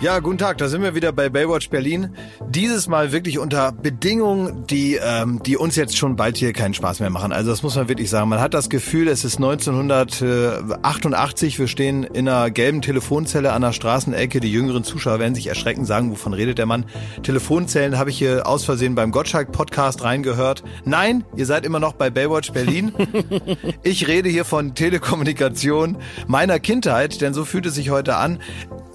[0.00, 2.16] Ja, guten Tag, da sind wir wieder bei Baywatch Berlin.
[2.48, 7.00] Dieses Mal wirklich unter Bedingungen, die, ähm, die uns jetzt schon bald hier keinen Spaß
[7.00, 7.32] mehr machen.
[7.32, 8.30] Also das muss man wirklich sagen.
[8.30, 13.74] Man hat das Gefühl, es ist 1988, wir stehen in einer gelben Telefonzelle an der
[13.74, 14.40] Straßenecke.
[14.40, 16.86] Die jüngeren Zuschauer werden sich erschrecken, sagen, wovon redet der Mann.
[17.22, 20.64] Telefonzellen habe ich hier aus Versehen beim Gottschalk-Podcast reingehört.
[20.86, 22.94] Nein, ihr seid immer noch bei Baywatch Berlin.
[23.82, 28.38] ich rede hier von Telekommunikation meiner Kindheit, denn so fühlt es sich heute an.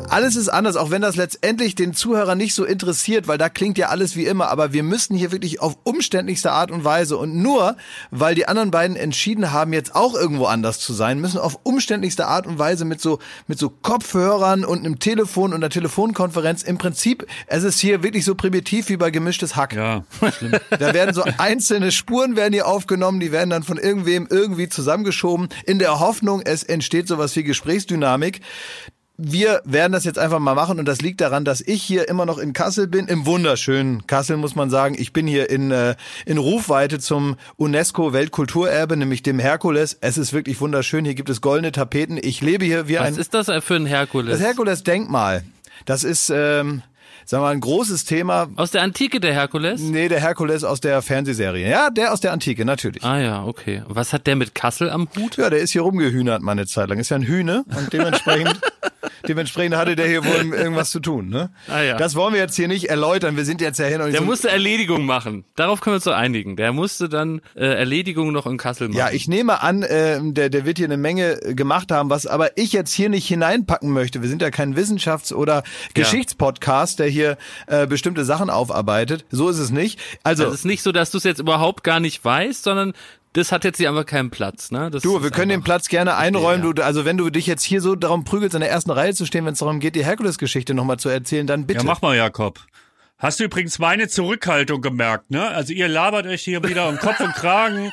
[0.09, 3.77] Alles ist anders, auch wenn das letztendlich den Zuhörer nicht so interessiert, weil da klingt
[3.77, 7.35] ja alles wie immer, aber wir müssen hier wirklich auf umständlichste Art und Weise und
[7.35, 7.75] nur,
[8.11, 12.27] weil die anderen beiden entschieden haben, jetzt auch irgendwo anders zu sein, müssen auf umständlichste
[12.27, 16.77] Art und Weise mit so, mit so Kopfhörern und einem Telefon und einer Telefonkonferenz im
[16.77, 19.73] Prinzip, es ist hier wirklich so primitiv wie bei gemischtes Hack.
[19.73, 20.03] Ja,
[20.37, 20.53] schlimm.
[20.69, 25.49] Da werden so einzelne Spuren werden hier aufgenommen, die werden dann von irgendwem irgendwie zusammengeschoben,
[25.65, 28.41] in der Hoffnung, es entsteht sowas wie Gesprächsdynamik
[29.17, 32.25] wir werden das jetzt einfach mal machen und das liegt daran, dass ich hier immer
[32.25, 34.95] noch in Kassel bin, im wunderschönen Kassel muss man sagen.
[34.97, 39.97] Ich bin hier in, äh, in Rufweite zum UNESCO Weltkulturerbe, nämlich dem Herkules.
[40.01, 41.05] Es ist wirklich wunderschön.
[41.05, 42.19] Hier gibt es goldene Tapeten.
[42.21, 43.13] Ich lebe hier wie Was ein...
[43.13, 44.37] Was ist das für ein Herkules?
[44.37, 45.43] Das Herkules-Denkmal.
[45.85, 46.29] Das ist...
[46.33, 46.81] Ähm,
[47.25, 48.47] sagen wir mal, ein großes Thema.
[48.55, 49.81] Aus der Antike der Herkules?
[49.81, 51.69] Nee, der Herkules aus der Fernsehserie.
[51.69, 53.03] Ja, der aus der Antike, natürlich.
[53.03, 53.83] Ah ja, okay.
[53.87, 55.37] Was hat der mit Kassel am Hut?
[55.37, 56.99] Ja, der ist hier rumgehühnert mal eine Zeit lang.
[56.99, 58.59] Ist ja ein Hühne und dementsprechend
[59.27, 61.29] Dementsprechend hatte der hier wohl irgendwas zu tun.
[61.29, 61.49] Ne?
[61.67, 61.97] Ah, ja.
[61.97, 63.37] Das wollen wir jetzt hier nicht erläutern.
[63.37, 65.45] Wir sind jetzt ja hin und Der so musste Erledigung machen.
[65.55, 66.55] Darauf können wir uns so einigen.
[66.55, 68.97] Der musste dann äh, Erledigung noch in Kassel machen.
[68.97, 72.57] Ja, ich nehme an, äh, der, der wird hier eine Menge gemacht haben, was aber
[72.57, 74.21] ich jetzt hier nicht hineinpacken möchte.
[74.21, 79.25] Wir sind ja kein Wissenschafts- oder Geschichtspodcast, der hier äh, bestimmte Sachen aufarbeitet.
[79.31, 79.99] So ist es nicht.
[80.23, 82.93] Also, also es ist nicht so, dass du es jetzt überhaupt gar nicht weißt, sondern
[83.33, 84.71] das hat jetzt hier einfach keinen Platz.
[84.71, 84.89] Ne?
[84.89, 86.61] Das du, wir können den Platz gerne einräumen.
[86.61, 86.73] Okay, ja.
[86.73, 89.25] Du, also wenn du dich jetzt hier so darum prügelst, in der ersten Reihe zu
[89.25, 91.79] stehen, wenn es darum geht, die Herkules-Geschichte nochmal zu erzählen, dann bitte.
[91.79, 92.59] Ja, mach mal, Jakob.
[93.17, 95.47] Hast du übrigens meine Zurückhaltung gemerkt, ne?
[95.47, 97.91] Also ihr labert euch hier wieder um Kopf und Kragen.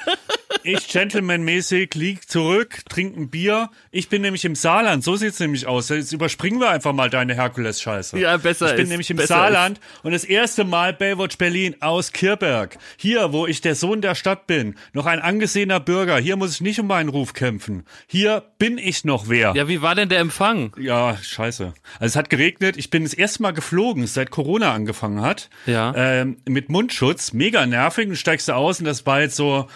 [0.64, 3.70] Ich gentlemanmäßig lieg zurück, trinke ein Bier.
[3.90, 5.88] Ich bin nämlich im Saarland, so sieht's nämlich aus.
[5.88, 8.18] Jetzt überspringen wir einfach mal deine Herkules-Scheiße.
[8.18, 10.04] Ja, besser Ich bin ist, nämlich im Saarland ist.
[10.04, 12.78] und das erste Mal Baywatch Berlin aus Kirberg.
[12.96, 16.18] Hier, wo ich der Sohn der Stadt bin, noch ein angesehener Bürger.
[16.18, 17.84] Hier muss ich nicht um meinen Ruf kämpfen.
[18.06, 19.54] Hier bin ich noch wer.
[19.56, 20.74] Ja, wie war denn der Empfang?
[20.78, 21.74] Ja, scheiße.
[21.98, 22.76] Also es hat geregnet.
[22.76, 25.50] Ich bin das erste Mal geflogen, seit Corona angefangen hat.
[25.66, 25.92] Ja.
[25.96, 27.32] Ähm, mit Mundschutz.
[27.32, 28.08] Mega nervig.
[28.08, 29.68] Du steigst du aus und das war jetzt so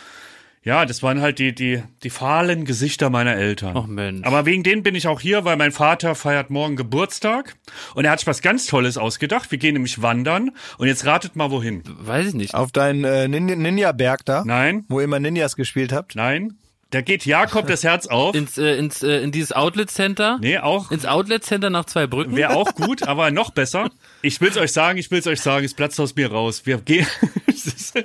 [0.67, 3.77] ja, das waren halt die, die, die fahlen Gesichter meiner Eltern.
[3.77, 4.27] Ach Mensch.
[4.27, 7.55] Aber wegen denen bin ich auch hier, weil mein Vater feiert morgen Geburtstag
[7.95, 9.53] und er hat sich was ganz Tolles ausgedacht.
[9.53, 11.85] Wir gehen nämlich wandern und jetzt ratet mal wohin.
[11.87, 12.55] Weiß ich nicht.
[12.55, 14.43] Auf deinen äh, Ninja-Berg da?
[14.45, 14.85] Nein.
[14.89, 16.17] Wo ihr immer Ninjas gespielt habt?
[16.17, 16.59] Nein.
[16.91, 18.37] Da geht Jakob das Herz auf.
[18.37, 20.39] Ins, äh, ins, äh, in dieses Outlet Center?
[20.41, 20.93] Nee, auch.
[20.93, 22.37] Ins Outlet Center nach zwei Brücken?
[22.37, 23.91] Wäre auch gut, aber noch besser.
[24.23, 26.65] Ich will's euch sagen, ich will's euch sagen, es platzt aus mir raus.
[26.65, 27.07] Wir gehen.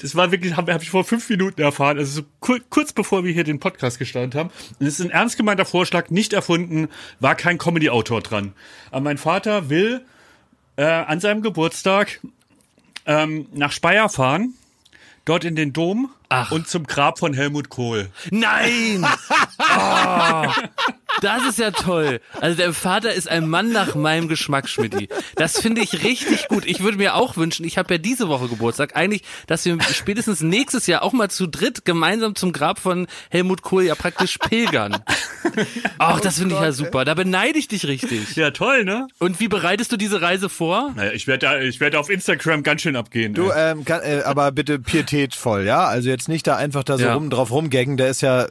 [0.00, 3.24] das war wirklich, habe hab ich vor fünf Minuten erfahren, also so kur kurz bevor
[3.24, 4.50] wir hier den Podcast gestartet haben.
[4.78, 6.88] Und es ist ein ernst gemeinter Vorschlag, nicht erfunden,
[7.20, 8.52] war kein Comedy-Autor dran.
[8.90, 10.02] Aber mein Vater will
[10.76, 12.20] äh, an seinem Geburtstag
[13.06, 14.52] ähm, nach Speyer fahren,
[15.24, 16.50] dort in den Dom Ach.
[16.50, 18.10] und zum Grab von Helmut Kohl.
[18.30, 19.06] Nein!
[19.58, 20.46] oh,
[21.20, 22.20] das ist ja toll.
[22.40, 25.08] Also der Vater ist ein Mann nach meinem Geschmack, Schmidti.
[25.36, 26.64] Das finde ich richtig gut.
[26.66, 30.40] Ich würde mir auch wünschen, ich habe ja diese Woche Geburtstag, eigentlich, dass wir spätestens
[30.40, 34.96] nächstes Jahr auch mal zu dritt gemeinsam zum Grab von Helmut Kohl ja praktisch pilgern.
[35.98, 37.04] Ach, das finde ich ja super.
[37.04, 38.36] Da beneide ich dich richtig.
[38.36, 39.08] Ja, toll, ne?
[39.18, 40.92] Und wie bereitest du diese Reise vor?
[40.94, 43.34] Naja, ich werde da, ich werde auf Instagram ganz schön abgehen.
[43.34, 45.84] Du, ähm, kann, äh, aber bitte pietätvoll, ja?
[45.86, 47.14] Also jetzt nicht da einfach da so Ja.
[47.14, 47.96] rum drauf rumgaggen.
[47.96, 48.46] Der ist ja,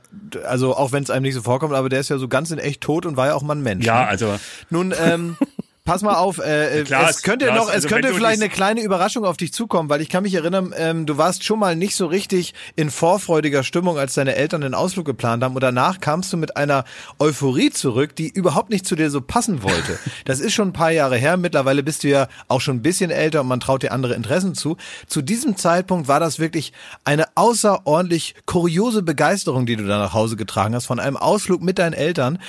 [0.45, 2.59] also auch wenn es einem nicht so vorkommt, aber der ist ja so ganz in
[2.59, 3.85] echt tot und war ja auch mal ein Mensch.
[3.85, 4.07] Ja, ne?
[4.07, 4.35] also
[4.69, 5.37] Nun, ähm,
[5.87, 8.81] pass mal auf, äh, Klar, es könnte klar, noch, es also könnte vielleicht eine kleine
[8.81, 11.95] Überraschung auf dich zukommen, weil ich kann mich erinnern, ähm, du warst schon mal nicht
[11.95, 16.33] so richtig in vorfreudiger Stimmung, als deine Eltern den Ausflug geplant haben und danach kamst
[16.33, 16.83] du mit einer
[17.19, 19.97] Euphorie zurück, die überhaupt nicht zu dir so passen wollte.
[20.25, 23.11] Das ist schon ein paar Jahre her, mittlerweile bist du ja auch schon ein bisschen
[23.11, 24.75] älter und man traut dir andere Interessen zu.
[25.07, 26.73] Zu diesem Zeitpunkt war das wirklich
[27.05, 31.79] eine außerordentlich kuriose Begeisterung, die du da nach Hause getragen hast, von einem Ausflug mit
[31.79, 32.39] deinen Eltern.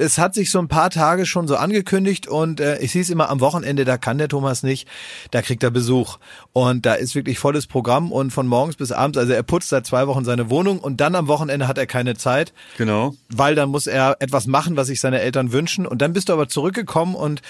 [0.00, 3.10] Es hat sich so ein paar Tage schon so angekündigt und äh, ich sehe es
[3.10, 4.88] immer am Wochenende, da kann der Thomas nicht,
[5.32, 6.18] da kriegt er Besuch.
[6.52, 9.86] Und da ist wirklich volles Programm und von morgens bis abends, also er putzt seit
[9.86, 13.14] zwei Wochen seine Wohnung und dann am Wochenende hat er keine Zeit, genau.
[13.28, 15.84] weil dann muss er etwas machen, was sich seine Eltern wünschen.
[15.84, 17.42] Und dann bist du aber zurückgekommen und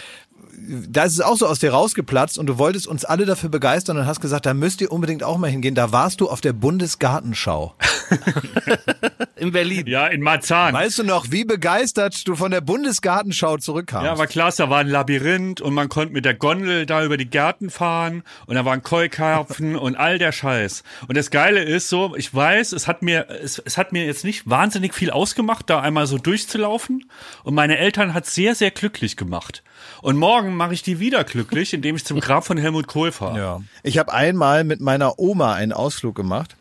[0.89, 3.99] da ist es auch so aus dir rausgeplatzt und du wolltest uns alle dafür begeistern
[3.99, 5.75] und hast gesagt, da müsst ihr unbedingt auch mal hingehen.
[5.75, 7.75] Da warst du auf der Bundesgartenschau.
[9.37, 9.87] In Berlin.
[9.87, 10.75] Ja, in Marzahn.
[10.75, 14.07] Weißt du noch, wie begeistert du von der Bundesgartenschau zurückkamst?
[14.07, 17.17] Ja, war klasse, da war ein Labyrinth und man konnte mit der Gondel da über
[17.17, 20.83] die Gärten fahren und da waren Keukarpfen und all der Scheiß.
[21.07, 24.25] Und das Geile ist so, ich weiß, es hat mir, es, es hat mir jetzt
[24.25, 27.09] nicht wahnsinnig viel ausgemacht, da einmal so durchzulaufen
[27.45, 29.63] und meine Eltern hat sehr, sehr glücklich gemacht.
[30.03, 33.39] Und morgen mache ich die wieder glücklich, indem ich zum Grab von Helmut Kohl fahre.
[33.39, 33.61] Ja.
[33.83, 36.57] Ich habe einmal mit meiner Oma einen Ausflug gemacht.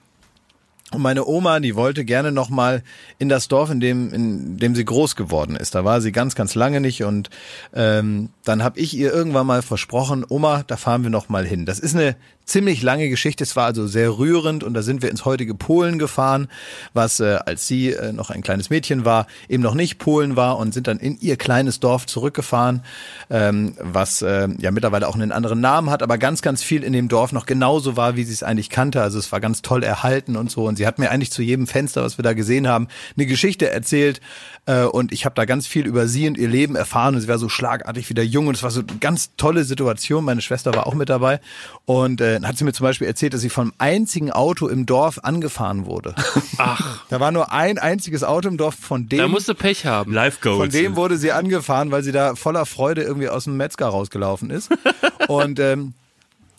[0.94, 2.82] Und meine Oma, die wollte gerne noch mal
[3.20, 5.76] in das Dorf, in dem, in dem sie groß geworden ist.
[5.76, 7.04] Da war sie ganz, ganz lange nicht.
[7.04, 7.30] Und
[7.74, 11.66] ähm, dann habe ich ihr irgendwann mal versprochen, Oma, da fahren wir noch mal hin.
[11.66, 12.16] Das ist eine
[12.48, 13.44] ziemlich lange Geschichte.
[13.44, 16.48] Es war also sehr rührend und da sind wir ins heutige Polen gefahren,
[16.94, 20.58] was äh, als sie äh, noch ein kleines Mädchen war, eben noch nicht Polen war
[20.58, 22.84] und sind dann in ihr kleines Dorf zurückgefahren,
[23.30, 26.94] ähm, was äh, ja mittlerweile auch einen anderen Namen hat, aber ganz, ganz viel in
[26.94, 29.02] dem Dorf noch genauso war, wie sie es eigentlich kannte.
[29.02, 30.66] Also es war ganz toll erhalten und so.
[30.66, 32.88] Und sie hat mir eigentlich zu jedem Fenster, was wir da gesehen haben,
[33.18, 34.22] eine Geschichte erzählt.
[34.66, 37.16] Äh, und ich habe da ganz viel über sie und ihr Leben erfahren.
[37.16, 40.24] Und sie war so schlagartig wieder jung und es war so eine ganz tolle Situation.
[40.24, 41.40] Meine Schwester war auch mit dabei.
[41.86, 45.20] Und äh, hat sie mir zum Beispiel erzählt, dass sie vom einzigen Auto im Dorf
[45.24, 46.16] angefahren wurde.
[46.58, 49.86] Ach, Da war nur ein einziges Auto im Dorf, von dem, da musst du Pech
[49.86, 50.14] haben.
[50.14, 50.58] Live Goals.
[50.58, 54.50] von dem wurde sie angefahren, weil sie da voller Freude irgendwie aus dem Metzger rausgelaufen
[54.50, 54.70] ist.
[55.28, 55.94] Und ähm,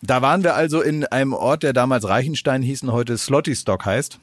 [0.01, 4.19] da waren wir also in einem Ort, der damals Reichenstein hieß und heute Slottystock heißt.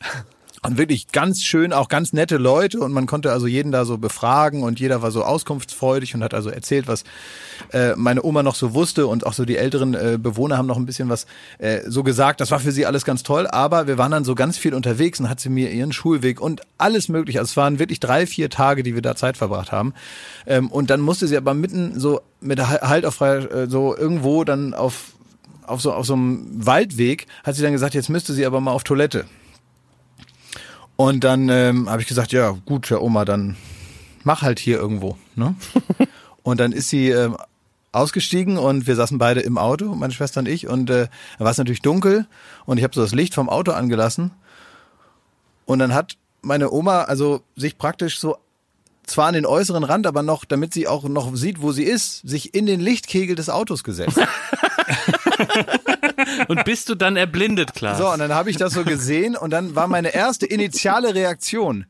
[0.63, 3.99] Und wirklich ganz schön, auch ganz nette Leute und man konnte also jeden da so
[3.99, 7.05] befragen und jeder war so auskunftsfreudig und hat also erzählt, was
[7.73, 10.79] äh, meine Oma noch so wusste und auch so die älteren äh, Bewohner haben noch
[10.79, 11.27] ein bisschen was
[11.59, 12.41] äh, so gesagt.
[12.41, 15.21] Das war für sie alles ganz toll, aber wir waren dann so ganz viel unterwegs
[15.21, 17.39] und hat sie mir ihren Schulweg und alles mögliche.
[17.39, 19.95] Also es waren wirklich drei, vier Tage, die wir da Zeit verbracht haben.
[20.47, 24.75] Ähm, und dann musste sie aber mitten so mit Halt auf äh, so irgendwo dann
[24.75, 25.16] auf
[25.67, 28.73] auf so auf so einem Waldweg hat sie dann gesagt, jetzt müsste sie aber mal
[28.73, 29.27] auf Toilette.
[30.97, 33.57] Und dann ähm, habe ich gesagt, ja gut, Herr Oma, dann
[34.25, 35.17] mach halt hier irgendwo.
[35.35, 35.55] Ne?
[36.43, 37.37] und dann ist sie ähm,
[37.93, 40.67] ausgestiegen und wir saßen beide im Auto, meine Schwester und ich.
[40.69, 41.09] Und äh,
[41.39, 42.27] da war es natürlich dunkel
[42.65, 44.31] und ich habe so das Licht vom Auto angelassen.
[45.67, 48.37] Und dann hat meine Oma also sich praktisch so
[49.05, 52.27] zwar an den äußeren Rand, aber noch, damit sie auch noch sieht, wo sie ist,
[52.27, 54.19] sich in den Lichtkegel des Autos gesetzt.
[56.49, 57.97] Und bist du dann erblindet, klar.
[57.97, 61.87] So, und dann habe ich das so gesehen und dann war meine erste initiale Reaktion.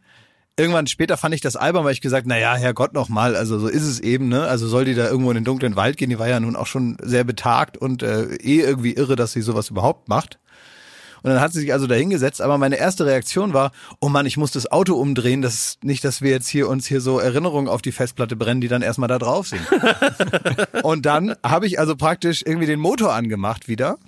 [0.59, 3.59] Irgendwann später fand ich das albern, weil ich gesagt, na ja, Herrgott noch mal, also
[3.59, 4.45] so ist es eben, ne?
[4.45, 6.09] Also soll die da irgendwo in den dunklen Wald gehen?
[6.09, 9.43] Die war ja nun auch schon sehr betagt und äh, eh irgendwie irre, dass sie
[9.43, 10.39] sowas überhaupt macht.
[11.23, 14.27] Und dann hat sie sich also da hingesetzt, aber meine erste Reaktion war, oh Mann,
[14.27, 17.69] ich muss das Auto umdrehen, das nicht, dass wir jetzt hier uns hier so Erinnerungen
[17.69, 19.63] auf die Festplatte brennen, die dann erstmal da drauf sind.
[20.83, 23.99] und dann habe ich also praktisch irgendwie den Motor angemacht wieder.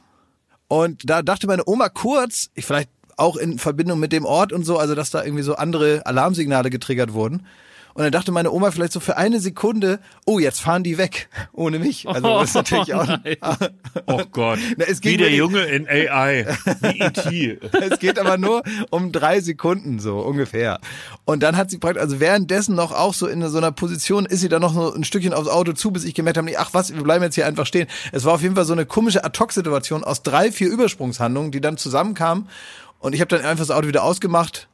[0.69, 4.65] Und da dachte meine Oma kurz, ich vielleicht auch in Verbindung mit dem Ort und
[4.65, 7.47] so, also dass da irgendwie so andere Alarmsignale getriggert wurden.
[7.99, 11.29] Und dann dachte meine Oma vielleicht so für eine Sekunde, oh, jetzt fahren die weg,
[11.53, 12.07] ohne mich.
[12.07, 13.05] Also das ist natürlich auch.
[13.05, 13.37] nein.
[14.07, 14.61] Oh Gott.
[14.77, 16.47] Na, Wie der Junge in AI.
[16.81, 17.59] Wie E.T.
[17.91, 20.79] Es geht aber nur um drei Sekunden so ungefähr.
[21.25, 24.43] Und dann hat sie praktisch, also währenddessen noch auch so in so einer Position, ist
[24.43, 26.95] sie dann noch so ein Stückchen aufs Auto zu, bis ich gemerkt habe, ach was,
[26.95, 27.89] wir bleiben jetzt hier einfach stehen.
[28.13, 31.77] Es war auf jeden Fall so eine komische Ad-Hoc-Situation aus drei, vier Übersprungshandlungen, die dann
[31.77, 32.49] zusammenkamen.
[33.01, 34.69] Und ich habe dann einfach das Auto wieder ausgemacht,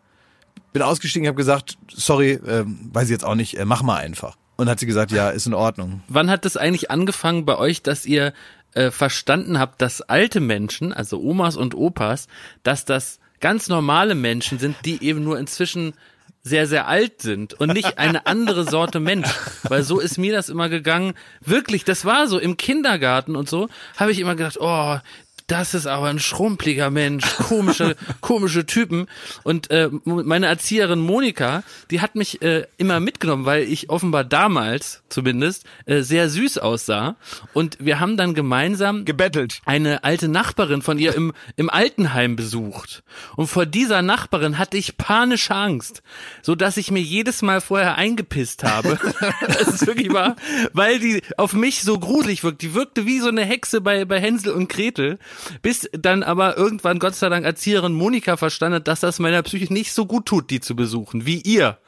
[0.74, 4.36] bin ausgestiegen, habe gesagt, sorry, ähm, weiß ich jetzt auch nicht, äh, mach mal einfach.
[4.56, 6.02] Und hat sie gesagt, ja, ist in Ordnung.
[6.08, 8.34] Wann hat es eigentlich angefangen bei euch, dass ihr
[8.74, 12.26] äh, verstanden habt, dass alte Menschen, also Omas und Opas,
[12.64, 15.94] dass das ganz normale Menschen sind, die eben nur inzwischen
[16.42, 19.28] sehr, sehr alt sind und nicht eine andere Sorte Mensch.
[19.62, 21.14] Weil so ist mir das immer gegangen.
[21.40, 24.98] Wirklich, das war so im Kindergarten und so, habe ich immer gedacht, oh,
[25.46, 29.06] das ist aber ein schrumpeliger Mensch, komische, komische Typen.
[29.42, 35.02] Und äh, meine Erzieherin Monika, die hat mich äh, immer mitgenommen, weil ich offenbar damals
[35.10, 37.16] zumindest äh, sehr süß aussah.
[37.52, 39.60] Und wir haben dann gemeinsam Gebettelt.
[39.66, 43.02] eine alte Nachbarin von ihr im, im Altenheim besucht.
[43.36, 46.02] Und vor dieser Nachbarin hatte ich panische Angst,
[46.40, 48.98] so dass ich mir jedes Mal vorher eingepisst habe.
[49.46, 50.36] das ist wirklich wahr,
[50.72, 52.62] weil die auf mich so gruselig wirkt.
[52.62, 55.18] Die wirkte wie so eine Hexe bei, bei Hänsel und Gretel,
[55.62, 59.72] bis dann aber irgendwann Gott sei Dank Erzieherin Monika verstanden hat, dass das meiner Psyche
[59.72, 61.78] nicht so gut tut, die zu besuchen, wie ihr.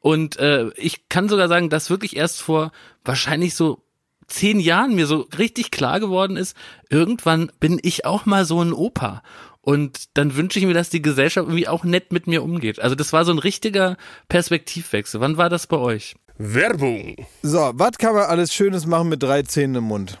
[0.00, 2.72] Und äh, ich kann sogar sagen, dass wirklich erst vor
[3.04, 3.82] wahrscheinlich so
[4.28, 6.56] zehn Jahren mir so richtig klar geworden ist,
[6.90, 9.22] irgendwann bin ich auch mal so ein Opa.
[9.60, 12.80] Und dann wünsche ich mir, dass die Gesellschaft irgendwie auch nett mit mir umgeht.
[12.80, 13.96] Also das war so ein richtiger
[14.28, 15.20] Perspektivwechsel.
[15.20, 16.14] Wann war das bei euch?
[16.38, 17.16] Werbung.
[17.42, 20.20] So, was kann man alles Schönes machen mit drei Zähnen im Mund?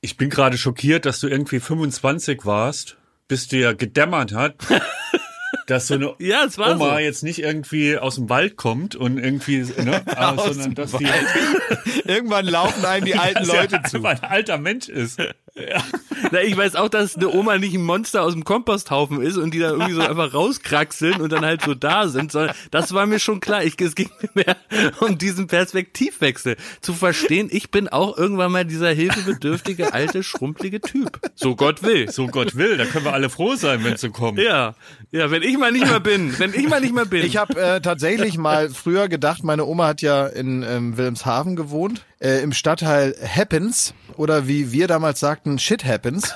[0.00, 4.54] Ich bin gerade schockiert, dass du irgendwie 25 warst, bis dir gedämmert hat,
[5.70, 6.98] dass so eine Ja, Oma so.
[6.98, 10.02] jetzt nicht irgendwie aus dem Wald kommt und irgendwie, ne,
[10.36, 11.06] sondern dass die
[12.04, 14.04] Irgendwann laufen einem die alten Leute er zu.
[14.04, 15.20] ein alter Mensch ist.
[16.30, 19.52] Na, ich weiß auch, dass eine Oma nicht ein Monster aus dem Komposthaufen ist und
[19.52, 23.06] die da irgendwie so einfach rauskraxeln und dann halt so da sind, sondern das war
[23.06, 23.64] mir schon klar.
[23.64, 24.56] Ich, es ging mir mehr
[25.00, 26.56] um diesen Perspektivwechsel.
[26.80, 31.20] Zu verstehen, ich bin auch irgendwann mal dieser hilfebedürftige, alte, schrumpelige Typ.
[31.34, 32.10] So Gott will.
[32.10, 34.38] So Gott will, da können wir alle froh sein, wenn es so kommt.
[34.38, 34.74] Ja,
[35.10, 37.24] ja, wenn ich mal nicht mehr bin, wenn ich mal nicht mehr bin.
[37.24, 42.04] Ich habe äh, tatsächlich mal früher gedacht, meine Oma hat ja in ähm, Wilhelmshaven gewohnt,
[42.20, 46.34] äh, im Stadtteil Happens oder wie wir damals sagten, Shit Happens.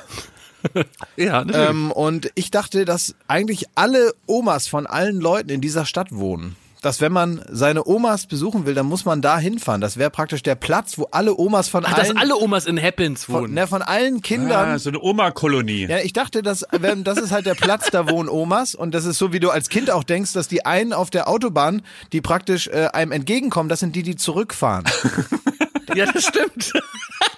[1.16, 1.70] ja, natürlich.
[1.70, 6.56] ähm, und ich dachte, dass eigentlich alle Omas von allen Leuten in dieser Stadt wohnen.
[6.82, 9.80] Dass wenn man seine Omas besuchen will, dann muss man da hinfahren.
[9.80, 12.80] Das wäre praktisch der Platz, wo alle Omas von Ach, dass allen, alle Omas in
[12.82, 13.54] Happens von, wohnen.
[13.54, 15.86] ne, von allen Kindern Ah, so eine Oma-Kolonie.
[15.88, 18.74] Ja, ich dachte, dass, wenn- das ist halt der Platz, da wohnen Omas.
[18.74, 21.28] Und das ist so, wie du als Kind auch denkst, dass die einen auf der
[21.28, 24.84] Autobahn, die praktisch äh, einem entgegenkommen, das sind die, die zurückfahren.
[25.94, 26.72] Ja, das stimmt.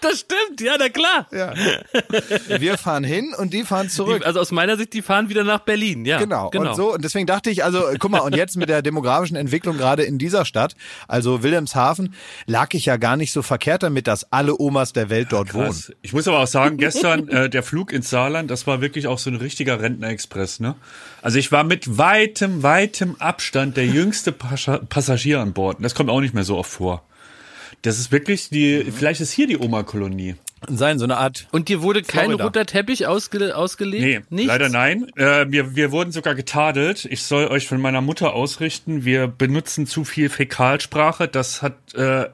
[0.00, 1.26] Das stimmt, ja, na klar.
[1.32, 1.54] Ja.
[2.58, 4.20] Wir fahren hin und die fahren zurück.
[4.20, 6.18] Die, also aus meiner Sicht, die fahren wieder nach Berlin, ja.
[6.18, 6.50] Genau.
[6.50, 6.70] genau.
[6.70, 9.78] Und so, und deswegen dachte ich, also, guck mal, und jetzt mit der demografischen Entwicklung
[9.78, 10.74] gerade in dieser Stadt,
[11.08, 12.14] also Wilhelmshaven,
[12.46, 15.66] lag ich ja gar nicht so verkehrt damit, dass alle Omas der Welt dort wohnen.
[15.66, 15.92] Krass.
[16.02, 19.18] Ich muss aber auch sagen, gestern äh, der Flug ins Saarland, das war wirklich auch
[19.18, 20.74] so ein richtiger Rentnerexpress, ne?
[21.22, 25.78] Also ich war mit weitem, weitem Abstand der jüngste Passagier an Bord.
[25.78, 27.02] Und Das kommt auch nicht mehr so oft vor.
[27.84, 30.36] Das ist wirklich die, vielleicht ist hier die Oma-Kolonie.
[30.66, 31.46] Sein, so eine Art.
[31.52, 32.44] Und dir wurde kein Florida.
[32.44, 34.02] roter Teppich ausge ausgelegt?
[34.02, 34.48] Nee, Nichts?
[34.48, 35.06] leider nein.
[35.16, 37.04] Äh, wir, wir wurden sogar getadelt.
[37.04, 41.28] Ich soll euch von meiner Mutter ausrichten, wir benutzen zu viel Fäkalsprache.
[41.28, 42.24] Das hat äh,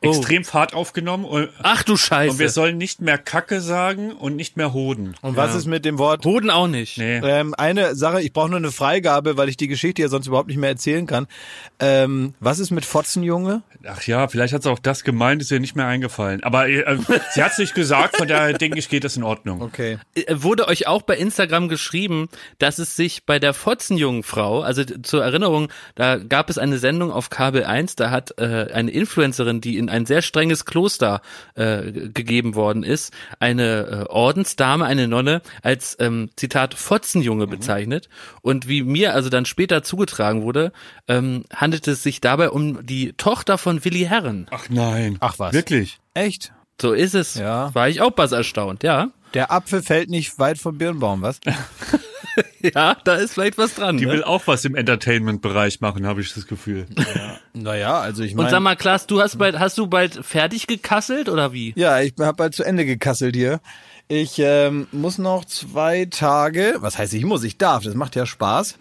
[0.00, 2.32] extrem Fahrt aufgenommen und, Ach du Scheiße.
[2.32, 5.14] und wir sollen nicht mehr Kacke sagen und nicht mehr Hoden.
[5.22, 6.98] Und was ist mit dem Wort Hoden auch nicht.
[6.98, 7.18] Nee.
[7.18, 10.48] Ähm, eine Sache, ich brauche nur eine Freigabe, weil ich die Geschichte ja sonst überhaupt
[10.48, 11.26] nicht mehr erzählen kann.
[11.80, 13.62] Ähm, was ist mit Fotzenjunge?
[13.86, 16.42] Ach ja, vielleicht hat sie auch das gemeint, ist ihr nicht mehr eingefallen.
[16.42, 16.98] Aber äh,
[17.32, 19.62] sie hat es nicht gesagt, von daher denke ich, geht das in Ordnung.
[19.62, 19.98] Okay.
[20.14, 22.28] Äh, Wurde euch auch bei Instagram geschrieben,
[22.58, 27.10] dass es sich bei der Fotzenjungen Frau, also zur Erinnerung, da gab es eine Sendung
[27.12, 31.22] auf Kabel 1, da hat äh, eine Influencerin, die in ein sehr strenges Kloster
[31.54, 38.08] äh, gegeben worden ist, eine äh, Ordensdame, eine Nonne, als ähm, Zitat Fotzenjunge bezeichnet.
[38.42, 40.72] Und wie mir also dann später zugetragen wurde,
[41.06, 44.46] ähm, handelt es sich dabei um die Tochter von Willi Herren.
[44.50, 45.16] Ach nein.
[45.20, 45.52] Ach was.
[45.52, 45.98] Wirklich?
[46.14, 46.52] Echt?
[46.80, 47.34] So ist es.
[47.34, 47.74] Ja.
[47.74, 49.10] War ich auch was erstaunt, ja.
[49.34, 51.40] Der Apfel fällt nicht weit vom Birnbaum, was?
[52.60, 53.96] Ja, da ist vielleicht was dran.
[53.96, 54.12] Die ne?
[54.12, 56.86] will auch was im Entertainment-Bereich machen, habe ich das Gefühl.
[57.52, 58.60] naja, also ich Und sag meine.
[58.60, 61.72] mal, Klaas, du hast bald, hast du bald fertig gekasselt oder wie?
[61.76, 63.60] Ja, ich habe bald zu Ende gekasselt hier.
[64.08, 68.24] Ich ähm, muss noch zwei Tage, was heißt ich muss, ich darf, das macht ja
[68.24, 68.78] Spaß.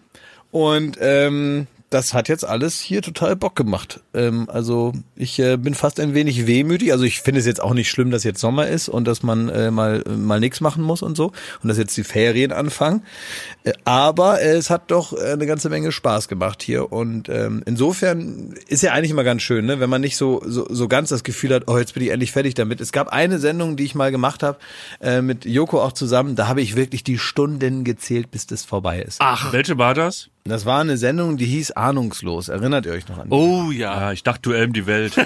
[0.51, 4.01] Und ähm, das hat jetzt alles hier total Bock gemacht.
[4.13, 6.91] Ähm, also ich äh, bin fast ein wenig wehmütig.
[6.91, 9.47] Also ich finde es jetzt auch nicht schlimm, dass jetzt Sommer ist und dass man
[9.47, 11.31] äh, mal mal nichts machen muss und so
[11.63, 13.03] und dass jetzt die Ferien anfangen.
[13.63, 18.53] Äh, aber es hat doch äh, eine ganze Menge Spaß gemacht hier und ähm, insofern
[18.67, 21.23] ist ja eigentlich immer ganz schön, ne, wenn man nicht so, so so ganz das
[21.23, 22.81] Gefühl hat, oh jetzt bin ich endlich fertig damit.
[22.81, 24.57] Es gab eine Sendung, die ich mal gemacht habe
[24.99, 26.35] äh, mit Joko auch zusammen.
[26.35, 29.17] Da habe ich wirklich die Stunden gezählt, bis das vorbei ist.
[29.21, 29.53] Ach.
[29.53, 30.29] Welche war das?
[30.47, 32.47] Das war eine Sendung, die hieß Ahnungslos.
[32.49, 33.29] Erinnert ihr euch noch an?
[33.29, 33.35] die?
[33.35, 33.93] Oh ja.
[33.93, 35.15] Ah, ich dachte Duell um die Welt.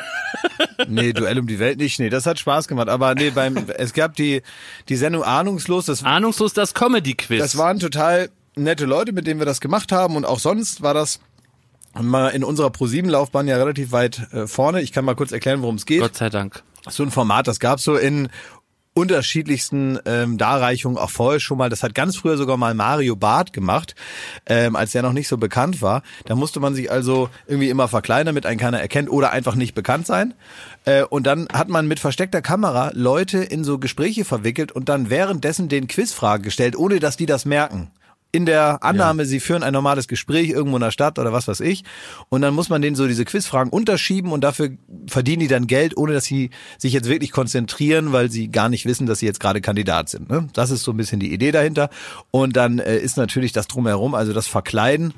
[0.88, 2.00] Nee, Duell um die Welt nicht.
[2.00, 2.90] Nee, das hat Spaß gemacht.
[2.90, 4.42] Aber nee, beim es gab die
[4.90, 5.86] die Sendung Ahnungslos.
[5.86, 7.40] Das Ahnungslos das Comedy-Quiz.
[7.40, 10.94] das waren total nette Leute, mit denen wir das gemacht haben und auch sonst war
[10.94, 11.20] das
[12.00, 14.82] mal in unserer Pro-7-Laufbahn ja relativ weit äh, vorne.
[14.82, 16.00] Ich kann mal kurz erklären, worum es geht.
[16.00, 16.63] Gott sei Dank.
[16.90, 18.30] So ein Format, das gab's so in
[18.93, 21.69] unterschiedlichsten ähm, Darreichungen auch vorher schon mal.
[21.69, 23.95] Das hat ganz früher sogar mal Mario Barth gemacht,
[24.48, 26.03] ähm, als der noch nicht so bekannt war.
[26.25, 29.75] Da musste man sich also irgendwie immer verkleinern, damit einen keiner erkennt oder einfach nicht
[29.75, 30.33] bekannt sein.
[30.86, 35.10] Äh, und dann hat man mit versteckter Kamera Leute in so Gespräche verwickelt und dann
[35.10, 37.91] währenddessen den Quizfragen gestellt, ohne dass die das merken
[38.31, 41.59] in der Annahme, sie führen ein normales Gespräch irgendwo in der Stadt oder was weiß
[41.59, 41.83] ich.
[42.29, 44.70] Und dann muss man denen so diese Quizfragen unterschieben und dafür
[45.07, 48.85] verdienen die dann Geld, ohne dass sie sich jetzt wirklich konzentrieren, weil sie gar nicht
[48.85, 50.29] wissen, dass sie jetzt gerade Kandidat sind.
[50.29, 50.48] Ne?
[50.53, 51.89] Das ist so ein bisschen die Idee dahinter.
[52.31, 55.13] Und dann äh, ist natürlich das drumherum, also das Verkleiden.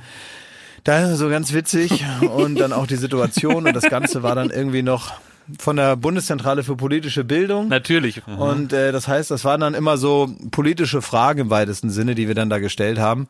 [0.84, 2.04] Da so ganz witzig
[2.36, 5.13] und dann auch die Situation und das Ganze war dann irgendwie noch
[5.60, 7.67] von der Bundeszentrale für politische Bildung.
[7.67, 8.21] Natürlich.
[8.27, 12.27] Und äh, das heißt, das waren dann immer so politische Fragen im weitesten Sinne, die
[12.27, 13.27] wir dann da gestellt haben.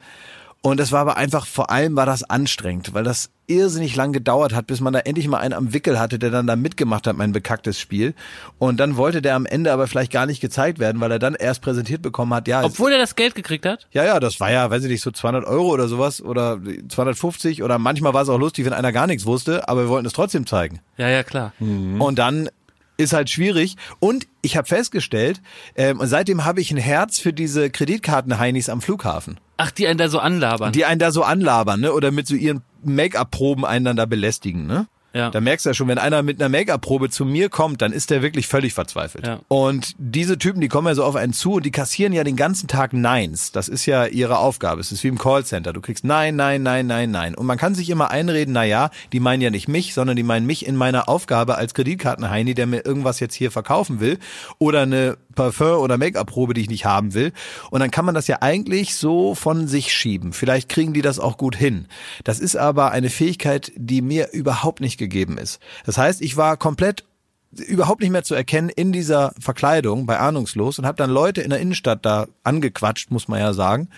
[0.66, 4.54] Und das war aber einfach, vor allem war das anstrengend, weil das irrsinnig lang gedauert
[4.56, 7.18] hat, bis man da endlich mal einen am Wickel hatte, der dann da mitgemacht hat,
[7.18, 8.14] mein bekacktes Spiel.
[8.60, 11.36] Und dann wollte der am Ende aber vielleicht gar nicht gezeigt werden, weil er dann
[11.36, 13.88] erst präsentiert bekommen hat, ja, Obwohl er das Geld gekriegt hat?
[13.92, 17.62] ja, ja, das war ja, weiß ich nicht, so 200 Euro oder sowas oder 250
[17.62, 20.14] oder manchmal war es auch lustig, wenn einer gar nichts wusste, aber wir wollten es
[20.14, 20.80] trotzdem zeigen.
[20.96, 21.52] Ja, ja, klar.
[21.60, 22.50] Und dann
[22.96, 23.76] ist halt schwierig.
[24.00, 25.42] Und ich habe festgestellt,
[25.76, 29.98] ähm, und seitdem habe ich ein Herz für diese Kreditkarten-Heinis am Flughafen, Ach, die einen
[29.98, 30.72] da so anlabern.
[30.72, 31.94] die einen da so anlabern, ne?
[31.94, 34.88] Oder mit so ihren Make-up-Proben einen dann da belästigen, ne?
[35.14, 35.30] Ja.
[35.30, 38.10] Da merkst du ja schon, wenn einer mit einer Make-up-Probe zu mir kommt, dann ist
[38.10, 39.28] der wirklich völlig verzweifelt.
[39.28, 39.40] Ja.
[39.48, 42.36] Und diese Typen, die kommen ja so auf einen zu und die kassieren ja den
[42.36, 43.52] ganzen Tag Neins.
[43.52, 44.82] Das ist ja ihre Aufgabe.
[44.82, 45.72] Es ist wie im Callcenter.
[45.72, 47.36] Du kriegst Nein, Nein, Nein, Nein, Nein.
[47.36, 50.24] Und man kann sich immer einreden, na ja, die meinen ja nicht mich, sondern die
[50.24, 54.18] meinen mich in meiner Aufgabe als Kreditkartenheini, der mir irgendwas jetzt hier verkaufen will
[54.58, 57.34] oder eine Parfum- oder Make-up-Probe, die ich nicht haben will.
[57.70, 60.34] Und dann kann man das ja eigentlich so von sich schieben.
[60.34, 61.88] Vielleicht kriegen die das auch gut hin.
[62.24, 65.60] Das ist aber eine Fähigkeit, die mir überhaupt nicht gegeben ist.
[65.86, 67.04] Das heißt, ich war komplett
[67.52, 71.52] überhaupt nicht mehr zu erkennen in dieser Verkleidung bei Ahnungslos und habe dann Leute in
[71.52, 73.90] der Innenstadt da angequatscht, muss man ja sagen.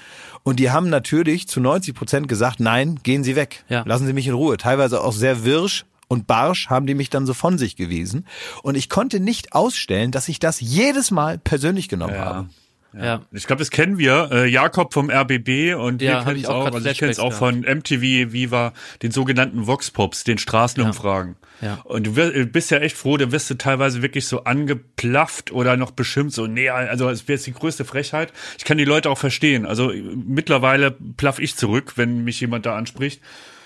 [0.44, 3.64] Und die haben natürlich zu 90 Prozent gesagt, nein, gehen Sie weg.
[3.70, 3.84] Ja.
[3.86, 4.58] Lassen Sie mich in Ruhe.
[4.58, 8.28] Teilweise auch sehr wirsch und barsch haben die mich dann so von sich gewiesen.
[8.62, 12.50] Und ich konnte nicht ausstellen, dass ich das jedes Mal persönlich genommen habe.
[12.98, 13.22] Ja.
[13.32, 14.30] Ich glaube, das kennen wir.
[14.32, 17.34] Äh, Jakob vom RBB und Ja, wir kennen es auch Also ich kenne es auch
[17.34, 21.36] von MTV Viva, den sogenannten Vox Pops, den Straßenumfragen.
[21.62, 21.80] Ja.
[21.84, 25.78] Und du wirst, bist ja echt froh, da wirst du teilweise wirklich so angeplafft oder
[25.78, 26.36] noch beschimpft.
[26.36, 28.32] So, nee, also es wäre jetzt die größte Frechheit.
[28.58, 29.66] Ich kann die Leute auch verstehen.
[29.66, 33.22] Also mittlerweile plaff ich zurück, wenn mich jemand da anspricht.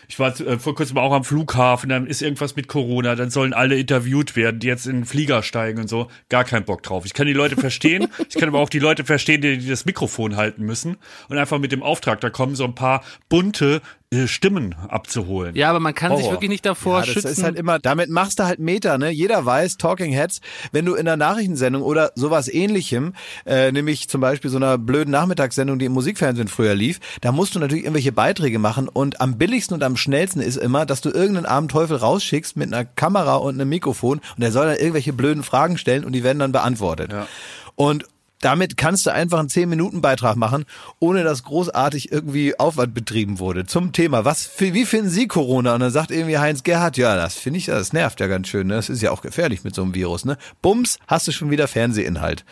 [0.10, 3.54] Ich war äh, vor kurzem auch am Flughafen, dann ist irgendwas mit Corona, dann sollen
[3.54, 6.08] alle interviewt werden, die jetzt in den Flieger steigen und so.
[6.30, 7.06] Gar keinen Bock drauf.
[7.06, 9.86] Ich kann die Leute verstehen, ich kann aber auch die Leute verstehen, die, die das
[9.86, 10.98] Mikrofon halten müssen
[11.30, 13.82] und einfach mit dem Auftrag, da kommen so ein paar bunte
[14.26, 15.56] Stimmen abzuholen.
[15.56, 16.34] Ja, aber man kann sich Horror.
[16.38, 17.28] wirklich nicht davor Ja, das schützen.
[17.28, 19.12] ist halt immer, damit machst du halt Meter, ne?
[19.12, 20.42] Jeder weiß, Talking Heads,
[20.72, 23.14] wenn du in einer Nachrichtensendung oder sowas ähnlichem,
[23.46, 27.54] äh, nämlich zum Beispiel so einer blöden Nachmittagssendung, die im Musikfernsehen früher lief, da musst
[27.54, 31.10] du natürlich irgendwelche Beiträge machen und am billigsten und am schnellsten ist immer, dass du
[31.12, 35.14] irgendeinen armen Teufel rausschickst mit einer Kamera und einem Mikrofon und der soll dann irgendwelche
[35.14, 37.12] blöden Fragen stellen und die werden dann beantwortet.
[37.12, 37.28] Ja.
[37.76, 38.06] Und
[38.42, 40.66] damit kannst du einfach einen 10-Minuten-Beitrag machen,
[41.00, 43.66] ohne dass großartig irgendwie Aufwand betrieben wurde.
[43.66, 45.76] Zum Thema, was, wie finden Sie Corona?
[45.76, 48.68] Und dann sagt irgendwie Heinz Gerhardt, ja, das finde ich, das nervt ja ganz schön.
[48.68, 48.76] Ne?
[48.76, 50.26] Das ist ja auch gefährlich mit so einem Virus.
[50.26, 50.38] Ne?
[50.62, 52.46] Bums, hast du schon wieder Fernsehinhalt.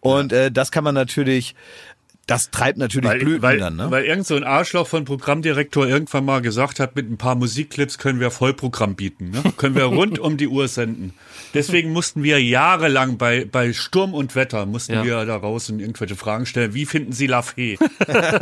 [0.00, 1.54] Und äh, das kann man natürlich,
[2.26, 3.76] das treibt natürlich Weil, Blüten weil, dann.
[3.76, 3.90] Ne?
[3.90, 7.98] weil irgend so ein Arschloch von Programmdirektor irgendwann mal gesagt hat, mit ein paar Musikclips
[7.98, 9.30] können wir Vollprogramm bieten.
[9.30, 9.42] Ne?
[9.56, 11.14] können wir rund um die Uhr senden.
[11.54, 15.04] Deswegen mussten wir jahrelang bei, bei Sturm und Wetter, mussten Ja.
[15.04, 16.74] wir da raus und irgendwelche Fragen stellen.
[16.74, 17.78] Wie finden Sie La Fee?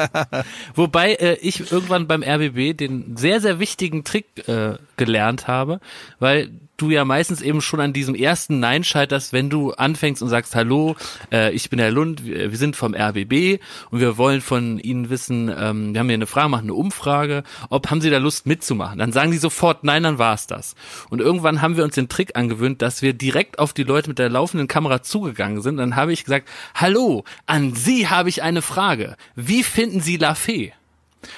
[0.75, 5.81] Wobei äh, ich irgendwann beim RBB den sehr, sehr wichtigen Trick äh, gelernt habe,
[6.19, 10.29] weil du ja meistens eben schon an diesem ersten Nein scheiterst, wenn du anfängst und
[10.29, 10.97] sagst, hallo,
[11.33, 13.61] äh, ich bin Herr Lund, wir, wir sind vom RBB
[13.91, 17.45] und wir wollen von Ihnen wissen, ähm, wir haben hier eine Frage, machen eine Umfrage,
[17.71, 18.99] ob haben Sie da Lust mitzumachen?
[18.99, 20.75] Dann sagen die sofort, nein, dann war's das.
[21.11, 24.19] Und irgendwann haben wir uns den Trick angewöhnt, dass wir direkt auf die Leute mit
[24.19, 25.77] der laufenden Kamera zugegangen sind.
[25.77, 29.17] Dann habe ich gesagt, hallo, an Sie habe ich eine Frage.
[29.37, 30.73] Wie finden Sie La Fee?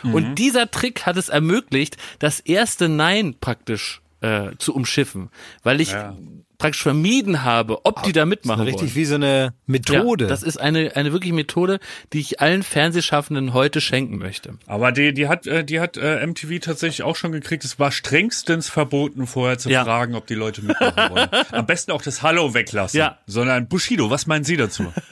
[0.03, 5.31] Und dieser Trick hat es ermöglicht, das erste Nein praktisch äh, zu umschiffen,
[5.63, 6.17] weil ich Ja.
[6.59, 8.95] Praktisch vermieden habe, ob die da mitmachen Richtig wollen.
[8.95, 10.25] wie so eine Methode.
[10.25, 11.79] Ja, das ist eine, eine wirkliche Methode,
[12.13, 14.55] die ich allen Fernsehschaffenden heute schenken möchte.
[14.67, 17.65] Aber die, die hat, äh, die hat äh, MTV tatsächlich auch schon gekriegt.
[17.65, 19.85] Es war strengstens verboten, vorher zu Ja.
[19.85, 21.29] fragen, ob die Leute mitmachen wollen.
[21.53, 22.99] Am besten auch das Hallo weglassen.
[22.99, 23.19] Ja.
[23.27, 24.93] Sondern Bushido, was meinen Sie dazu?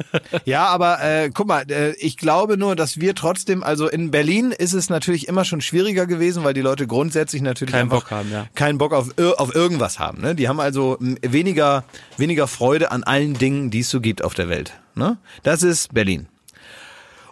[0.45, 4.53] Ja, aber äh, guck mal, äh, ich glaube nur, dass wir trotzdem, also in Berlin
[4.53, 8.31] ist es natürlich immer schon schwieriger gewesen, weil die Leute grundsätzlich natürlich Keinen Bock haben,
[8.31, 8.47] ja.
[8.55, 10.21] keinen Bock auf, auf irgendwas haben.
[10.21, 10.35] Ne?
[10.37, 10.97] Die haben also
[11.35, 11.85] weniger,
[12.17, 14.73] weniger Freude an allen Dingen, die es so gibt auf der Welt.
[14.95, 15.19] Ne?
[15.43, 16.29] Das ist Berlin.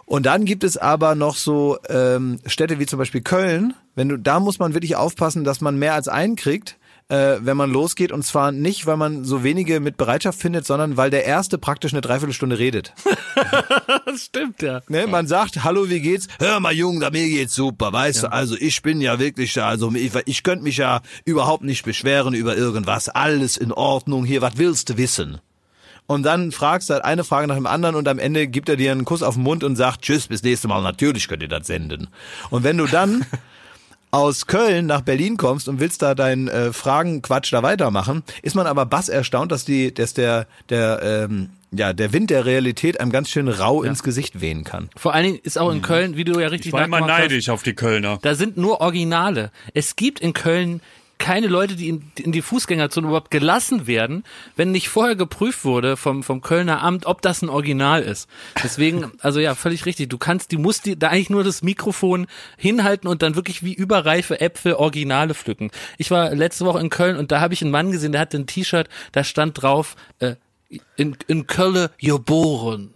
[0.05, 3.73] Und dann gibt es aber noch so ähm, Städte wie zum Beispiel Köln.
[3.95, 6.77] Wenn du, da muss man wirklich aufpassen, dass man mehr als einen kriegt,
[7.09, 8.11] äh, wenn man losgeht.
[8.11, 11.93] Und zwar nicht, weil man so wenige mit Bereitschaft findet, sondern weil der erste praktisch
[11.93, 12.93] eine Dreiviertelstunde redet.
[14.05, 14.81] Das stimmt, ja.
[14.89, 16.27] Ne, man sagt, hallo, wie geht's?
[16.37, 19.91] Hör mal, Junge, mir geht's super, weißt du, also ich bin ja wirklich da, also
[19.93, 24.57] ich, ich könnte mich ja überhaupt nicht beschweren über irgendwas, alles in Ordnung hier, was
[24.57, 25.39] willst du wissen?
[26.05, 28.75] Und dann fragst du halt eine Frage nach dem anderen und am Ende gibt er
[28.75, 31.49] dir einen Kuss auf den Mund und sagt, tschüss, bis nächste Mal, natürlich könnt ihr
[31.49, 32.09] das senden.
[32.49, 33.25] Und wenn du dann
[34.13, 38.67] aus Köln nach Berlin kommst und willst da deinen äh, Fragenquatsch da weitermachen, ist man
[38.67, 43.11] aber bass erstaunt, dass die, dass der, der, ähm, ja, der Wind der Realität einem
[43.11, 44.91] ganz schön rau ins Gesicht wehen kann.
[44.95, 47.21] Vor allen Dingen ist auch in Köln, wie du ja richtig Ich war immer nachgemacht
[47.23, 48.19] hast, neidisch auf die Kölner.
[48.21, 49.51] Da sind nur Originale.
[49.73, 50.81] Es gibt in Köln
[51.17, 54.23] keine Leute, die in, in die Fußgängerzone überhaupt gelassen werden,
[54.55, 58.29] wenn nicht vorher geprüft wurde vom, vom Kölner Amt, ob das ein Original ist.
[58.61, 60.09] Deswegen, also ja, völlig richtig.
[60.09, 63.73] Du kannst, die musst die, da eigentlich nur das Mikrofon hinhalten und dann wirklich wie
[63.73, 65.71] überreife Äpfel Originale pflücken.
[65.97, 68.37] Ich war letzte Woche in Köln und da habe ich einen Mann gesehen, der hatte
[68.37, 70.35] ein T-Shirt, da stand drauf, äh,
[70.97, 72.93] in, in Köln geboren.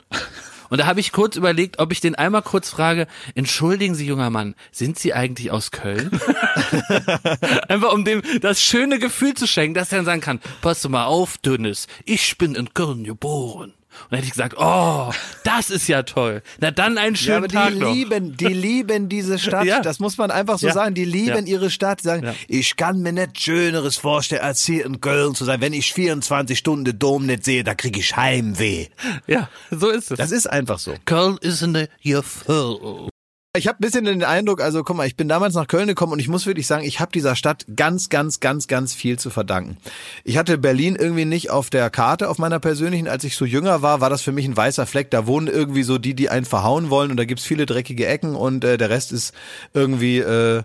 [0.70, 4.30] Und da habe ich kurz überlegt, ob ich den einmal kurz frage, entschuldigen Sie, junger
[4.30, 6.12] Mann, sind Sie eigentlich aus Köln?
[7.68, 11.06] Einfach um dem das schöne Gefühl zu schenken, dass er dann sagen kann, pass mal
[11.06, 13.74] auf, Dünnes, ich bin in Köln geboren.
[14.04, 15.12] Und dann hätte ich gesagt, oh,
[15.44, 16.42] das ist ja toll.
[16.60, 17.94] Na dann einen Ja, schönen aber Tag die noch.
[17.94, 19.66] lieben, die lieben diese Stadt.
[19.66, 19.82] Ja.
[19.82, 20.74] Das muss man einfach so Ja.
[20.74, 20.94] sagen.
[20.96, 21.54] Die lieben Ja.
[21.54, 22.00] ihre Stadt.
[22.00, 22.34] Die sagen, Ja.
[22.48, 25.62] ich kann mir nicht Schöneres vorstellen, als hier in Köln zu sein.
[25.62, 28.88] Wenn ich 24 Stunden den Dom nicht sehe, da kriege ich Heimweh.
[29.28, 30.18] Ja, so ist es.
[30.18, 30.94] Das ist einfach so.
[31.06, 33.10] Köln ist eine Gefühl.
[33.58, 36.14] Ich habe ein bisschen den Eindruck, also guck mal, ich bin damals nach Köln gekommen
[36.14, 39.30] und ich muss wirklich sagen, ich habe dieser Stadt ganz, ganz, ganz, ganz viel zu
[39.30, 39.78] verdanken.
[40.24, 43.08] Ich hatte Berlin irgendwie nicht auf der Karte, auf meiner persönlichen.
[43.08, 45.12] Als ich so jünger war, war das für mich ein weißer Fleck.
[45.12, 48.36] Da wohnen irgendwie so die, die einen verhauen wollen und da gibt's viele dreckige Ecken
[48.36, 49.34] und äh, der Rest ist
[49.74, 50.20] irgendwie...
[50.20, 50.64] Äh,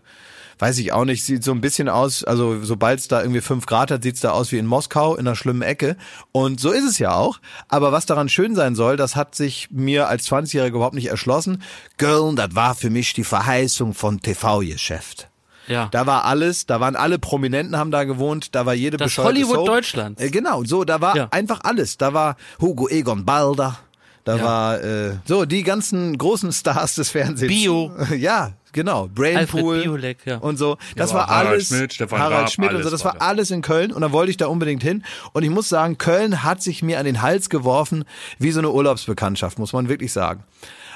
[0.63, 3.67] weiß ich auch nicht, sieht so ein bisschen aus, also sobald es da irgendwie fünf
[3.67, 5.97] Grad hat, sieht's da aus wie in Moskau in einer schlimmen Ecke.
[6.31, 7.41] Und so ist es ja auch.
[7.69, 11.63] Aber was daran schön sein soll, das hat sich mir als 20-Jähriger überhaupt nicht erschlossen.
[11.99, 15.29] Köln, das war für mich die Verheißung von TV-Geschäft.
[15.67, 15.89] Ja.
[15.91, 19.33] Da war alles, da waren alle Prominenten haben da gewohnt, da war jede Das bescheuerte
[19.35, 19.67] Hollywood Soap.
[19.67, 20.23] Deutschlands.
[20.23, 21.29] Äh, genau, so, da war Ja.
[21.33, 21.99] einfach alles.
[21.99, 23.79] Da war Hugo Egon Balder,
[24.25, 24.45] da Ja.
[24.45, 27.53] war äh, so die ganzen großen Stars des Fernsehens.
[27.53, 27.91] Bio.
[28.17, 29.09] Ja, genau.
[29.15, 30.39] Brainpool Biolek, ja.
[30.39, 30.79] und so.
[30.97, 31.69] Das Ja, war Harald alles.
[31.69, 32.91] Schmidt, Stefan Harald Raab, Schmidt und so.
[32.91, 35.05] Das war alles in Köln und da wollte ich da unbedingt hin.
[35.33, 38.05] Und ich muss sagen, Köln hat sich mir an den Hals geworfen
[38.39, 40.45] wie so eine Urlaubsbekanntschaft, muss man wirklich sagen.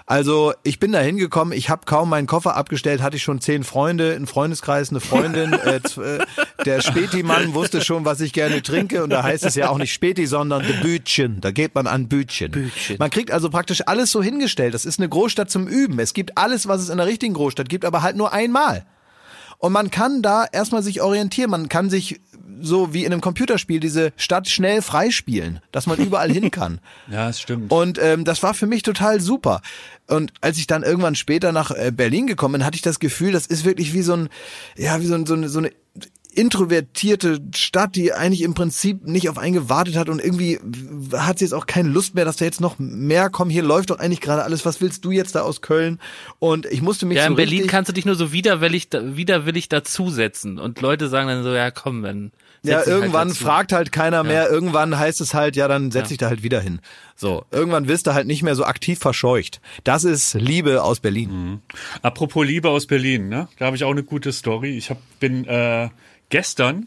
[0.09, 3.64] Also ich bin da hingekommen, ich habe kaum meinen Koffer abgestellt, hatte ich schon zehn
[3.64, 5.53] Freunde, einen Freundeskreis, eine Freundin.
[5.53, 6.25] äh, äh,
[6.64, 9.92] der Späti-Mann wusste schon, was ich gerne trinke und da heißt es ja auch nicht
[9.92, 11.40] Späti, sondern de Bütchen.
[11.40, 12.53] Da geht man an Bütchen.
[12.53, 12.97] Bütchen.
[13.01, 14.75] Man kriegt also praktisch alles so hingestellt.
[14.75, 15.99] Das ist eine Großstadt zum Üben.
[15.99, 18.87] Es gibt alles, was es in der richtigen Großstadt gibt, aber halt nur einmal.
[19.59, 21.51] Und man kann da erstmal sich orientieren.
[21.51, 22.21] Man kann sich
[22.61, 26.81] so wie in einem Computerspiel diese Stadt schnell freispielen, dass man überall hin kann.
[27.09, 27.71] Ja, es stimmt.
[27.71, 29.61] Und ähm, das war für mich total super.
[30.09, 33.33] Und als ich dann irgendwann später nach äh, Berlin gekommen bin, hatte ich das Gefühl,
[33.33, 34.29] das ist wirklich wie so ein,
[34.77, 35.71] ja, wie so, ein, so, eine, so eine
[36.37, 40.61] introvertierte Stadt, die eigentlich im Prinzip nicht auf einen gewartet hat und irgendwie
[41.12, 43.51] hat sie jetzt auch keine Lust mehr, dass da jetzt noch mehr kommen.
[43.51, 44.66] Hier läuft doch eigentlich gerade alles.
[44.66, 45.99] Was willst du jetzt da aus Köln?
[46.38, 49.68] Und ich musste mich Ja, so in Berlin kannst du dich nur so widerwillig, widerwillig
[49.68, 50.59] dazusetzen.
[50.59, 52.33] Und Leute sagen dann so, ja komm, dann.
[52.62, 53.44] Ja, halt irgendwann dazu.
[53.44, 56.61] fragt halt keiner mehr, irgendwann heißt es halt, ja, dann setz dich da halt wieder
[56.61, 56.81] hin.
[57.14, 59.61] So, irgendwann wirst du halt nicht mehr so aktiv verscheucht.
[59.85, 61.62] Das ist Liebe aus Berlin.
[62.03, 63.49] Apropos Liebe aus Berlin, ne?
[63.59, 64.77] Da habe ich auch eine gute Story.
[64.77, 65.88] Ich hab, bin äh,
[66.31, 66.87] gestern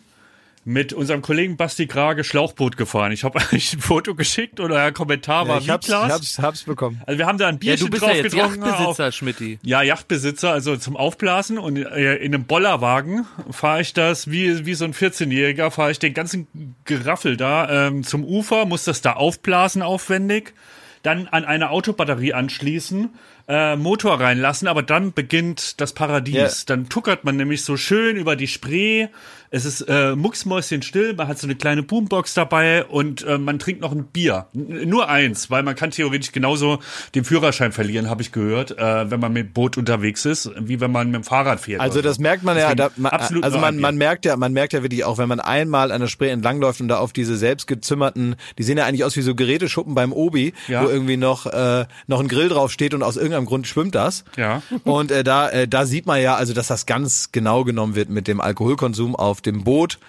[0.65, 3.11] mit unserem Kollegen Basti Krage Schlauchboot gefahren.
[3.11, 6.11] Ich habe euch ein Foto geschickt oder ein Kommentar war ich wie hab's, Klaas.
[6.11, 7.01] hab's, hab's bekommen.
[7.07, 8.63] Also wir haben da ein Ja, Bierchen du bist drauf ja jetzt getrunken.
[8.63, 9.59] auf- Yachtbesitzer, Schmidti.
[9.63, 14.73] Ja, Yachtbesitzer, also zum Aufblasen und äh, in einem Bollerwagen fahre ich das wie, wie
[14.75, 19.13] so ein 14-Jähriger, fahre ich den ganzen Geraffel da ähm, zum Ufer, muss das da
[19.13, 20.53] aufblasen aufwendig,
[21.01, 23.09] dann an eine Autobatterie anschließen,
[23.49, 26.35] äh, Motor reinlassen, aber dann beginnt das Paradies.
[26.35, 26.47] Ja.
[26.67, 29.07] Dann tuckert man nämlich so schön über die Spree.
[29.51, 33.81] Es ist äh, mucksmäuschenstill, man hat so eine kleine Boombox dabei und äh, man trinkt
[33.81, 34.45] noch ein Bier.
[34.53, 36.77] N nur eins, weil man kann theoretisch genauso
[37.15, 40.91] den Führerschein verlieren, habe ich gehört, äh, wenn man mit Boot unterwegs ist, wie wenn
[40.91, 41.81] man mit dem Fahrrad fährt.
[41.81, 42.21] Also das so.
[42.21, 44.83] merkt man ja, Deswegen da, man, absolut also man, man merkt ja, man merkt ja
[44.83, 48.63] wirklich auch, wenn man einmal an der Spree entlangläuft und da auf diese selbstgezimmerten, die
[48.63, 50.83] sehen ja eigentlich aus wie so Geräteschuppen beim Obi, Ja.
[50.83, 54.23] wo irgendwie noch äh, noch ein Grill drauf steht und aus irgendeinem Grund schwimmt das.
[54.37, 54.61] Ja.
[54.83, 58.09] Und äh, da äh, da sieht man ja, also dass das ganz genau genommen wird
[58.09, 59.99] mit dem Alkoholkonsum auf dem Boot.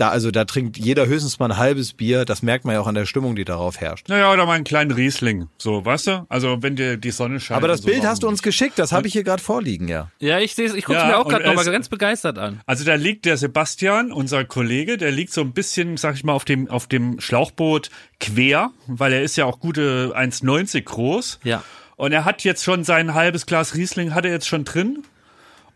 [0.00, 2.24] Da also da trinkt jeder höchstens mal ein halbes Bier.
[2.24, 4.08] Das merkt man ja auch an der Stimmung, die darauf herrscht.
[4.08, 5.48] Naja, oder mal einen kleinen Riesling.
[5.58, 6.26] So, weißt du?
[6.30, 7.58] Also wenn dir die Sonne scheint.
[7.58, 8.78] Aber das so, Bild hast du uns geschickt.
[8.78, 10.10] Das habe ich hier gerade vorliegen, ja.
[10.18, 12.62] Ja, ich sehe ich gucke Ja, mir auch gerade nochmal ganz begeistert an.
[12.64, 16.32] Also da liegt der Sebastian, unser Kollege, der liegt so ein bisschen, sag ich mal,
[16.32, 21.40] auf dem, auf dem Schlauchboot quer, weil er ist ja auch gute 1,90 groß.
[21.44, 21.62] Ja.
[22.00, 25.02] Und er hat jetzt schon sein halbes Glas Riesling, hat er jetzt schon drin.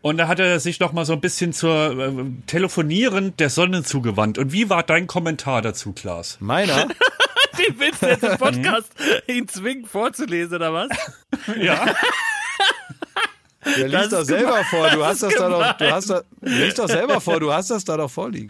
[0.01, 2.11] Und da hat er sich noch mal so ein bisschen zur äh,
[2.47, 4.39] Telefonieren der Sonne zugewandt.
[4.39, 6.37] Und wie war dein Kommentar dazu, Klaas?
[6.39, 6.87] Meiner?
[7.59, 8.91] Den willst du jetzt im Podcast
[9.27, 10.89] ihn zwingen vorzulesen, oder was?
[11.61, 11.93] Ja.
[13.77, 14.89] Ja, lies Das doch selber gemein, vor.
[14.89, 17.39] Du hast das da doch, du hast da, lies doch selber vor.
[17.39, 18.49] Du hast das da doch vorliegen.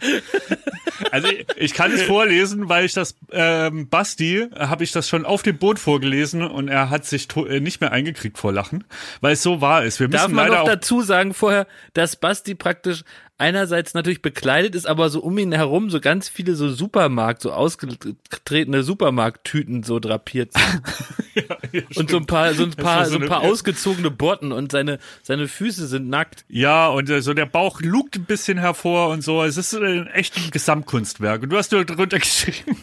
[1.10, 5.42] Also ich kann es vorlesen, weil ich das ähm, Basti habe ich das schon auf
[5.42, 8.84] dem Boot vorgelesen und er hat sich äh, nicht mehr eingekriegt vor Lachen,
[9.20, 10.00] weil es so wahr ist.
[10.00, 13.04] Wir müssen Darf man leider noch auch dazu sagen vorher, dass Basti praktisch
[13.38, 17.52] einerseits natürlich bekleidet ist, aber so um ihn herum so ganz viele so Supermarkt, so
[17.52, 21.86] ausgetretene Supermarkttüten so drapiert sind.
[21.96, 24.72] und so ein paar, so ein paar, so so ein eine- paar ausgezogene Botten und
[24.72, 26.44] seine, seine Füße sind nackt.
[26.48, 29.42] Ja, und äh, so der Bauch lugt ein bisschen hervor und so.
[29.44, 31.42] Es ist äh, echt ein Gesamtkunstwerk.
[31.42, 32.76] Und du hast nur drunter geschrieben.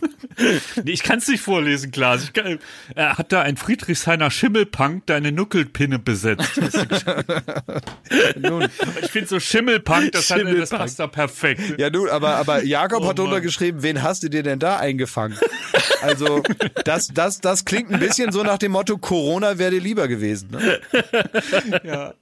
[0.83, 2.23] nee, ich kann es nicht vorlesen, Klaas.
[2.25, 2.59] Ich kann,
[2.95, 6.53] er hat da ein Friedrichshainer Schimmelpunk deine Nuckelpinne besetzt.
[6.55, 7.23] geschrieben.
[9.01, 10.81] ich finde so Schimmelpunk, das, hat, das Schimmelpunk.
[10.81, 11.79] passt da perfekt.
[11.79, 14.77] Ja, du, aber, aber Jakob Oh hat drunter geschrieben, wen hast du dir denn da
[14.77, 15.37] eingefangen?
[16.01, 16.43] Also,
[16.83, 20.49] das, das, das klingt ein bisschen so nach dem Motto, Corona wäre dir lieber gewesen.
[20.51, 20.79] Ne?
[21.83, 22.13] Ja.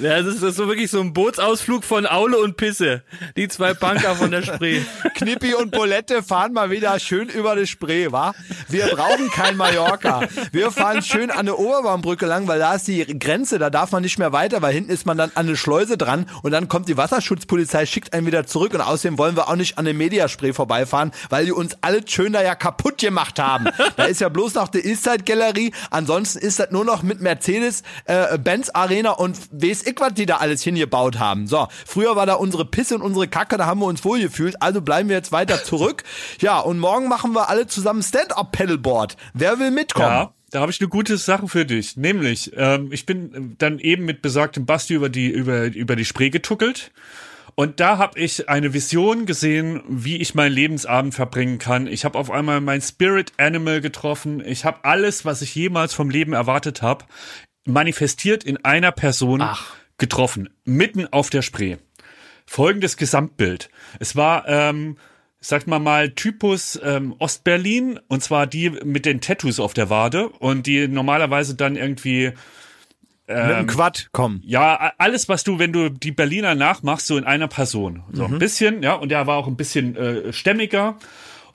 [0.00, 3.02] Ja, das ist, das ist so wirklich so ein Bootsausflug von Aule und Pisse.
[3.36, 4.80] Die zwei Punker von der Spree.
[5.14, 8.34] Knippi und Bolette fahren mal wieder schön über die Spree, wa?
[8.68, 10.22] Wir brauchen kein Mallorca.
[10.52, 14.02] Wir fahren schön an der Oberbaumbrücke lang, weil da ist die Grenze, da darf man
[14.02, 16.88] nicht mehr weiter, weil hinten ist man dann an eine Schleuse dran und dann kommt
[16.88, 17.51] die Wasserschutzpolizei,
[17.86, 21.46] schickt einen wieder zurück und außerdem wollen wir auch nicht an der Mediaspray vorbeifahren, weil
[21.46, 23.66] die uns alle schön da ja kaputt gemacht haben.
[23.96, 27.82] Da ist ja bloß noch die Eastside Galerie, ansonsten ist das nur noch mit Mercedes,
[28.06, 31.46] äh, Benz Arena und weiß ich, was die da alles hingebaut haben.
[31.46, 34.62] So, früher war da unsere Pisse und unsere Kacke, da haben wir uns wohl gefühlt,
[34.62, 36.04] also bleiben wir jetzt weiter zurück.
[36.40, 39.16] Ja, und morgen machen wir alle zusammen Stand-Up-Pedalboard.
[39.34, 40.06] Wer will mitkommen?
[40.06, 41.96] Ja, da habe ich eine gute Sache für dich.
[41.96, 46.30] Nämlich, ähm, ich bin dann eben mit besagtem Basti über die, über, über die Spree
[46.30, 46.90] getuckelt.
[47.54, 51.86] Und da habe ich eine Vision gesehen, wie ich meinen Lebensabend verbringen kann.
[51.86, 54.42] Ich habe auf einmal mein Spirit Animal getroffen.
[54.44, 57.04] Ich habe alles, was ich jemals vom Leben erwartet habe,
[57.64, 59.74] manifestiert in einer Person Ach.
[59.98, 60.48] getroffen.
[60.64, 61.76] Mitten auf der Spree.
[62.46, 63.68] Folgendes Gesamtbild.
[63.98, 64.96] Es war ähm,
[65.42, 70.28] sagt man mal, Typus ähm, Ostberlin, und zwar die mit den Tattoos auf der Wade
[70.28, 72.32] und die normalerweise dann irgendwie
[73.34, 74.42] Mit einem Quad kommen.
[74.44, 78.02] ja, alles, was du, wenn du die Berliner nachmachst, so in einer Person.
[78.12, 80.96] So ein bisschen, ja, und der war auch ein bisschen äh, stämmiger.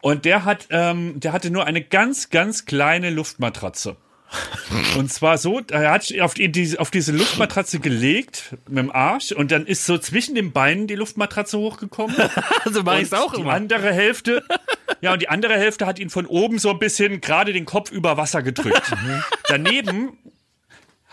[0.01, 3.97] Und der hat, ähm, der hatte nur eine ganz, ganz kleine Luftmatratze.
[4.97, 9.31] Und zwar so, er hat auf, die, die, auf diese Luftmatratze gelegt mit dem Arsch
[9.31, 12.15] und dann ist so zwischen den Beinen die Luftmatratze hochgekommen.
[12.65, 13.53] Also mache ich auch die immer.
[13.53, 14.43] andere Hälfte,
[15.01, 17.91] ja, und die andere Hälfte hat ihn von oben so ein bisschen gerade den Kopf
[17.91, 18.91] über Wasser gedrückt.
[18.91, 19.23] Mhm.
[19.47, 20.17] Daneben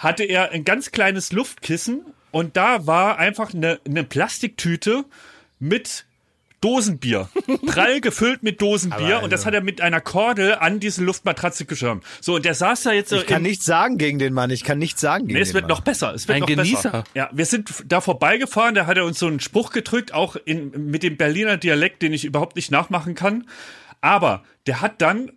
[0.05, 5.05] hatte er ein ganz kleines Luftkissen und da war einfach eine, eine Plastiktüte
[5.59, 6.05] mit
[6.61, 7.29] Dosenbier.
[7.67, 11.05] Prall gefüllt mit Dosenbier Aber und das also- hat er mit einer Kordel an diese
[11.05, 12.05] Luftmatratze geschirmt.
[12.23, 14.49] So, und der saß da jetzt so Ich kann nichts sagen gegen den Mann.
[14.51, 15.69] Ich kann nichts sagen gegen Nee, es den wird Mann.
[15.77, 16.15] noch besser.
[16.15, 16.91] Es wird Ein noch Genießer.
[16.91, 17.05] Besser.
[17.13, 20.71] Ja, wir sind da vorbeigefahren, da hat er uns so einen Spruch gedrückt, auch in,
[20.91, 23.47] mit dem Berliner Dialekt, den ich überhaupt nicht nachmachen kann.
[24.01, 25.33] Aber der hat dann,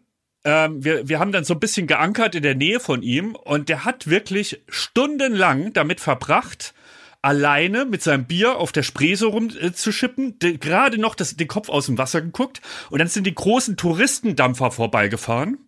[0.48, 3.68] ähm, wir, wir haben dann so ein bisschen geankert in der Nähe von ihm und
[3.68, 6.74] der hat wirklich stundenlang damit verbracht,
[7.22, 11.68] alleine mit seinem Bier auf der Spree so rumzuschippen, äh, gerade noch das, den Kopf
[11.68, 15.66] aus dem Wasser geguckt und dann sind die großen Touristendampfer vorbeigefahren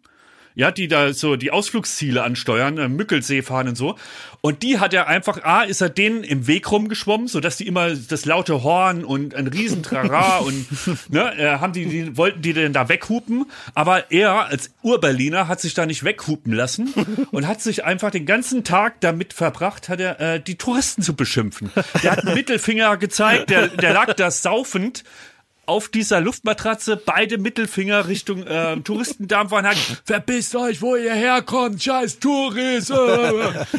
[0.59, 3.95] ja, die da so die Ausflugsziele ansteuern, äh, Mückelsee fahren und so.
[4.41, 7.95] Und die hat er einfach, A, ist er denen im Weg rumgeschwommen, sodass die immer
[7.95, 10.67] das laute Horn und ein Riesentrara und
[11.09, 13.45] ne, äh, haben die, die, wollten die denn da weghupen.
[13.73, 16.93] Aber er als Urberliner hat sich da nicht weghupen lassen
[17.31, 21.15] und hat sich einfach den ganzen Tag damit verbracht, hat er äh, die Touristen zu
[21.15, 21.71] beschimpfen.
[22.03, 25.05] Der hat einen Mittelfinger gezeigt, der, der lag da saufend
[25.69, 31.81] auf dieser Luftmatratze beide Mittelfinger Richtung äh, Touristendampfer und hat verpisst euch, wo ihr herkommt,
[31.81, 32.89] scheiß Tourist.
[32.89, 32.95] Äh.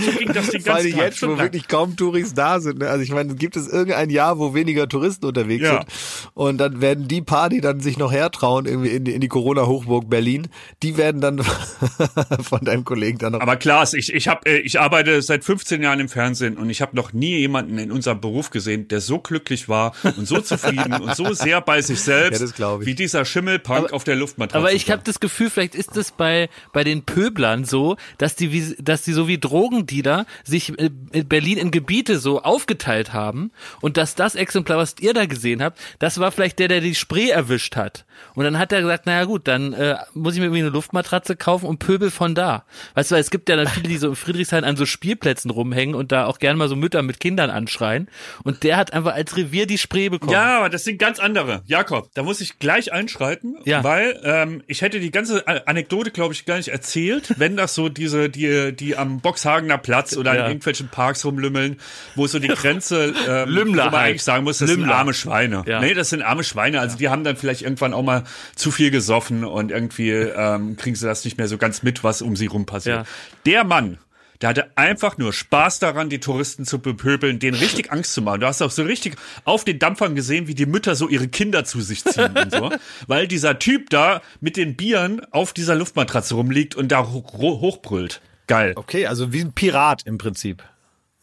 [0.01, 1.47] So ging das den Vor allem ganzen jetzt, wo stundenlang.
[1.47, 2.79] wirklich kaum Touris da sind.
[2.79, 2.89] Ne?
[2.89, 5.81] Also ich meine, gibt es irgendein Jahr, wo weniger Touristen unterwegs Ja.
[5.81, 5.87] sind
[6.35, 9.29] und dann werden die paar, die dann sich noch hertrauen irgendwie in die, in die
[9.29, 10.49] Corona-Hochburg Berlin,
[10.83, 11.43] die werden dann
[12.43, 15.83] von deinem Kollegen dann noch Aber Klaas, ich, ich, hab, äh, ich arbeite seit 15
[15.83, 19.19] Jahren im Fernsehen und ich habe noch nie jemanden in unserem Beruf gesehen, der so
[19.19, 22.87] glücklich war und so zufrieden und so sehr bei sich selbst, Ja, das ich.
[22.87, 24.59] wie dieser Schimmelpunk auf der Luftmatratze.
[24.59, 28.53] Aber ich habe das Gefühl, vielleicht ist es bei bei den Pöblern so, dass die
[28.53, 33.51] wie, dass die so wie Drogendealer sich äh, in Berlin in Gebiete so aufgeteilt haben
[33.81, 36.95] und dass das Exemplar, was ihr da gesehen habt, das war vielleicht der, der die
[36.95, 38.05] Spree erwischt hat.
[38.35, 41.37] Und dann hat er gesagt, naja gut, dann äh, muss ich mir irgendwie eine Luftmatratze
[41.37, 42.65] kaufen und pöbel von da.
[42.95, 45.51] Weißt du, weil es gibt ja dann viele, die so in Friedrichshain an so Spielplätzen
[45.51, 48.09] rumhängen und da auch gerne mal so Mütter mit Kindern anschreien.
[48.45, 50.33] Und der hat einfach als Revier die Spree bekommen.
[50.33, 51.63] Ja, aber das sind ganz andere.
[51.71, 53.83] Jakob, da muss ich gleich einschreiten, Ja.
[53.85, 57.89] weil ähm, ich hätte die ganze Anekdote, glaube ich, gar nicht erzählt, wenn das so
[57.89, 60.41] diese, die, die am Boxhagener Platz oder Ja.
[60.43, 61.79] in irgendwelchen Parks rumlümmeln,
[62.17, 64.97] wo so die Grenze, ähm, Lümmler wo man eigentlich sagen muss, das sind Lümmler.
[64.97, 65.63] arme Schweine.
[65.67, 65.81] Ja.
[65.81, 66.81] Nee, das sind arme Schweine.
[66.81, 68.25] Also die haben dann vielleicht irgendwann auch mal
[68.57, 72.21] zu viel gesoffen und irgendwie ähm, kriegen sie das nicht mehr so ganz mit, was
[72.21, 73.07] um sie rum passiert.
[73.47, 73.99] Der Mann,
[74.41, 78.41] der hatte einfach nur Spaß daran, die Touristen zu bepöbeln, denen richtig Angst zu machen.
[78.41, 81.65] Du hast auch so richtig auf den Dampfern gesehen, wie die Mütter so ihre Kinder
[81.65, 82.71] zu sich ziehen und so.
[83.07, 88.23] Weil dieser Typ da mit den Bieren auf dieser Luftmatratze rumliegt und da hoch, hochbrüllt.
[88.47, 88.73] Geil.
[88.77, 90.63] Okay, also wie ein Pirat im Prinzip.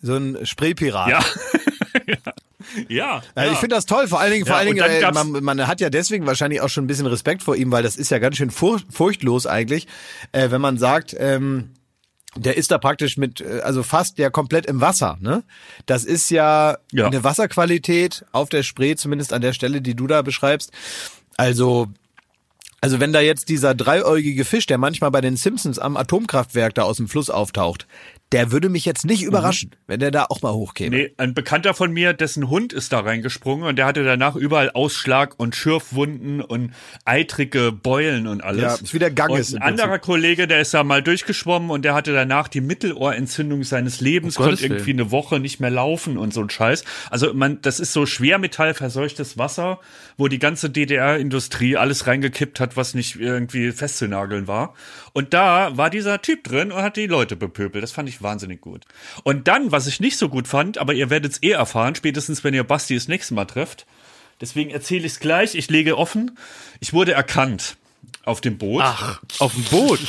[0.02, 1.10] So ein Spraypirat.
[1.10, 1.20] Ja.
[2.88, 3.24] ja.
[3.36, 3.52] Ja.
[3.52, 5.68] Ich finde das toll, vor allen Dingen, vor Ja, allen und Dingen, äh, man, man
[5.68, 8.20] hat ja deswegen wahrscheinlich auch schon ein bisschen Respekt vor ihm, weil das ist ja
[8.20, 9.88] ganz schön furch furchtlos eigentlich,
[10.32, 11.72] äh, wenn man sagt, ähm,
[12.38, 15.44] der ist da praktisch mit, äh, also fast ja komplett im Wasser, ne?
[15.86, 17.08] Das ist ja, Ja.
[17.08, 20.72] eine Wasserqualität auf der Spree, zumindest an der Stelle, die du da beschreibst.
[21.38, 21.88] Also,
[22.82, 26.84] also wenn da jetzt dieser dreieugige Fisch, der manchmal bei den Simpsons am Atomkraftwerk da
[26.84, 27.88] aus dem Fluss auftaucht,
[28.34, 30.96] der würde mich jetzt nicht überraschen, wenn der da auch mal hochkäme.
[30.96, 34.70] Nee, ein Bekannter von mir, dessen Hund ist da reingesprungen und der hatte danach überall
[34.70, 36.74] Ausschlag und Schürfwunden und
[37.06, 38.62] eitrige Beulen und alles.
[38.62, 41.86] Ja, ist wie der Ganges Und ein anderer Kollege, der ist da mal durchgeschwommen und
[41.86, 45.00] der hatte danach die Mittelohrentzündung seines Lebens, Gottes konnte irgendwie Willen.
[45.00, 46.84] eine Woche nicht mehr laufen und so ein Scheiß.
[47.10, 49.80] Also man, das ist so schwermetallverseuchtes Wasser,
[50.18, 54.74] wo die ganze DDR-Industrie alles reingekippt hat, was nicht irgendwie festzunageln war.
[55.14, 57.84] Und da war dieser Typ drin und hat die Leute bepöbelt.
[57.84, 58.86] Das fand ich wahnsinnig gut.
[59.24, 62.44] Und dann, was ich nicht so gut fand, aber ihr werdet es eh erfahren, spätestens
[62.44, 63.86] wenn ihr Basti das nächste Mal trefft.
[64.40, 65.56] Deswegen erzähle ich es gleich.
[65.56, 66.38] Ich lege offen.
[66.80, 67.78] Ich wurde erkannt
[68.24, 68.84] auf dem Boot.
[68.86, 70.00] Ach, auf dem Boot.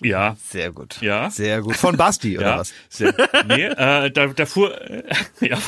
[0.00, 0.36] Ja.
[0.48, 1.00] Sehr gut.
[1.00, 1.28] Ja.
[1.28, 1.76] Sehr gut.
[1.76, 2.72] Von Basti, oder Ja, was?
[2.88, 3.12] sehr,
[3.48, 5.02] nee, äh, da, da fuhr, äh,
[5.40, 5.58] ja,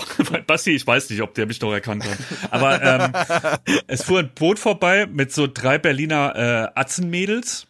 [0.46, 2.18] Basti, ich weiß nicht, ob der mich noch erkannt hat,
[2.52, 2.80] aber
[3.66, 7.66] ähm, es fuhr ein Boot vorbei mit so drei Berliner äh, Atzenmädels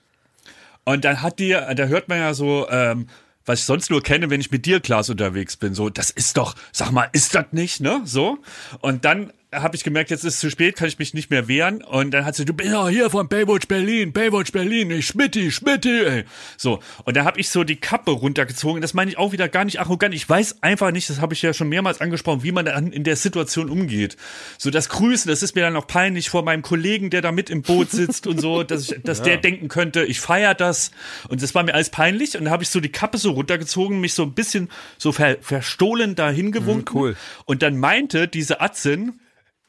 [0.84, 3.08] und dann hat die, da hört man ja so, ähm,
[3.46, 6.36] was ich sonst nur kenne, wenn ich mit dir, Klaas, unterwegs bin, so, das ist
[6.36, 8.38] doch, sag mal, ist das nicht, ne, so,
[8.80, 9.32] und dann
[9.62, 11.82] habe ich gemerkt, jetzt ist es zu spät, kann ich mich nicht mehr wehren.
[11.82, 15.50] Und dann hat sie, du bist ja hier von Baywatch Berlin, Baywatch Berlin, ey, Schmitti,
[15.50, 16.24] Schmitti, ey.
[16.56, 18.82] So, und da habe ich so die Kappe runtergezogen.
[18.82, 20.14] Das meine ich auch wieder gar nicht arrogant.
[20.14, 23.04] Ich weiß einfach nicht, das habe ich ja schon mehrmals angesprochen, wie man dann in
[23.04, 24.16] der Situation umgeht.
[24.58, 27.50] So das Grüßen, das ist mir dann auch peinlich vor meinem Kollegen, der da mit
[27.50, 29.24] im Boot sitzt und so, dass, ich, dass ja.
[29.24, 30.90] der denken könnte, ich feier das.
[31.28, 32.36] Und das war mir alles peinlich.
[32.36, 35.36] Und da habe ich so die Kappe so runtergezogen, mich so ein bisschen so ver
[35.40, 36.94] verstohlen dahin gewunken.
[36.94, 37.16] Mhm, cool.
[37.44, 39.18] Und dann meinte diese Atzin,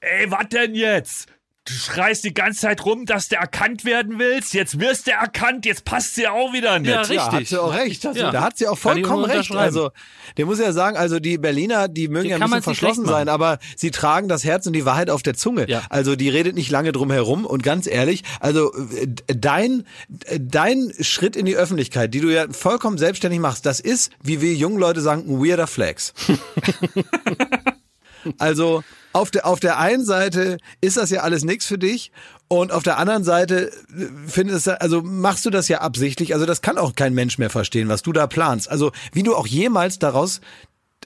[0.01, 1.27] ey, was denn jetzt?
[1.67, 4.53] Du schreist die ganze Zeit rum, dass du erkannt werden willst.
[4.53, 6.89] Jetzt wirst du erkannt, jetzt passt sie auch wieder nicht.
[6.89, 7.17] Ja, richtig.
[7.17, 8.03] Ja, hat sie auch recht.
[8.05, 8.31] Ja.
[8.31, 9.51] Da hat sie auch vollkommen recht.
[9.53, 9.91] Also,
[10.37, 13.27] der muss ja sagen, also die Berliner, die mögen die ja ein bisschen verschlossen sein,
[13.27, 15.69] aber sie tragen das Herz und die Wahrheit auf der Zunge.
[15.69, 15.81] Ja.
[15.89, 18.71] Also, die redet nicht lange drum herum und ganz ehrlich, also
[19.27, 19.85] dein,
[20.39, 24.53] dein Schritt in die Öffentlichkeit, die du ja vollkommen selbstständig machst, das ist, wie wir
[24.53, 26.13] jungen Leute sagen, ein weirder Flex.
[28.37, 32.11] also, auf der, auf der einen Seite ist das ja alles nichts für dich
[32.47, 36.33] und auf der anderen Seite äh, findest du, also machst du das ja absichtlich.
[36.33, 38.69] Also das kann auch kein Mensch mehr verstehen, was du da planst.
[38.69, 40.39] Also wie du auch jemals daraus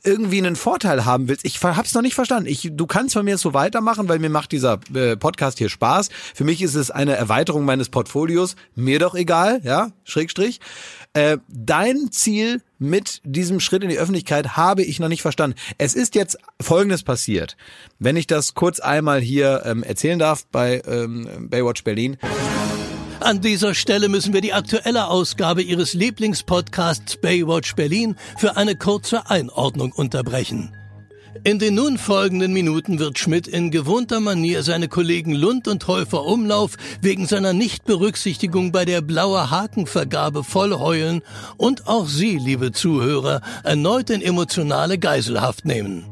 [0.04, 1.46] irgendwie einen Vorteil haben willst.
[1.46, 2.50] Ich hab's noch nicht verstanden.
[2.50, 6.10] Ich, du kannst von mir so weitermachen, weil mir macht dieser äh, Podcast hier Spaß.
[6.34, 8.56] Für mich ist es eine Erweiterung meines Portfolios.
[8.76, 10.60] Mir doch egal, ja, Schrägstrich.
[11.14, 15.58] Äh, dein Ziel mit diesem Schritt in die Öffentlichkeit habe ich noch nicht verstanden.
[15.78, 17.58] Es ist jetzt Folgendes passiert.
[18.00, 22.18] Wenn ich das kurz einmal hier ähm, erzählen darf bei ähm, Baywatch Berlin.
[23.22, 29.30] An dieser Stelle müssen wir die aktuelle Ausgabe Ihres Lieblingspodcasts Baywatch Berlin für eine kurze
[29.30, 30.76] Einordnung unterbrechen.
[31.44, 36.26] In den nun folgenden Minuten wird Schmidt in gewohnter Manier seine Kollegen Lund und Häufer
[36.26, 41.22] Umlauf wegen seiner Nichtberücksichtigung bei der blaue Hakenvergabe voll heulen
[41.58, 46.12] und auch Sie, liebe Zuhörer, erneut in emotionale Geiselhaft nehmen.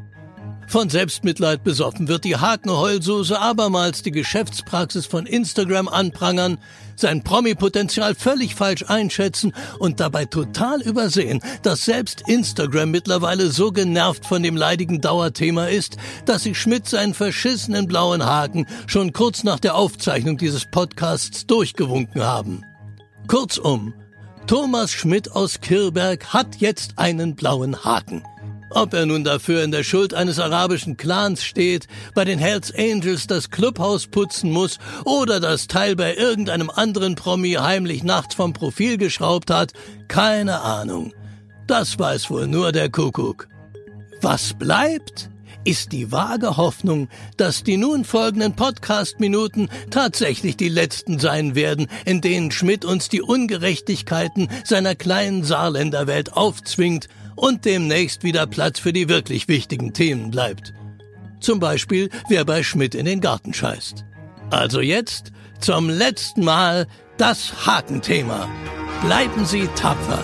[0.70, 6.58] Von Selbstmitleid besoffen wird die Hakenheulsoße abermals die Geschäftspraxis von Instagram anprangern,
[7.00, 14.26] sein Promi-Potenzial völlig falsch einschätzen und dabei total übersehen, dass selbst Instagram mittlerweile so genervt
[14.26, 15.96] von dem leidigen Dauerthema ist,
[16.26, 22.22] dass sich Schmidt seinen verschissenen blauen Haken schon kurz nach der Aufzeichnung dieses Podcasts durchgewunken
[22.22, 22.64] haben.
[23.26, 23.94] Kurzum,
[24.46, 28.24] Thomas Schmidt aus Kirberg hat jetzt einen blauen Haken.
[28.70, 33.26] Ob er nun dafür in der Schuld eines arabischen Clans steht, bei den Hells Angels
[33.26, 38.96] das Clubhaus putzen muss oder das Teil bei irgendeinem anderen Promi heimlich nachts vom Profil
[38.96, 39.72] geschraubt hat,
[40.06, 41.12] keine Ahnung.
[41.66, 43.48] Das weiß wohl nur der Kuckuck.
[44.22, 45.30] Was bleibt,
[45.64, 52.20] ist die vage Hoffnung, dass die nun folgenden Podcast-Minuten tatsächlich die letzten sein werden, in
[52.20, 57.08] denen Schmidt uns die Ungerechtigkeiten seiner kleinen Saarländerwelt aufzwingt
[57.40, 60.74] und demnächst wieder Platz für die wirklich wichtigen Themen bleibt.
[61.40, 64.04] Zum Beispiel, wer bei Schmidt in den Garten scheißt.
[64.50, 66.86] Also jetzt zum letzten Mal
[67.16, 68.46] das Hakenthema.
[69.06, 70.22] Bleiben Sie tapfer.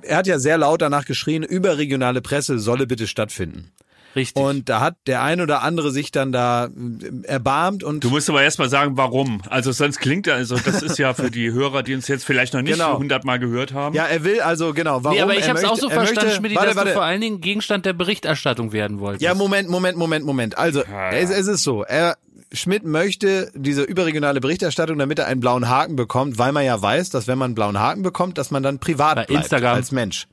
[0.00, 3.72] Er hat ja sehr laut danach geschrien, überregionale Presse solle bitte stattfinden.
[4.16, 4.42] Richtig.
[4.42, 8.02] Und da hat der ein oder andere sich dann da äh, erbarmt und.
[8.04, 9.42] Du musst aber erstmal sagen, warum.
[9.48, 12.54] Also sonst klingt er, also das ist ja für die Hörer, die uns jetzt vielleicht
[12.54, 12.98] noch nicht genau.
[12.98, 13.94] hundertmal gehört haben.
[13.94, 15.16] Ja, er will also, genau, warum.
[15.16, 16.90] Nee, aber ich habe es auch so verstanden, Schmidt, dass warte.
[16.90, 19.22] du vor allen Dingen Gegenstand der Berichterstattung werden wolltest.
[19.22, 20.58] Ja, Moment, Moment, Moment, Moment.
[20.58, 21.18] Also, ja, ja.
[21.18, 22.16] Es, es ist so, er,
[22.52, 27.10] Schmidt möchte diese überregionale Berichterstattung, damit er einen blauen Haken bekommt, weil man ja weiß,
[27.10, 29.74] dass wenn man einen blauen Haken bekommt, dass man dann privat Bei bleibt Instagram.
[29.74, 30.26] als Mensch.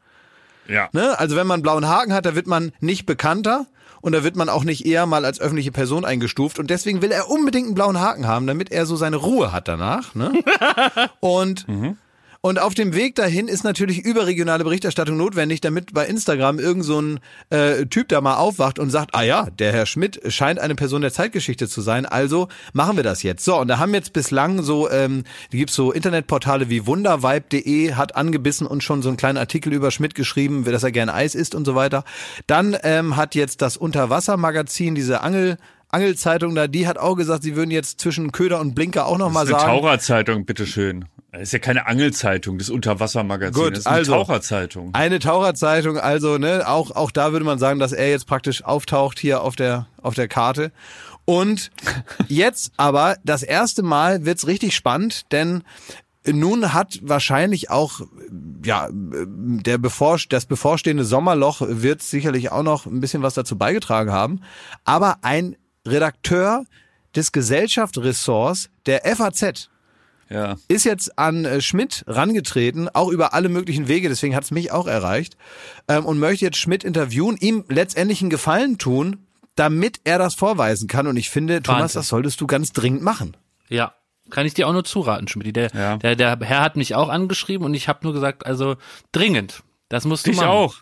[0.68, 0.90] Ja.
[0.94, 1.18] Ne?
[1.20, 3.68] Also wenn man einen blauen Haken hat, da wird man nicht bekannter,
[4.06, 7.12] und da wird man auch nicht eher mal als öffentliche Person eingestuft und deswegen will
[7.12, 10.14] er unbedingt einen blauen Haken haben, damit er so seine Ruhe hat danach.
[10.14, 10.32] Ne?
[11.22, 11.98] und mhm.
[12.46, 17.02] Und auf dem Weg dahin ist natürlich überregionale Berichterstattung notwendig, damit bei Instagram irgend so
[17.02, 17.20] ein
[17.50, 21.02] äh, Typ da mal aufwacht und sagt, ah ja, der Herr Schmidt scheint eine Person
[21.02, 23.46] der Zeitgeschichte zu sein, also machen wir das jetzt.
[23.46, 28.16] So, und da haben jetzt bislang so, ähm, die gibt's so Internetportale wie wundervibe.de, hat
[28.16, 31.56] angebissen und schon so einen kleinen Artikel über Schmidt geschrieben, dass er gern Eis isst
[31.56, 32.04] und so weiter.
[32.46, 35.58] Dann ähm, hat jetzt das Unterwassermagazin, diese Angel
[35.90, 39.32] Angelzeitung da, die hat auch gesagt, sie würden jetzt zwischen Köder und Blinker auch noch
[39.32, 39.64] mal sagen.
[39.64, 41.06] Taucherzeitung, bitteschön.
[41.36, 43.62] Das ist ja keine Angelzeitung, das Unterwassermagazin.
[43.62, 44.90] Gut, das ist eine also, Taucherzeitung.
[44.94, 49.20] Eine Taucherzeitung, also ne, auch auch da würde man sagen, dass er jetzt praktisch auftaucht
[49.20, 50.72] hier auf der auf der Karte.
[51.26, 51.72] Und
[52.30, 55.64] jetzt aber das erste Mal wird's richtig spannend, denn
[56.26, 58.00] nun hat wahrscheinlich auch
[58.64, 64.12] ja der bevor, das bevorstehende Sommerloch wird sicherlich auch noch ein bisschen was dazu beigetragen
[64.12, 64.42] haben,
[64.86, 66.64] aber ein Redakteur
[67.14, 69.70] des Gesellschaftsressorts der FAZ
[70.30, 70.56] Ja.
[70.68, 74.72] ist jetzt an äh, Schmidt rangetreten, auch über alle möglichen Wege, deswegen hat es mich
[74.72, 75.38] auch erreicht,
[75.88, 80.88] ähm, und möchte jetzt Schmidt interviewen, ihm letztendlich einen Gefallen tun, damit er das vorweisen
[80.88, 81.08] kann.
[81.08, 82.00] Und ich finde, Thomas, Wahnsinn.
[82.00, 83.38] das solltest du ganz dringend machen.
[83.70, 83.94] Ja.
[84.32, 85.56] Kann ich dir auch nur zuraten, Schmidt.
[85.56, 85.98] Der, Ja.
[85.98, 88.76] der, der Herr hat mich auch angeschrieben und ich habe nur gesagt, also
[89.12, 89.62] dringend.
[89.88, 90.48] Das musst du Ich machen.
[90.50, 90.76] auch.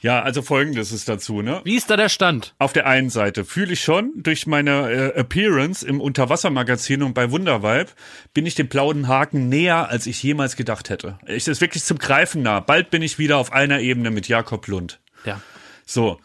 [0.00, 1.60] Ja, also folgendes ist dazu, ne?
[1.64, 2.54] Wie ist da der Stand?
[2.58, 7.30] Auf der einen Seite fühle ich schon, durch meine äh, Appearance im Unterwassermagazin und bei
[7.30, 7.90] Wundervibe
[8.34, 11.18] bin ich dem blauen Haken näher, als ich jemals gedacht hätte.
[11.26, 12.60] Ich ist wirklich zum Greifen nah.
[12.60, 15.00] Bald bin ich wieder auf einer Ebene mit Jakob Lund.
[15.24, 15.40] Ja.
[15.86, 16.20] So.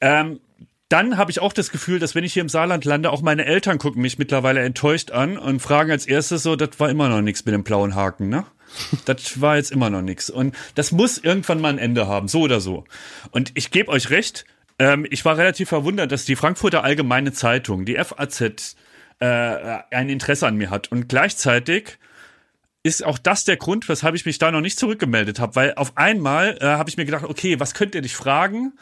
[0.00, 0.40] Ähm,
[0.88, 3.46] dann habe ich auch das Gefühl, dass wenn ich hier im Saarland lande, auch meine
[3.46, 7.22] Eltern gucken mich mittlerweile enttäuscht an und fragen als erstes so, das war immer noch
[7.22, 8.44] nichts mit dem blauen Haken, ne?
[9.04, 10.30] Das war jetzt immer noch nichts.
[10.30, 12.84] Und das muss irgendwann mal ein Ende haben, so oder so.
[13.30, 14.44] Und ich gebe euch recht,
[14.78, 18.76] ähm, ich war relativ verwundert, dass die Frankfurter Allgemeine Zeitung, die FAZ,
[19.20, 20.90] äh, ein Interesse an mir hat.
[20.90, 21.98] Und gleichzeitig
[22.82, 25.96] ist auch das der Grund, weshalb ich mich da noch nicht zurückgemeldet habe, weil auf
[25.96, 28.72] einmal äh, habe ich mir gedacht, okay, was könnt ihr dich fragen?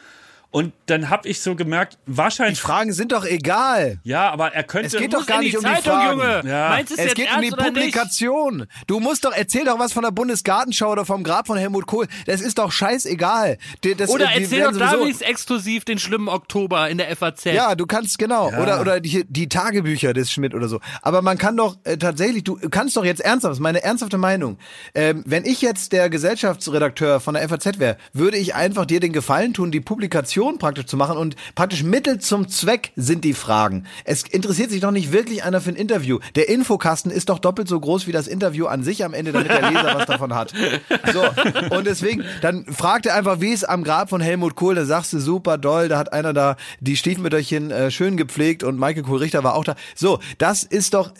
[0.51, 3.99] Und dann habe ich so gemerkt, Die wahrscheinlich, Fragen sind doch egal.
[4.03, 4.87] ja, aber er könnte.
[4.87, 6.19] Es geht Muss doch gar nicht die um die Zeitung, Fragen.
[6.19, 6.41] Junge.
[6.45, 6.69] Ja.
[6.69, 7.73] Meinst du es Es jetzt geht um die oder nicht?
[7.73, 8.65] Publikation.
[8.85, 12.07] Du musst doch, erzähl doch was von der Bundesgartenschau oder vom Grab von Helmut Kohl.
[12.25, 13.57] Das ist doch scheißegal.
[13.85, 17.09] Die- Das, Oder die erzähl doch da sowieso- wenigstens exklusiv den schlimmen Oktober in der
[17.15, 17.45] FAZ.
[17.45, 20.81] Ja, du kannst genau oder oder die, die Tagebücher des Schmidt oder so.
[21.01, 24.17] Aber man kann doch äh, tatsächlich, du kannst doch jetzt ernsthaft, das ist meine ernsthafte
[24.17, 24.57] Meinung.
[24.93, 29.13] Ähm, wenn ich jetzt der Gesellschaftsredakteur von der FAZ wäre, würde ich einfach dir den
[29.13, 33.85] Gefallen tun, die Publikation praktisch zu machen und praktisch Mittel zum Zweck sind die Fragen.
[34.03, 36.19] Es interessiert sich doch nicht wirklich einer für ein Interview.
[36.35, 39.49] Der Infokasten ist doch doppelt so groß wie das Interview an sich am Ende, damit
[39.49, 40.53] der Leser was davon hat.
[41.13, 41.23] So
[41.75, 44.75] und deswegen dann fragt er einfach, wie es am Grab von Helmut Kohl.
[44.75, 48.79] Da sagst du super doll, da hat einer da die Stiefmütterchen äh, schön gepflegt und
[48.79, 49.75] Michael Kohl-Richter war auch da.
[49.95, 51.11] So, das ist doch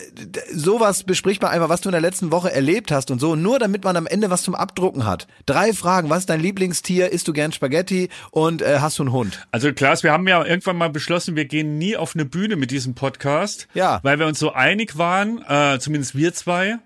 [0.52, 3.58] sowas bespricht man einfach, was du in der letzten Woche erlebt hast und so, nur
[3.58, 5.26] damit man am Ende was zum Abdrucken hat.
[5.46, 7.10] Drei Fragen: Was ist dein Lieblingstier?
[7.12, 8.08] Isst du gern Spaghetti?
[8.30, 9.46] Und äh, hast du einen Hund?
[9.50, 12.70] Also Klaas, wir haben ja irgendwann mal beschlossen, wir gehen nie auf eine Bühne mit
[12.70, 13.68] diesem Podcast.
[13.74, 14.00] Ja.
[14.02, 16.78] Weil wir uns so einig waren, äh, zumindest wir zwei,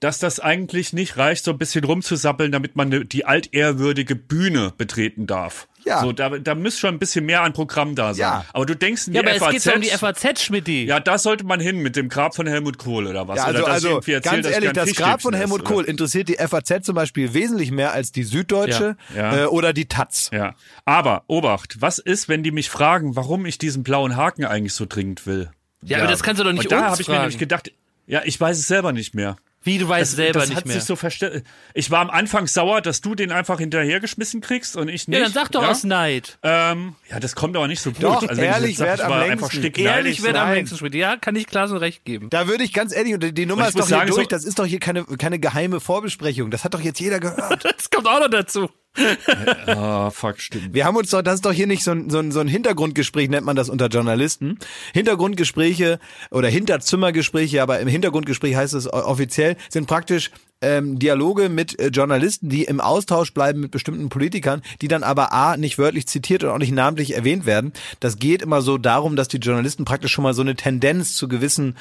[0.00, 5.26] dass das eigentlich nicht reicht, so ein bisschen rumzusappeln, damit man die altehrwürdige Bühne betreten
[5.26, 5.68] darf.
[5.84, 6.00] Ja.
[6.00, 8.20] So, da, da müsste schon ein bisschen mehr an Programm da sein.
[8.20, 8.44] Ja.
[8.52, 9.54] Aber du denkst in die Ja, aber FAZ.
[9.56, 10.84] es geht um die FAZ, Schmidti.
[10.84, 13.38] ja, da sollte man hin mit dem Grab von Helmut Kohl oder was?
[13.38, 15.74] Ja, also, oder also irgendwie erzählt, ganz ehrlich, das Grab von Helmut ist, oder?
[15.74, 19.42] Kohl interessiert die FAZ zum Beispiel wesentlich mehr als die Süddeutsche Ja, ja.
[19.42, 20.30] Äh, oder die Taz.
[20.32, 20.54] Ja.
[20.84, 24.86] Aber, Obacht, was ist, wenn die mich fragen, warum ich diesen blauen Haken eigentlich so
[24.88, 25.50] dringend will?
[25.82, 27.72] Ja, aber das kannst du doch nicht Und da habe ich mir nämlich gedacht,
[28.06, 29.36] ja, ich weiß es selber nicht mehr.
[29.64, 30.74] Wie, du weißt Das, selber das nicht hat mehr.
[30.74, 31.44] sich so verstellt.
[31.74, 35.16] Ich war am Anfang sauer, dass du den einfach hinterhergeschmissen kriegst und ich nicht.
[35.18, 35.70] ja, dann sag doch ja?
[35.70, 36.38] aus Neid.
[36.42, 38.02] Ähm, ja, das kommt aber nicht so gut.
[38.02, 39.62] Doch, ich ehrlich sag, werd am längsten.
[39.84, 40.98] Ehrlich wird am längsten, Schmidti.
[40.98, 42.28] Ja, kann ich klar so recht geben.
[42.30, 44.28] Da würde ich ganz ehrlich, und die, Nummer Und ist doch hier sagen, durch, so-
[44.28, 46.50] das ist doch hier keine, keine geheime Vorbesprechung.
[46.50, 47.64] Das hat doch jetzt jeder gehört.
[47.82, 48.68] Das kommt auch noch dazu.
[49.66, 50.74] Ah, fuck, stimmt.
[50.74, 52.48] Wir haben uns doch, das ist doch hier nicht so ein, so ein, so ein
[52.48, 54.58] Hintergrundgespräch, nennt man das unter Journalisten.
[54.92, 55.98] Hintergrundgespräche
[56.30, 60.30] oder Hinterzimmergespräche, aber im Hintergrundgespräch heißt es offiziell, sind praktisch
[60.62, 65.32] ähm, Dialoge mit äh, Journalisten, die im Austausch bleiben mit bestimmten Politikern, die dann aber
[65.32, 67.72] A, nicht wörtlich zitiert und auch nicht namentlich erwähnt werden.
[68.00, 71.28] Das geht immer so darum, dass die Journalisten praktisch schon mal so eine Tendenz zu
[71.28, 71.76] gewissen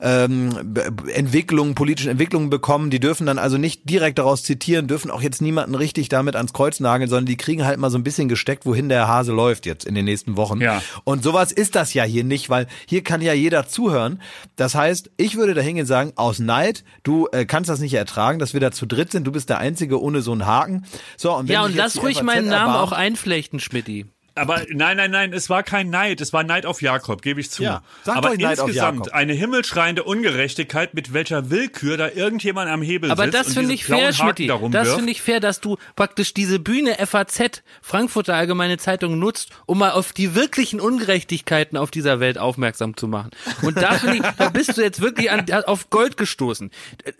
[0.00, 0.74] ähm,
[1.12, 2.90] Entwicklungen, politischen Entwicklungen bekommen.
[2.90, 6.52] Die dürfen dann also nicht direkt daraus zitieren, dürfen auch jetzt niemanden richtig damit ans
[6.52, 9.66] Kreuz nageln, sondern die kriegen halt mal so ein bisschen gesteckt, wohin der Hase läuft
[9.66, 10.60] jetzt in den nächsten Wochen.
[10.60, 10.82] Ja.
[11.04, 14.20] Und sowas ist das ja hier nicht, weil hier kann ja jeder zuhören.
[14.56, 17.94] Das heißt, ich würde da hingehen und sagen, aus Neid, du äh, kannst das nicht
[17.94, 20.84] ertragen, dass wir da zu dritt sind, du bist der Einzige ohne so einen Haken.
[21.16, 24.06] So, und wenn Ja, und lass ruhig meinen Namen auch einflechten, Schmidti.
[24.40, 27.50] Aber nein, nein, nein, es war kein Neid, es war Neid auf Jakob, gebe ich
[27.50, 27.62] zu.
[27.62, 32.80] Ja, Aber euch Neid auf insgesamt eine himmelschreiende Ungerechtigkeit, mit welcher Willkür da irgendjemand am
[32.80, 35.60] Hebel Aber sitzt das und finde diese ich fair, darum Das finde ich fair, dass
[35.60, 41.76] du praktisch diese Bühne FAZ, Frankfurter Allgemeine Zeitung, nutzt, um mal auf die wirklichen Ungerechtigkeiten
[41.76, 43.30] auf dieser Welt aufmerksam zu machen.
[43.60, 46.70] Und da finde ich, da bist du jetzt wirklich an, auf Gold gestoßen.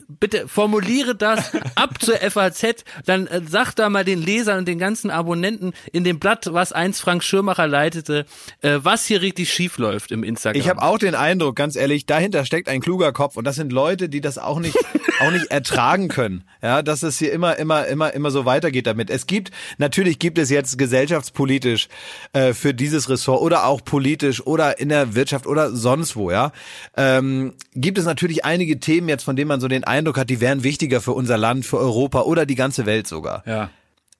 [0.09, 4.79] Bitte formuliere das ab zur FAZ, dann äh, sag da mal den Lesern und den
[4.79, 8.27] ganzen Abonnenten in dem Blatt, was einst Frank Schirmacher leitete,
[8.63, 10.61] äh, was hier richtig schief läuft im Instagram.
[10.61, 13.73] Ich habe auch den Eindruck, ganz ehrlich, dahinter steckt ein kluger Kopf und das sind
[13.73, 14.77] Leute, die das auch nicht
[15.21, 16.45] auch nicht ertragen können.
[16.63, 19.11] Ja, dass es hier immer immer immer immer so weitergeht damit.
[19.11, 21.89] Es gibt natürlich gibt es jetzt gesellschaftspolitisch
[22.33, 26.53] äh, für dieses Ressort oder auch politisch oder in der Wirtschaft oder sonst wo, ja,
[26.97, 30.41] ähm, gibt es natürlich einige Themen jetzt, von denen man so den Eindruck hat, die
[30.41, 33.43] wären wichtiger für unser Land, für Europa oder die ganze Welt sogar.
[33.47, 33.71] Ja.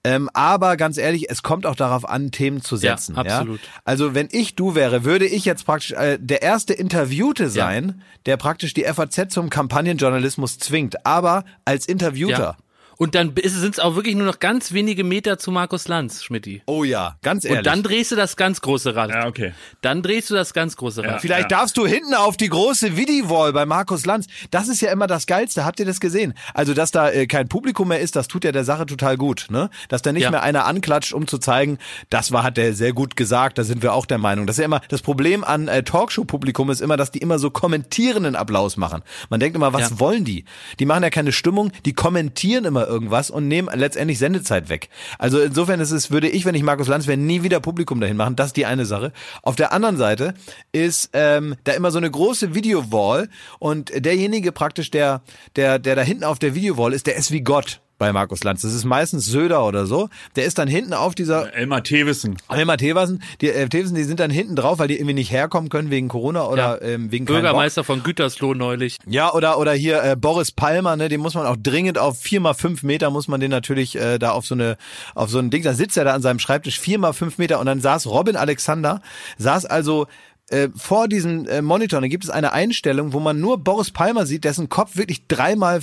[0.03, 3.15] Ähm, aber ganz ehrlich, es kommt auch darauf an, Themen zu Ja, setzen.
[3.17, 3.59] absolut.
[3.85, 8.37] Also wenn ich du wäre, würde ich jetzt praktisch äh, der erste Interviewte sein, der
[8.37, 12.39] praktisch die FAZ zum Kampagnenjournalismus zwingt, aber als Interviewter.
[12.39, 12.57] Ja.
[13.01, 16.61] Und dann sind es auch wirklich nur noch ganz wenige Meter zu Markus Lanz, Schmidti.
[16.67, 17.57] Oh ja, ganz ehrlich.
[17.57, 19.09] Und dann drehst du das ganz große Rad.
[19.09, 19.53] Ja, okay.
[19.81, 21.19] Dann drehst du das ganz große Rad.
[21.19, 21.57] Vielleicht Ja.
[21.57, 24.27] darfst du hinten auf die große Vidi-Wall bei Markus Lanz.
[24.51, 25.65] Das ist ja immer das Geilste.
[25.65, 26.35] Habt ihr das gesehen?
[26.53, 29.47] Also, dass da äh, kein Publikum mehr ist, das tut ja der Sache total gut.
[29.49, 29.71] Ne?
[29.89, 30.29] Dass da nicht Ja.
[30.29, 31.79] mehr einer anklatscht, um zu zeigen,
[32.11, 34.45] das war, hat der sehr gut gesagt, da sind wir auch der Meinung.
[34.45, 37.49] Das ist ja immer, das Problem an äh, Talkshow-Publikum ist immer, dass die immer so
[37.49, 39.01] kommentierenden Applaus machen.
[39.31, 39.99] Man denkt immer, was Ja.
[39.99, 40.45] wollen die?
[40.79, 44.89] Die machen ja keine Stimmung, die kommentieren immer irgendwas und nehmen letztendlich Sendezeit weg.
[45.17, 48.17] Also insofern ist es, würde ich, wenn ich Markus Lanz wäre, nie wieder Publikum dahin
[48.17, 48.35] machen.
[48.35, 49.13] Das ist die eine Sache.
[49.41, 50.33] Auf der anderen Seite
[50.71, 53.29] ist ähm, da immer so eine große Videowall
[53.59, 55.21] und derjenige praktisch, der,
[55.55, 58.63] der, der da hinten auf der Videowall ist, der ist wie Gott bei Markus Lanz.
[58.63, 60.09] Das ist meistens Söder oder so.
[60.35, 62.35] Der ist dann hinten auf dieser Elmar Thewissen.
[62.49, 65.69] Elmar Theversen, die äh, Theversen, die sind dann hinten drauf, weil die irgendwie nicht herkommen
[65.69, 67.25] können wegen Corona oder ähm, wegen.
[67.25, 68.97] Bürgermeister von Gütersloh neulich.
[69.05, 72.39] Ja, oder oder hier äh, Boris Palmer, ne, den muss man auch dringend auf vier
[72.39, 74.77] mal fünf Meter muss man den natürlich äh, da auf so eine
[75.13, 77.59] auf so ein Ding, dann sitzt er da an seinem Schreibtisch vier mal fünf Meter
[77.59, 79.03] und dann saß Robin Alexander,
[79.37, 80.07] saß also
[80.49, 84.25] äh, vor diesem äh, Monitor, da gibt es eine Einstellung, wo man nur Boris Palmer
[84.25, 85.81] sieht, dessen Kopf wirklich dreimal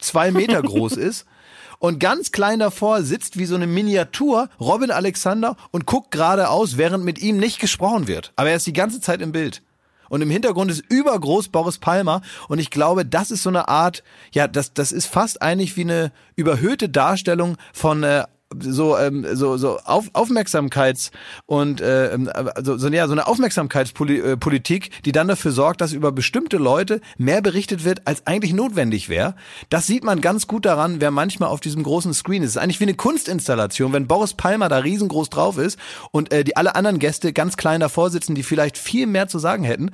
[0.00, 1.26] zwei Meter groß ist.
[1.84, 7.04] Und ganz klein davor sitzt wie so eine Miniatur Robin Alexander und guckt geradeaus, während
[7.04, 8.32] mit ihm nicht gesprochen wird.
[8.36, 9.60] Aber er ist die ganze Zeit im Bild.
[10.08, 12.22] Und im Hintergrund ist übergroß Boris Palmer.
[12.48, 15.82] Und ich glaube, das ist so eine Art, ja, das, das ist fast eigentlich wie
[15.82, 18.24] eine überhöhte Darstellung von äh,
[18.60, 21.10] so ähm, so so auf, Aufmerksamkeits
[21.46, 22.30] und äh, ähm,
[22.62, 27.42] so, so ja so eine Aufmerksamkeitspolitik, die dann dafür sorgt, dass über bestimmte Leute mehr
[27.42, 29.34] berichtet wird, als eigentlich notwendig wäre.
[29.70, 32.50] Das sieht man ganz gut daran, wer manchmal auf diesem großen Screen ist.
[32.50, 35.78] Es ist eigentlich wie eine Kunstinstallation, wenn Boris Palmer da riesengroß drauf ist
[36.12, 39.38] und äh, die alle anderen Gäste ganz klein davor sitzen, die vielleicht viel mehr zu
[39.38, 39.90] sagen hätten.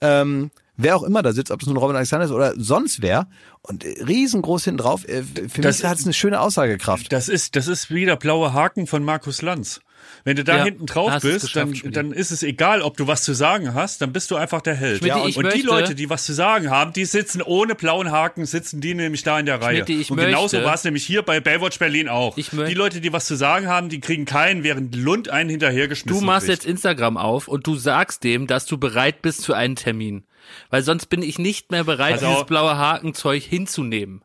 [0.00, 3.28] Ähm, wer auch immer da sitzt, ob das nun Robin Alexander ist oder sonst wer,
[3.62, 7.12] und riesengroß hinten drauf, äh, für Das- mich hat es eine schöne Aussagekraft.
[7.12, 9.80] Das ist, das ist wie der blaue Haken von Markus Lanz.
[10.24, 13.24] Wenn du da Ja, hinten drauf bist, dann, dann ist es egal, ob du was
[13.24, 14.98] zu sagen hast, dann bist du einfach der Held.
[14.98, 18.10] Schmidi, und ich und die Leute, die was zu sagen haben, die sitzen ohne blauen
[18.12, 19.78] Haken, sitzen die nämlich da in der Reihe.
[19.84, 22.36] Schmidi, ich und genauso möchte- war es nämlich hier bei Baywatch Berlin auch.
[22.36, 25.52] Ich die Leute, die was zu sagen haben, die kriegen keinen, während Lund einen Du
[25.52, 26.62] hinterhergeschmissen machst kriegt.
[26.62, 30.24] jetzt Instagram auf und du sagst dem, dass du bereit bist für einen Termin.
[30.70, 34.22] Weil sonst bin ich nicht mehr bereit, Also- dieses blaue Hakenzeug hinzunehmen.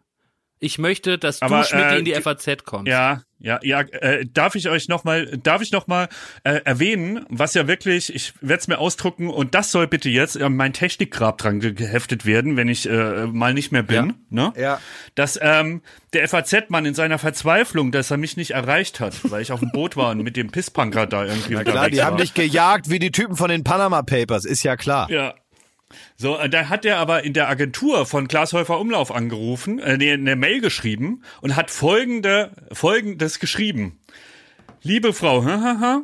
[0.60, 2.88] Ich möchte, dass Aber, du, Schmidt, äh, in die FAZ kommst.
[2.88, 3.82] Ja, ja, ja.
[3.82, 6.10] Äh, darf ich euch noch mal, darf ich noch mal
[6.44, 10.42] äh, erwähnen, was ja wirklich, ich werde es mir ausdrucken und das soll bitte jetzt
[10.42, 14.16] an mein Technikgrab dran ge- geheftet werden, wenn ich äh, mal nicht mehr bin.
[14.32, 14.52] Ne?
[14.58, 14.82] Ja.
[15.14, 15.84] Dass ähm,
[16.14, 19.70] der FAZ-Mann in seiner Verzweiflung, dass er mich nicht erreicht hat, weil ich auf dem
[19.72, 22.22] Boot war und mit dem Pisspunker da irgendwie Klar, unterwegs die haben war.
[22.22, 25.08] dich gejagt wie die Typen von den Panama Papers, ist ja klar.
[25.12, 25.36] Ja.
[26.16, 30.36] So, äh, da hat er aber in der Agentur von Glashäufer Umlauf angerufen, äh, eine
[30.36, 34.00] Mail geschrieben und hat folgende, folgendes geschrieben.
[34.82, 36.04] Liebe Frau, hahaha,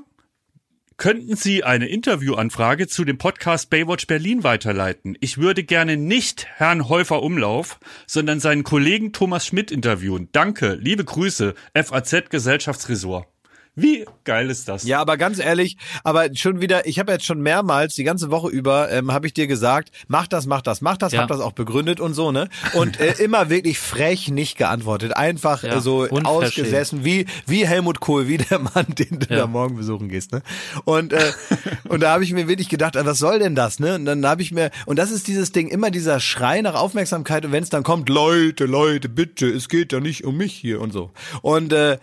[0.97, 5.17] könnten Sie eine Interviewanfrage zu dem Podcast Baywatch Berlin weiterleiten?
[5.21, 10.29] Ich würde gerne nicht Herrn Häufer Umlauf, sondern seinen Kollegen Thomas Schmidt interviewen.
[10.31, 13.32] Danke, liebe Grüße, FAZ Gesellschaftsresort.
[13.75, 14.83] Wie geil ist das?
[14.83, 18.49] Ja, aber ganz ehrlich, aber schon wieder, ich habe jetzt schon mehrmals die ganze Woche
[18.49, 21.21] über, ähm, habe ich dir gesagt, mach das, mach das, mach das, Ja.
[21.21, 22.49] hab das auch begründet und so, ne?
[22.73, 25.17] Und äh, immer wirklich frech nicht geantwortet.
[25.17, 29.37] Einfach Ja, äh, so ausgesessen, wie, wie Helmut Kohl, wie der Mann, den du Ja.
[29.41, 30.43] da morgen besuchen gehst, ne?
[30.85, 31.31] Und, äh,
[31.89, 33.95] und da habe ich mir wirklich gedacht, äh, was soll denn das, ne?
[33.95, 37.43] Und dann habe ich mir, und das ist dieses Ding, immer dieser Schrei nach Aufmerksamkeit
[37.43, 40.79] und wenn es dann kommt, Leute, Leute, bitte, es geht ja nicht um mich hier
[40.79, 41.09] und so.
[41.41, 41.97] Und äh,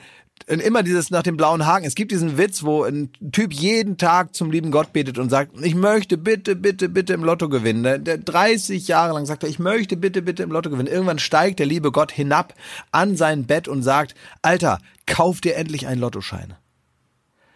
[0.51, 1.87] und immer dieses nach dem blauen Haken.
[1.87, 5.53] Es gibt diesen Witz, wo ein Typ jeden Tag zum lieben Gott betet und sagt,
[5.63, 7.85] ich möchte bitte, bitte, bitte im Lotto gewinnen.
[7.85, 10.89] Der, der 30 Jahre lang sagt er, ich möchte bitte, bitte im Lotto gewinnen.
[10.89, 12.55] Irgendwann steigt der liebe Gott hinab
[12.91, 16.55] an sein Bett und sagt, Alter, kauf dir endlich einen Lottoschein.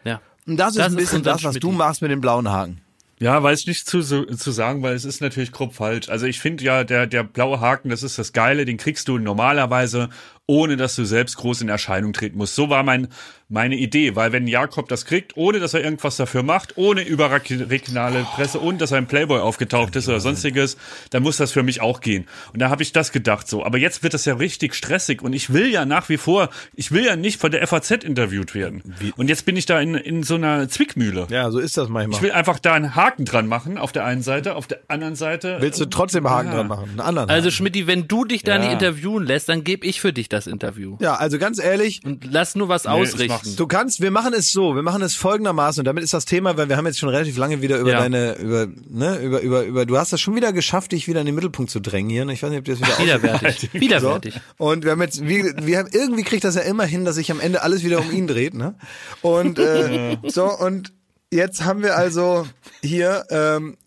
[0.04, 0.20] Ja.
[0.46, 2.50] Und das ist Das ein ist bisschen unser das, was du machst mit dem blauen
[2.50, 2.80] Haken.
[3.20, 6.08] Ja, weiß ich nicht zu, zu sagen, weil es ist natürlich grob falsch.
[6.08, 9.18] Also ich finde ja, der, der blaue Haken, das ist das Geile, den kriegst du
[9.18, 10.08] normalerweise,
[10.46, 12.56] ohne dass du selbst groß in Erscheinung treten musst.
[12.56, 13.08] So war mein,
[13.54, 18.24] meine Idee, weil wenn Jakob das kriegt, ohne dass er irgendwas dafür macht, ohne überregionale
[18.34, 20.76] Presse, ohne dass er im Playboy aufgetaucht ist oder sonstiges,
[21.10, 22.26] dann muss das für mich auch gehen.
[22.52, 23.64] Und da habe ich das gedacht so.
[23.64, 26.92] Aber jetzt wird das ja richtig stressig und ich will ja nach wie vor, ich
[26.92, 28.82] will ja nicht von der FAZ interviewt werden.
[29.16, 31.26] Und jetzt bin ich da in, in so einer Zwickmühle.
[31.30, 32.16] Ja, so ist das manchmal.
[32.16, 35.14] Ich will einfach da einen Haken dran machen, auf der einen Seite, auf der anderen
[35.14, 35.58] Seite.
[35.60, 36.54] Willst du trotzdem einen Haken Ja.
[36.56, 36.90] dran machen?
[36.90, 37.50] Einen anderen Also.
[37.50, 38.58] Schmidti, wenn du dich da Ja.
[38.58, 40.96] nicht interviewen lässt, dann gebe ich für dich das Interview.
[41.00, 43.43] Ja, also ganz ehrlich, Und lass nur was ich ausrichten.
[43.44, 43.56] Mach's.
[43.56, 46.56] Du kannst, wir machen es so, wir machen es folgendermaßen und damit ist das Thema,
[46.56, 48.00] weil wir haben jetzt schon relativ lange wieder über Ja.
[48.00, 51.26] deine, über, ne, über, über, über, du hast das schon wieder geschafft, dich wieder in
[51.26, 52.26] den Mittelpunkt zu drängen hier.
[52.28, 53.70] Ich weiß nicht, ob du das wieder Widerwärtig.
[53.74, 53.80] So.
[53.80, 54.40] Widerwärtig.
[54.58, 57.30] Und wir haben jetzt, wir, wir haben, irgendwie kriegt das ja immer hin, dass sich
[57.30, 58.74] am Ende alles wieder um ihn dreht, ne?
[59.22, 60.92] Und, äh, so, und
[61.30, 62.46] jetzt haben wir also
[62.82, 63.83] hier, ähm, äh,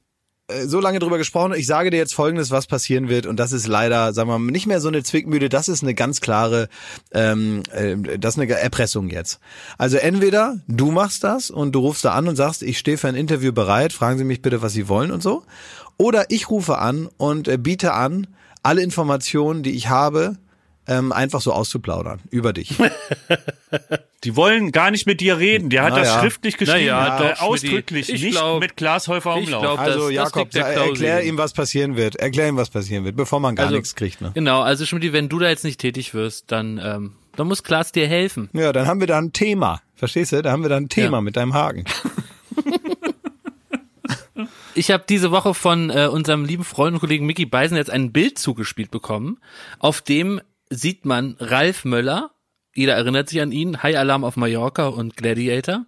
[0.66, 1.54] so lange drüber gesprochen.
[1.56, 3.26] Ich sage dir jetzt Folgendes, was passieren wird.
[3.26, 5.50] Und das ist leider, sagen wir mal, nicht mehr so eine Zwickmühle.
[5.50, 6.70] Das ist eine ganz klare,
[7.12, 9.40] ähm, äh, das ist eine Erpressung jetzt.
[9.78, 13.10] Also entweder du machst das und du rufst da an und sagst, ich stehe für
[13.10, 13.92] ein Interview bereit.
[13.92, 15.44] Fragen Sie mich bitte, was Sie wollen und so.
[15.98, 18.28] Oder ich rufe an und äh, biete an,
[18.64, 20.38] alle Informationen, die ich habe,
[20.88, 22.76] ähm, einfach so auszuplaudern über dich.
[24.24, 25.70] Die wollen gar nicht mit dir reden.
[25.70, 26.20] Der hat Na das ja.
[26.22, 26.86] schriftlich geschrieben.
[26.88, 28.08] Ja, äh, doch, ausdrücklich.
[28.10, 29.62] Nicht glaub- mit Glashäufer ich Umlauf.
[29.62, 30.80] glaub, Also das- das Jakob, Klausel.
[30.90, 32.16] erklär ihm, was passieren wird.
[32.16, 34.22] Erklär ihm, was passieren wird, bevor man gar Also- nichts kriegt.
[34.22, 34.32] Ne?
[34.34, 37.92] Genau, also Schmidt, wenn du da jetzt nicht tätig wirst, dann, ähm, dann muss Klaas
[37.92, 38.50] dir helfen.
[38.54, 39.82] Ja, dann haben wir da ein Thema.
[39.96, 40.42] Verstehst du?
[40.42, 41.22] Da haben wir da ein Thema Ja.
[41.22, 41.86] mit deinem Haken.
[44.76, 48.12] Ich habe diese Woche von äh, unserem lieben Freund und Kollegen Mickey Beisen jetzt ein
[48.12, 49.40] Bild zugespielt bekommen,
[49.80, 52.32] auf dem sieht man Ralf Möller,
[52.74, 55.86] jeder erinnert sich an ihn, High Alarm auf Mallorca und Gladiator,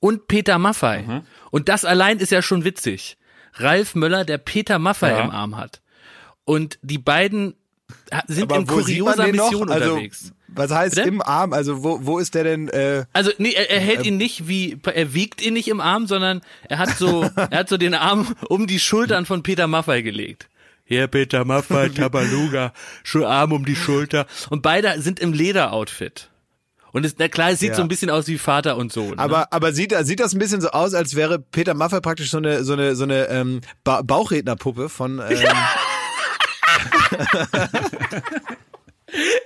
[0.00, 1.02] und Peter Maffei.
[1.02, 1.22] Mhm.
[1.50, 3.16] Und das allein ist ja schon witzig.
[3.54, 5.20] Ralf Möller, der Peter Maffei Ja.
[5.20, 5.82] im Arm hat.
[6.44, 7.54] Und die beiden
[8.26, 9.26] sind Aber in kurioser?
[9.28, 10.32] Mission Also, unterwegs.
[10.48, 11.08] was heißt Bitte?
[11.08, 11.52] im Arm?
[11.52, 12.68] Also wo, wo ist der denn?
[12.68, 16.06] Äh, Also nee, er, er hält ihn nicht wie, er wiegt ihn nicht im Arm,
[16.06, 20.00] sondern er hat so, er hat so den Arm um die Schultern von Peter Maffei
[20.02, 20.48] gelegt.
[20.92, 22.74] Hier Peter Maffei, Tabaluga,
[23.24, 24.26] Arm um die Schulter.
[24.50, 26.28] Und beide sind im Lederoutfit.
[26.92, 27.76] Und es, na klar, es sieht Ja.
[27.76, 29.12] so ein bisschen aus wie Vater und Sohn.
[29.12, 29.18] ne?
[29.18, 32.36] aber aber sieht, sieht das ein bisschen so aus, als wäre Peter Maffay praktisch so
[32.36, 35.18] eine so eine so eine ähm, ba Bauchrednerpuppe von.
[35.26, 35.38] Ähm,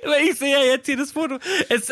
[0.04, 1.38] Aber ich sehe ja jetzt hier das Foto.
[1.68, 1.88] Es,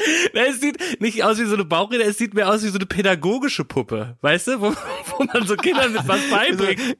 [0.34, 2.76] Na, es sieht nicht aus wie so eine Bauchrede, es sieht mehr aus wie so
[2.76, 4.16] eine pädagogische Puppe.
[4.20, 4.72] Weißt du, wo,
[5.18, 6.80] wo man so Kindern mit was beibringt.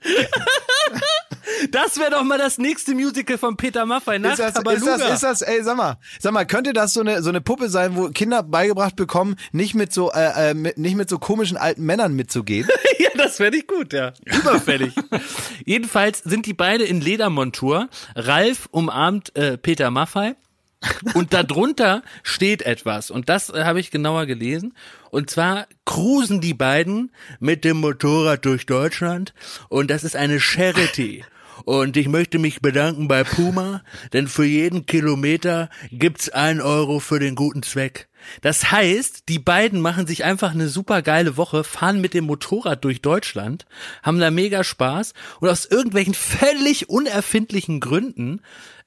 [1.70, 5.12] Das wäre doch mal das nächste Musical von Peter Maffay nach Ist das, ist das,
[5.12, 7.96] ist das, ey, sag mal, sag mal, könnte das so eine, so eine Puppe sein,
[7.96, 11.84] wo Kinder beigebracht bekommen, nicht mit so, äh, äh, mit, nicht mit so komischen alten
[11.84, 12.68] Männern mitzugehen?
[12.98, 14.12] Ja, das wäre nicht gut, ja.
[14.24, 14.94] Überfällig.
[15.64, 17.88] Jedenfalls sind die beide in Ledermontur.
[18.14, 20.36] Ralf umarmt äh, Peter Maffei.
[21.14, 23.10] Und darunter steht etwas.
[23.10, 24.74] Und das äh, habe ich genauer gelesen.
[25.10, 29.34] Und zwar cruisen die beiden mit dem Motorrad durch Deutschland.
[29.68, 31.24] Und das ist eine Charity.
[31.64, 37.18] Und ich möchte mich bedanken bei Puma, denn für jeden Kilometer gibt's ein Euro für
[37.18, 38.08] den guten Zweck.
[38.40, 42.84] Das heißt, die beiden machen sich einfach eine super geile Woche, fahren mit dem Motorrad
[42.84, 43.66] durch Deutschland,
[44.02, 48.40] haben da mega Spaß und aus irgendwelchen völlig unerfindlichen Gründen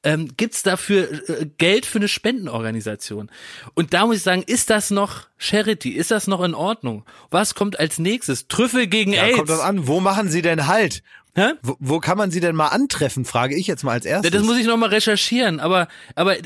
[0.04, 3.32] ähm, gibt's dafür äh, Geld für eine Spendenorganisation.
[3.74, 5.92] Und da muss ich sagen, ist das noch Charity?
[5.92, 7.06] Ist das noch in Ordnung?
[7.32, 8.48] Was kommt als nächstes?
[8.48, 9.38] Trüffel gegen Ja, AIDS.
[9.38, 11.04] kommt das an, wo machen sie denn halt?
[11.36, 11.54] Hä?
[11.64, 14.32] Wo, wo kann man sie denn mal antreffen, frage ich jetzt mal als erstes.
[14.32, 16.44] Das muss ich noch mal recherchieren, aber aber äh,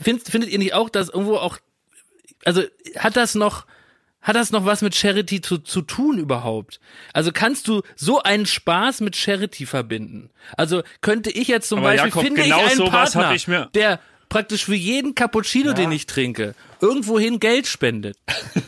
[0.00, 1.58] find, findet ihr nicht auch, dass irgendwo auch
[2.44, 2.62] also
[2.96, 3.66] hat das noch
[4.28, 6.78] hat das noch was mit Charity zu, zu tun überhaupt?
[7.12, 10.30] Also kannst du so einen Spaß mit Charity verbinden?
[10.56, 13.48] Also könnte ich jetzt zum Aber Beispiel Jakob, finde genau ich einen sowas Partner, ich
[13.48, 13.98] mir- der
[14.28, 18.16] praktisch für jeden Cappuccino, den ich trinke, irgendwohin Geld spendet.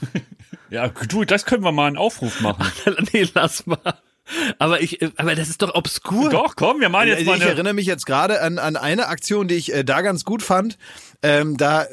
[0.73, 2.65] Ja, du, das können wir mal einen Aufruf machen.
[3.13, 3.79] nee, lass mal.
[4.61, 6.31] Aber ich, aber das ist doch obskur.
[6.31, 7.51] Doch, komm, wir machen jetzt Also mal ich eine.
[7.55, 10.79] erinnere mich jetzt gerade an, an eine Aktion, die ich äh, da ganz gut fand.
[11.25, 11.87] Ähm, da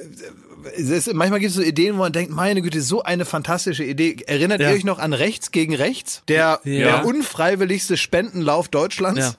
[0.75, 4.17] ist, manchmal gibt es so Ideen, wo man denkt, meine Güte, so eine fantastische Idee.
[4.27, 4.69] Erinnert Ja.
[4.69, 6.23] ihr euch noch an Rechts gegen Rechts?
[6.27, 7.01] Der, Ja.
[7.01, 9.19] der unfreiwilligste Spendenlauf Deutschlands?
[9.19, 9.33] Ja.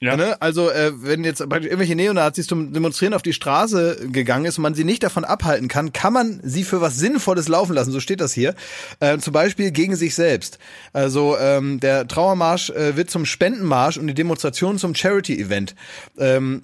[0.00, 0.16] Ja.
[0.16, 0.36] Ne?
[0.42, 4.74] Also äh, wenn jetzt irgendwelche Neonazis zum Demonstrieren auf die Straße gegangen ist und man
[4.74, 7.90] sie nicht davon abhalten kann, kann man sie für was Sinnvolles laufen lassen.
[7.92, 8.54] So steht das hier.
[9.00, 10.58] Äh, zum Beispiel gegen sich selbst.
[10.92, 15.74] Also ähm, der Trauermarsch äh, wird zum Spendenmarsch und die Demonstration zum Charity-Event.
[16.18, 16.62] Ähm,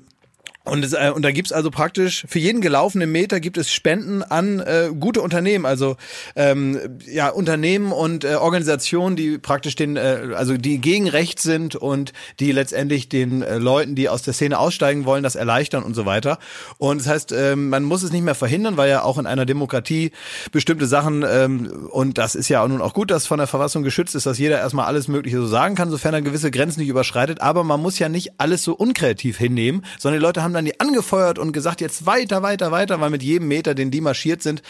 [0.64, 4.22] und, es, äh, und da gibt's also praktisch für jeden gelaufenen Meter gibt es Spenden
[4.22, 5.96] an äh, gute Unternehmen, also
[6.36, 11.76] ähm, ja Unternehmen und äh, Organisationen, die praktisch den, äh, also die gegen Recht sind
[11.76, 15.94] und die letztendlich den äh, Leuten, die aus der Szene aussteigen wollen, das erleichtern und
[15.94, 16.38] so weiter.
[16.76, 19.46] Und das heißt, ähm, man muss es nicht mehr verhindern, weil ja auch in einer
[19.46, 20.12] Demokratie
[20.52, 24.14] bestimmte Sachen ähm, und das ist ja nun auch gut, dass von der Verfassung geschützt
[24.14, 27.40] ist, dass jeder erstmal alles Mögliche so sagen kann, sofern er gewisse Grenzen nicht überschreitet.
[27.40, 30.78] Aber man muss ja nicht alles so unkreativ hinnehmen, sondern die Leute haben dann die
[30.80, 34.62] angefeuert und gesagt, jetzt weiter, weiter, weiter, weil mit jedem Meter, den die marschiert sind,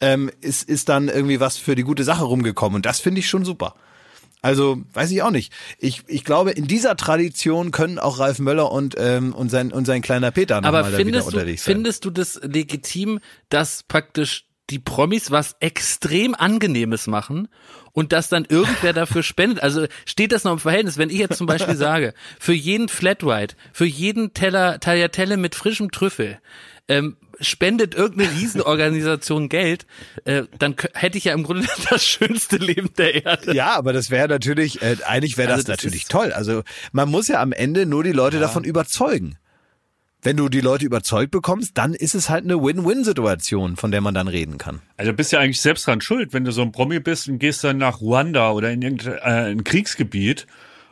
[0.00, 2.76] ähm, ist, ist dann irgendwie was für die gute Sache rumgekommen.
[2.76, 3.74] Und das finde ich schon super.
[4.40, 5.52] Also, weiß ich auch nicht.
[5.78, 9.84] Ich, ich glaube, in dieser Tradition können auch Ralf Möller und, ähm, und, sein, und
[9.84, 11.74] sein kleiner Peter noch Aber mal da wieder findest du, unterwegs sein.
[11.74, 13.18] findest du das legitim,
[13.48, 17.48] dass praktisch die Promis was extrem Angenehmes machen
[17.92, 19.62] und dass dann irgendwer dafür spendet?
[19.62, 20.98] Also steht das noch im Verhältnis?
[20.98, 25.54] Wenn ich jetzt zum Beispiel sage, für jeden Flat White, für jeden Teller Tagliatelle mit
[25.54, 26.38] frischem Trüffel,
[26.88, 29.86] ähm, spendet irgendeine Riesenorganisation Geld,
[30.24, 33.54] äh, dann hätte ich ja im Grunde das schönste Leben der Erde.
[33.54, 36.32] Ja, aber das wäre natürlich, äh, eigentlich wäre Also das, das natürlich toll.
[36.32, 36.62] Also
[36.92, 39.36] man muss ja am Ende nur die Leute davon überzeugen.
[40.28, 44.12] Wenn du die Leute überzeugt bekommst, dann ist es halt eine Win-Win-Situation, von der man
[44.12, 44.82] dann reden kann.
[44.98, 47.64] Also bist ja eigentlich selbst dran schuld, wenn du so ein Promi bist und gehst
[47.64, 50.46] dann nach Ruanda oder in irgendein äh, Kriegsgebiet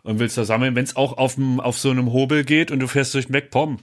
[0.05, 2.87] und willst da sammeln, wenn es auch auf, auf so einem Hobel geht und du
[2.87, 3.77] fährst durch MacPom.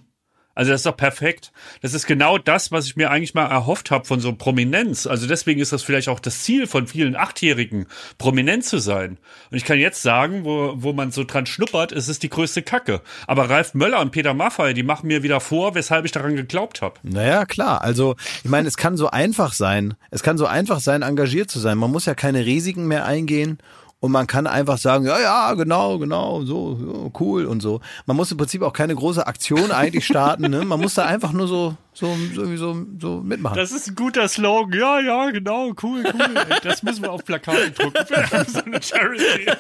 [0.56, 1.52] Also das ist doch perfekt.
[1.82, 5.08] Das ist genau das, was ich mir eigentlich mal erhofft habe von so Prominenz.
[5.08, 7.88] Also deswegen ist das vielleicht auch das Ziel von vielen Achtjährigen,
[8.20, 9.18] prominent zu sein.
[9.50, 12.62] Und ich kann jetzt sagen, wo, wo man so dran schnuppert, es ist die größte
[12.62, 13.02] Kacke.
[13.26, 16.82] Aber Ralf Möller und Peter Maffay, die machen mir wieder vor, weshalb ich daran geglaubt
[16.82, 17.00] habe.
[17.02, 17.82] Naja, klar.
[17.82, 19.96] Also, ich meine, es kann so einfach sein.
[20.12, 21.78] Es kann so einfach sein, engagiert zu sein.
[21.80, 23.58] Man muss ja keine Risiken mehr eingehen.
[24.04, 27.80] Und man kann einfach sagen, ja, ja, genau, genau, so, so, cool und so.
[28.06, 30.50] Man muss im Prinzip auch keine große Aktion eigentlich starten.
[30.50, 30.66] Ne?
[30.66, 33.56] Man muss da einfach nur so, so, so, so, so mitmachen.
[33.56, 34.78] Das ist ein guter Slogan.
[34.78, 36.36] Ja, ja, genau, cool, cool.
[36.64, 37.94] Das müssen wir auf Plakate drucken.
[38.48, 39.52] So eine Charity.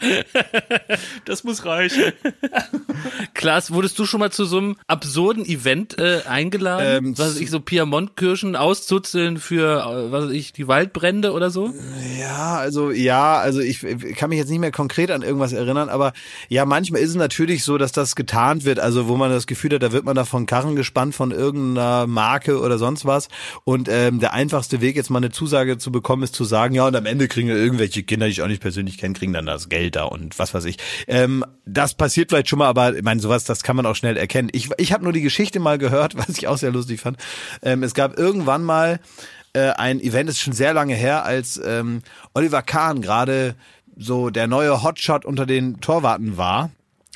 [1.24, 2.12] Das muss reichen.
[3.34, 7.06] Klaas, wurdest du schon mal zu so einem absurden Event äh, eingeladen?
[7.06, 11.50] Ähm, was weiß ich, so Piemontkirschen auszuzeln für, äh, was weiß ich, die Waldbrände oder
[11.50, 11.72] so?
[12.18, 15.88] Ja, also ja, also ich, ich kann mich jetzt nicht mehr konkret an irgendwas erinnern,
[15.88, 16.12] aber
[16.48, 19.74] ja, manchmal ist es natürlich so, dass das getarnt wird, also wo man das Gefühl
[19.74, 23.28] hat, da wird man da von Karren gespannt von irgendeiner Marke oder sonst was
[23.64, 26.86] und ähm, der einfachste Weg jetzt mal eine Zusage zu bekommen ist zu sagen, ja
[26.86, 29.68] und am Ende kriegen irgendwelche Kinder, die ich auch nicht persönlich kenne, kriegen dann das
[29.68, 30.76] Geld da und was weiß ich.
[31.06, 34.16] Ähm, das passiert vielleicht schon mal, aber ich meine, sowas, das kann man auch schnell
[34.16, 34.48] erkennen.
[34.52, 37.18] Ich, ich habe nur die Geschichte mal gehört, was ich auch sehr lustig fand.
[37.62, 39.00] Ähm, es gab irgendwann mal
[39.52, 42.02] äh, ein Event, ist schon sehr lange her, als ähm,
[42.34, 43.54] Oliver Kahn gerade
[43.96, 46.70] so der neue Hotshot unter den Torwarten war.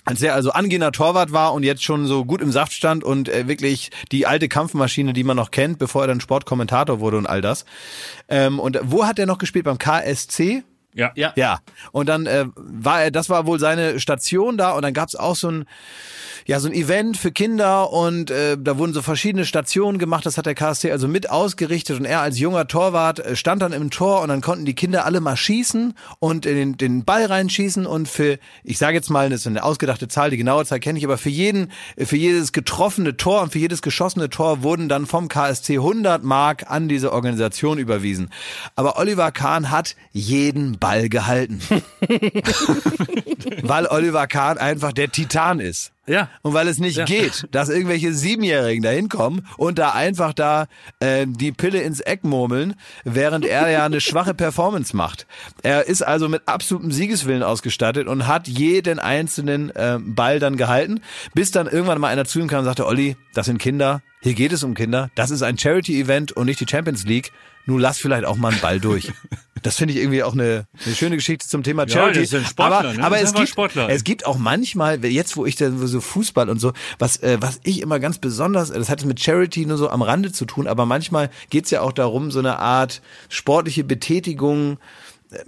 [0.04, 3.28] Als er also angehender Torwart war und jetzt schon so gut im Saft stand und
[3.28, 7.26] äh, wirklich die alte Kampfmaschine, die man noch kennt, bevor er dann Sportkommentator wurde und
[7.26, 7.66] all das.
[8.26, 9.66] Ähm, und wo hat er noch gespielt?
[9.66, 10.62] Beim KSC?
[10.99, 11.12] Ja.
[11.14, 11.32] Ja.
[11.36, 11.61] Ja,
[11.92, 15.36] und dann äh, war er, das war wohl seine Station da und dann gab's auch
[15.36, 15.64] so ein,
[16.46, 20.38] ja, so ein Event für Kinder und äh, da wurden so verschiedene Stationen gemacht, das
[20.38, 23.90] hat der KSC also mit ausgerichtet und er als junger Torwart äh, stand dann im
[23.90, 27.86] Tor und dann konnten die Kinder alle mal schießen und in den, den Ball reinschießen
[27.86, 30.99] und für, ich sage jetzt mal, das ist eine ausgedachte Zahl, die genaue Zahl kenne
[30.99, 35.07] ich, aber für jeden, für jedes getroffene Tor und für jedes geschossene Tor wurden dann
[35.07, 38.30] vom KSC 100 Mark an diese Organisation überwiesen.
[38.74, 41.61] Aber Oliver Kahn hat jeden Ball gehalten.
[43.62, 45.93] weil Oliver Kahn einfach der Titan ist.
[46.09, 46.30] Ja.
[46.43, 50.66] Und weil es nicht geht, dass irgendwelche Siebenjährigen da hinkommen und da einfach da
[51.01, 52.74] äh, die Pille ins Eck murmeln,
[53.05, 55.26] während er ja eine schwache Performance macht.
[55.62, 61.01] Er ist also mit absolutem Siegeswillen ausgestattet und hat jeden einzelnen äh, Ball dann gehalten,
[61.34, 64.34] bis dann irgendwann mal einer zu ihm kam und sagte, Olli, das sind Kinder, hier
[64.34, 67.32] geht es um Kinder, das ist ein Charity-Event und nicht die Champions League.
[67.66, 69.12] Nun lass vielleicht auch mal einen Ball durch.
[69.62, 72.20] Das finde ich irgendwie auch eine, eine schöne Geschichte zum Thema Charity.
[72.20, 73.04] das ist ein Sportler, aber ne?
[73.04, 73.88] aber Das es gibt, Sportler.
[73.88, 77.61] es gibt auch manchmal, jetzt wo ich dann so Fußball und so, was, äh, was
[77.64, 80.86] ich immer ganz besonders, das hat mit Charity nur so am Rande zu tun, aber
[80.86, 84.78] manchmal geht's ja auch darum, so eine Art sportliche Betätigung,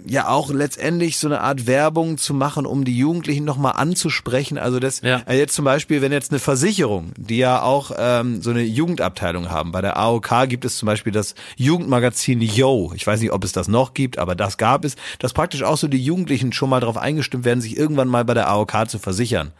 [0.05, 4.57] ja auch letztendlich so eine Art Werbung zu machen, um die Jugendlichen nochmal anzusprechen.
[4.59, 5.23] Also das Ja.
[5.25, 9.49] äh, jetzt zum Beispiel, wenn jetzt eine Versicherung, die ja auch ähm, so eine Jugendabteilung
[9.49, 9.71] haben.
[9.71, 12.91] Bei der AOK gibt es zum Beispiel das Jugendmagazin Yo.
[12.95, 15.77] Ich weiß nicht, ob es das noch gibt, aber das gab es, dass praktisch auch
[15.77, 18.99] so die Jugendlichen schon mal darauf eingestimmt werden, sich irgendwann mal bei der AOK zu
[18.99, 19.51] versichern.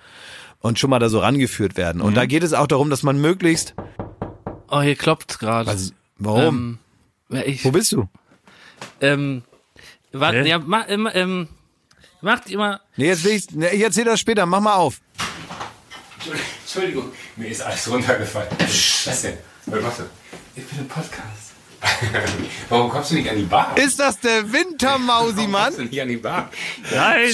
[0.60, 2.00] Und schon mal da so rangeführt werden.
[2.04, 3.74] Und da geht es auch darum, dass man möglichst.
[4.70, 5.72] Oh, hier klopft gerade.
[5.72, 6.80] Also, warum?
[7.32, 8.08] Ähm, ja, ich, Wo bist du?
[9.02, 9.42] ähm,
[10.12, 11.48] warte, ja, ma, ähm, ähm,
[12.22, 14.46] macht immer, Nee, jetzt will ich, nee, ich erzähl das später.
[14.46, 15.00] Mach mal auf.
[16.62, 18.50] Entschuldigung, mir ist alles runtergefallen.
[18.60, 19.38] Was denn?
[19.66, 20.04] Was machst du?
[20.56, 21.51] ich bin im Podcast.
[22.70, 23.76] Warum kommst du nicht an die Bar?
[23.76, 25.64] Ist das der Wintermausi, Warum Mann?
[25.66, 26.50] kommst du nicht an die Bar?
[26.94, 27.34] Nein!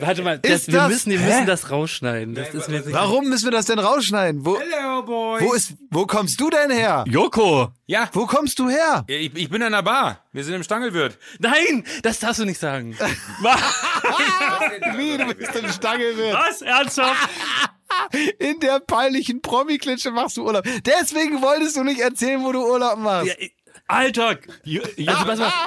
[0.00, 2.34] Warte mal, das, Ist wir das- müssen, wir müssen das rausschneiden.
[2.34, 2.82] Das ist mir.
[2.92, 4.44] Warum müssen wir das denn rausschneiden?
[4.44, 5.40] Wo, Hello, boy.
[5.42, 7.04] wo ist, wo kommst du denn her?
[7.08, 7.72] Joko!
[7.86, 9.04] Ja, Wo kommst du her?
[9.06, 10.22] ich, ich bin an der Bar.
[10.32, 11.16] Wir sind im Stangelwirt.
[11.38, 12.94] Nein, das darfst du nicht sagen.
[14.96, 16.34] Wie, du bist ein Stangelwirt.
[16.34, 16.60] Was?
[16.62, 17.28] Ernsthaft?
[18.38, 20.64] In der peinlichen Promi-Klitsche machst du Urlaub.
[20.84, 23.28] Deswegen wolltest du nicht erzählen, wo du Urlaub machst.
[23.28, 23.48] Ja,
[23.90, 25.12] Alter, Jo- Jo-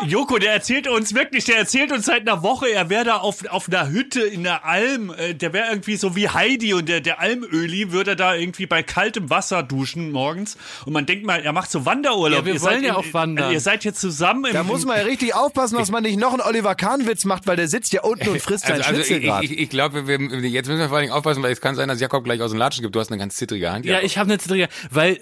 [0.06, 3.44] Joko, der erzählt uns wirklich, der erzählt uns seit einer Woche, er wäre da auf,
[3.50, 7.02] auf einer Hütte in der Alm, äh, der wäre irgendwie so wie Heidi und der,
[7.02, 10.56] der Almöli würde da irgendwie bei kaltem Wasser duschen morgens
[10.86, 12.42] und man denkt mal, er macht so Wanderurlaub.
[12.42, 13.52] Ja, wir ihr wollen seid ja in- auch wandern.
[13.54, 16.32] Ihr seid jetzt zusammen im, Da muss man ja richtig aufpassen, dass man nicht noch
[16.34, 19.18] einen Oliver Kahn-Witz macht, weil der sitzt ja unten und frisst seinen Also, also Schnitzel
[19.18, 19.46] ich, gerade.
[19.46, 21.88] ich, ich glaube, wir, jetzt müssen wir vor allen Dingen aufpassen, weil es kann sein,
[21.90, 22.94] dass Jakob gleich aus dem Latschen gibt.
[22.96, 23.86] Du hast eine ganz zittrige Hand.
[23.86, 24.06] Ja, Jakob.
[24.06, 25.20] ich habe eine Zittrige, weil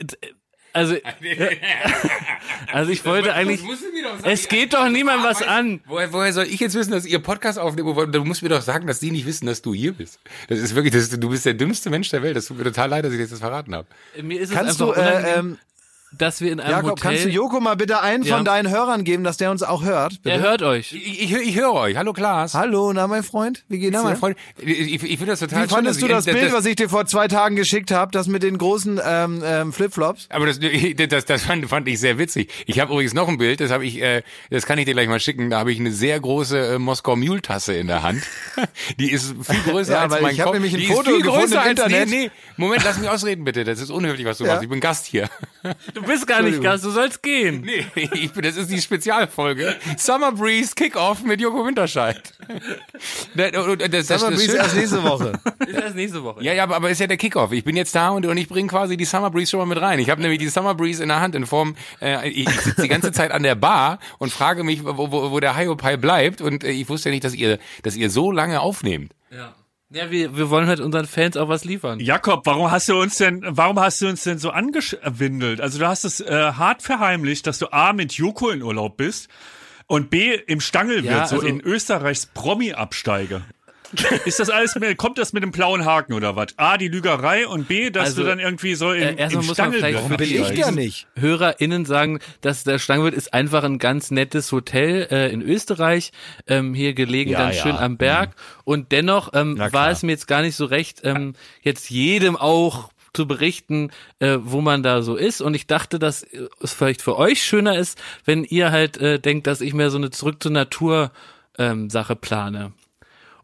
[0.73, 0.95] also
[2.73, 4.29] also ich wollte eigentlich musst du mir doch sagen.
[4.29, 5.81] es geht doch niemandem was an.
[5.85, 8.15] Woher, woher soll ich jetzt wissen, dass ihr Podcast aufnehmt?
[8.15, 10.19] Du musst mir doch sagen, dass die nicht wissen, dass du hier bist.
[10.47, 12.35] Das ist wirklich, das ist, du bist der dümmste Mensch der Welt.
[12.35, 13.87] Das tut mir total leid, dass ich dir das verraten habe.
[14.21, 15.57] Mir ist es Kannst du, äh, ähm,
[16.11, 18.35] dass wir in einem Jakob, Hotel kannst du Joko mal bitte einen Ja.
[18.37, 20.21] von deinen Hörern geben, dass der uns auch hört?
[20.23, 20.35] Bitte?
[20.35, 20.91] Er hört euch.
[20.93, 21.97] Ich, ich, ich höre euch.
[21.97, 22.55] Hallo Klaas.
[22.55, 24.19] Hallo, na mein Freund, wie geht's Na, mein dir?
[24.19, 27.05] Freund, ich, ich finde das total Wie fandest du das Bild, was ich dir vor
[27.05, 30.27] zwei Tagen geschickt habe, das mit den großen ähm, ähm, Flipflops?
[30.31, 30.59] Aber das,
[31.09, 32.51] das, das fand, fand ich sehr witzig.
[32.65, 35.07] Ich habe übrigens noch ein Bild, das habe ich, äh, das kann ich dir gleich
[35.07, 35.49] mal schicken.
[35.51, 38.23] Da habe ich eine sehr große äh, Moskau Mule Tasse in der Hand.
[38.99, 40.55] Die ist viel größer Ja, als weil mein ich hab Kopf.
[40.55, 42.09] nämlich ein Die Foto ist viel gefunden größer im als, Internet.
[42.09, 43.63] Nee, nee, Moment, lass mich ausreden bitte.
[43.63, 44.51] Das ist unhöflich, was du Ja.
[44.53, 44.63] machst.
[44.63, 45.29] Ich bin Gast hier.
[46.01, 47.61] Du bist gar nicht Gast, du sollst gehen.
[47.61, 49.75] Nee, ich bin, das ist die Spezialfolge.
[49.97, 52.21] Summer Breeze Kickoff mit Joko Winterscheid.
[53.35, 55.33] Das, das, das, bis Schöne- erst nächste Woche.
[55.67, 56.43] Ist erst nächste Woche.
[56.43, 57.51] Ja, ja, aber, aber ist ja der Kickoff.
[57.51, 59.79] Ich bin jetzt da und, und ich bringe quasi die Summer Breeze schon mal mit
[59.79, 59.99] rein.
[59.99, 62.81] Ich habe nämlich die Summer Breeze in der Hand in Form, äh, ich, ich sitze
[62.81, 66.41] die ganze Zeit an der Bar und frage mich, wo, wo, wo der Hiopai bleibt
[66.41, 69.13] und äh, ich wusste ja nicht, dass ihr, dass ihr so lange aufnehmt.
[69.31, 69.53] Ja,
[69.91, 71.99] ja wir, wir wollen halt unseren Fans auch was liefern.
[71.99, 75.61] Jakob, warum hast du uns denn, warum hast du uns denn so angewindelt?
[75.61, 79.29] Also du hast es äh, hart verheimlicht, dass du A mit Joko in Urlaub bist
[79.87, 83.41] und B im Stangelwirt, Ja, so also- in Österreichs Promi-Absteige.
[84.25, 86.47] Ist das alles, mit, kommt das mit dem blauen Haken oder was?
[86.57, 89.47] A, die Lügerei und B, dass Also, du dann irgendwie so äh, im, erstmal im
[89.47, 91.07] muss man vielleicht für Bin ich da nicht.
[91.15, 96.11] HörerInnen sagen, dass der Stangenwirt ist einfach ein ganz nettes Hotel äh, in Österreich,
[96.47, 97.63] ähm, hier gelegen Ja, ganz ja.
[97.63, 98.35] schön am Berg.
[98.63, 102.89] Und dennoch ähm, war es mir jetzt gar nicht so recht, ähm, jetzt jedem auch
[103.13, 105.41] zu berichten, äh, wo man da so ist.
[105.41, 109.19] Und ich dachte, dass äh, es vielleicht für euch schöner ist, wenn ihr halt äh,
[109.19, 111.11] denkt, dass ich mehr so eine zurück zur Natur
[111.57, 112.71] ähm, Sache plane.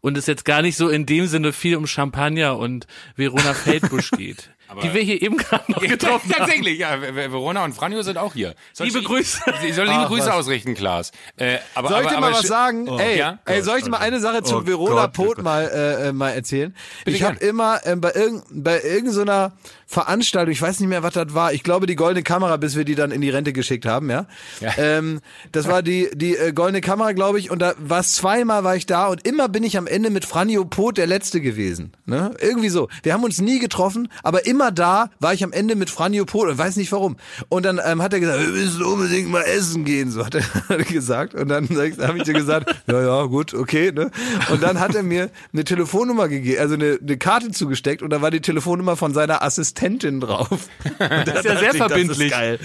[0.00, 2.86] Und es jetzt gar nicht so in dem Sinne viel um Champagner und
[3.16, 4.50] Verona Feldbusch geht.
[4.82, 6.38] die wir hier eben gerade noch getroffen haben.
[6.38, 6.98] Tatsächlich, ja.
[6.98, 8.54] Ver- Ver- Verona und Franjo sind auch hier.
[8.72, 9.40] Soll Liebe ich, Grüße.
[9.66, 10.34] Ich soll liebe Ach, Grüße was.
[10.34, 11.12] ausrichten, Klaas.
[11.36, 12.86] Äh, aber, Soll ich aber, dir mal aber was sagen?
[12.98, 13.38] ey, ja?
[13.46, 16.12] ey, soll ich dir mal eine Sache zu Oh Verona Gott, Pot mal, äh, äh,
[16.12, 16.74] mal erzählen?
[17.04, 19.52] Bitte ich habe immer ähm, bei, irgend, bei irgendeiner
[19.88, 22.84] Veranstaltung, ich weiß nicht mehr, was das war, ich glaube die goldene Kamera, bis wir
[22.84, 24.26] die dann in die Rente geschickt haben, ja.
[24.60, 24.72] Ja.
[24.78, 25.20] Ähm,
[25.52, 28.86] das war die die äh, goldene Kamera, glaube ich, und da war zweimal war ich
[28.86, 31.92] da und immer bin ich am Ende mit Franjo Pot der Letzte gewesen.
[32.04, 32.34] Ne?
[32.40, 32.88] Irgendwie so.
[33.04, 36.48] Wir haben uns nie getroffen, aber immer da war ich am Ende mit Franjo Pot
[36.48, 37.16] und weiß nicht warum.
[37.48, 40.42] Und dann ähm, hat er gesagt, wir müssen unbedingt mal essen gehen, so hat er,
[40.68, 41.34] hat er gesagt.
[41.34, 43.92] Und dann habe ich dir gesagt, ja, ja, gut, okay.
[43.92, 44.10] Ne?
[44.50, 48.20] Und dann hat er mir eine Telefonnummer gegeben, also eine, eine Karte zugesteckt und da
[48.20, 49.75] war die Telefonnummer von seiner Assistentin
[50.20, 50.68] drauf.
[50.98, 52.08] Das ist ja sehr verbindlich.
[52.08, 52.58] Das ist geil.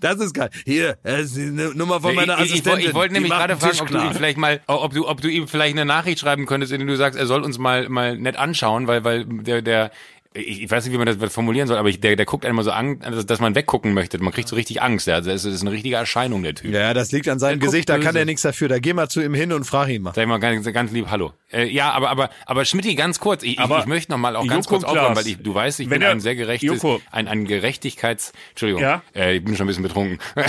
[0.00, 0.50] Das ist geil.
[0.64, 2.72] Hier, das ist die Nummer von meiner ich, ich, ich, Assistentin.
[2.72, 5.28] wollte- ich wollte nämlich gerade fragen, ob du ihm vielleicht mal, ob du, ob du
[5.28, 8.16] ihm vielleicht eine Nachricht schreiben könntest, in der du sagst, er soll uns mal, mal
[8.18, 9.90] nett anschauen, weil, weil der, der,
[10.34, 12.64] ich, ich weiß nicht, wie man das formulieren soll, aber ich, der, der guckt einmal
[12.64, 14.18] so an, dass, dass man weggucken möchte.
[14.22, 15.06] Man kriegt so richtig Angst.
[15.06, 15.14] Ja.
[15.14, 16.72] Also es ist eine richtige Erscheinung, der Typ.
[16.72, 18.68] Ja, ja, das liegt an seinem guckt Gesicht, da kann er nichts dafür.
[18.68, 20.12] Da geh mal zu ihm hin und frag ihn mal.
[20.14, 21.32] Sag ich mal ganz, ganz lieb Hallo.
[21.50, 23.42] Äh, ja, aber aber aber Schmidti, ganz kurz.
[23.42, 25.54] Ich, Aber ich, ich möchte noch mal auch ganz Joko kurz aufhören, weil ich, du
[25.54, 27.00] weißt, ich bin er- ein sehr gerechtes, Joko.
[27.10, 28.32] ein ein Gerechtigkeits.
[28.50, 28.82] Entschuldigung.
[28.82, 29.02] Ja?
[29.14, 30.18] Äh, ich bin schon ein bisschen betrunken.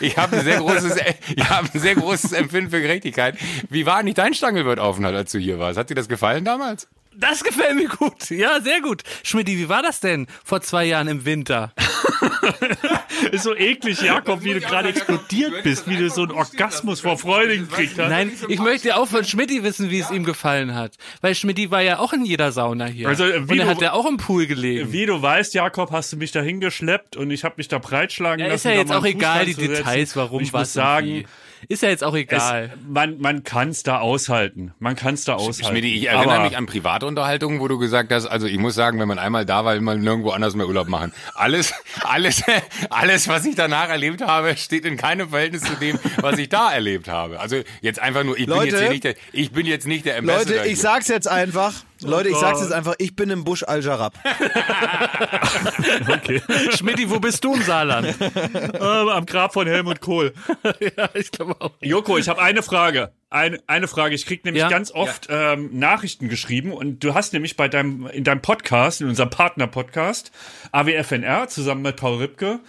[0.00, 0.96] Ich habe ein sehr großes,
[1.36, 3.36] ich habe ein sehr großes Empfinden für Gerechtigkeit.
[3.68, 5.78] Wie war nicht dein Stangelwirt-Aufenthalt, als du hier warst?
[5.78, 6.88] Hat dir das gefallen damals?
[7.16, 8.30] Das gefällt mir gut.
[8.30, 9.02] Ja, sehr gut.
[9.22, 11.72] Schmidti, wie war das denn vor zwei Jahren im Winter?
[13.32, 17.16] Ist so eklig, Jakob, wie du gerade explodiert bist, wie du so einen Orgasmus vor
[17.18, 18.08] Freude gekriegt hast.
[18.10, 20.94] Nein, ich möchte auch von Schmidti wissen, wie es ihm gefallen hat.
[21.20, 23.08] Weil Schmidti war ja auch in jeder Sauna hier.
[23.08, 24.92] Also, wie Und er du- hat ja auch im Pool gelegen.
[24.92, 28.40] Wie du weißt, Jakob, hast du mich da hingeschleppt und ich habe mich da breitschlagen
[28.40, 28.68] Ja, lassen.
[28.68, 29.54] ist ja jetzt auch egal, die.
[29.54, 31.26] Details, warum, ich was muss sagen, und wie.
[31.68, 32.74] Ist ja jetzt auch es, egal.
[32.86, 34.72] man, man kann es da aushalten.
[34.78, 35.64] Man kann es da aushalten.
[35.64, 38.74] Schmidti, ich erinnere Aber mich an private Unterhaltungen, wo du gesagt hast, also ich muss
[38.74, 41.12] sagen, wenn man einmal da war, will man nirgendwo anders mehr Urlaub machen.
[41.34, 42.42] Alles, alles,
[42.90, 46.72] alles, was ich danach erlebt habe, steht in keinem Verhältnis zu dem, was ich da
[46.72, 47.40] erlebt habe.
[47.40, 50.06] Also jetzt einfach nur, ich bin Leute, jetzt hier nicht der, ich bin jetzt nicht
[50.06, 50.56] der Ambassador.
[50.56, 50.82] Leute, ich hier.
[50.82, 51.74] sag's jetzt einfach.
[52.04, 52.94] Leute, ich sag's jetzt einfach.
[52.98, 54.14] Ich bin im Busch Al-Jarab.
[56.76, 58.14] Schmidti, wo bist du im Saarland?
[58.20, 60.32] äh, am Grab von Helmut Kohl.
[60.96, 61.72] ja, ich glaube auch.
[61.80, 63.12] Joko, ich habe eine Frage.
[63.30, 64.14] Eine, eine Frage.
[64.14, 64.68] Ich krieg nämlich Ja?
[64.68, 69.08] ganz oft ähm, Nachrichten geschrieben und du hast nämlich bei deinem in deinem Podcast, in
[69.08, 70.30] unserem Partner-Podcast
[70.72, 72.60] AWFNR zusammen mit Paul Ripke,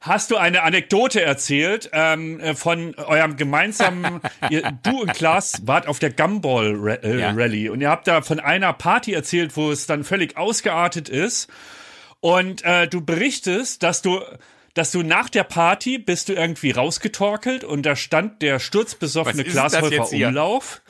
[0.00, 4.20] hast du eine Anekdote erzählt ähm, äh, von eurem gemeinsamen,
[4.50, 7.30] ihr, du und Klaas wart auf der Gumball äh, Ja.
[7.32, 11.50] Rally und ihr habt da von einer Party erzählt, wo es dann völlig ausgeartet ist
[12.20, 14.20] und äh, du berichtest, dass du
[14.74, 19.46] dass du nach der Party bist du irgendwie rausgetorkelt und da stand der sturzbesoffene Was
[19.46, 20.28] ist Klaas das Häufer jetzt hier?
[20.28, 20.80] Umlauf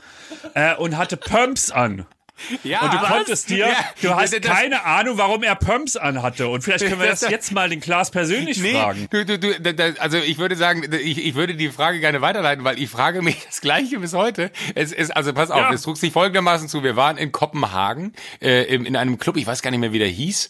[0.54, 2.06] äh, und hatte Pumps an.
[2.64, 6.48] Ja, Und du konntest dir, Ja, du hast das- keine Ahnung, warum er Pumps anhatte.
[6.48, 9.08] Und vielleicht können wir das Das- jetzt mal den Klaas persönlich Nee, fragen.
[9.10, 12.80] du, du, du, also ich würde sagen, ich, ich würde die Frage gerne weiterleiten, weil
[12.80, 14.50] ich frage mich das Gleiche bis heute.
[14.74, 15.72] Es ist, also pass auf, Ja.
[15.72, 16.82] es trug sich folgendermaßen zu.
[16.82, 19.98] Wir waren in Kopenhagen, äh, in, in einem Club, ich weiß gar nicht mehr, wie
[19.98, 20.48] der hieß.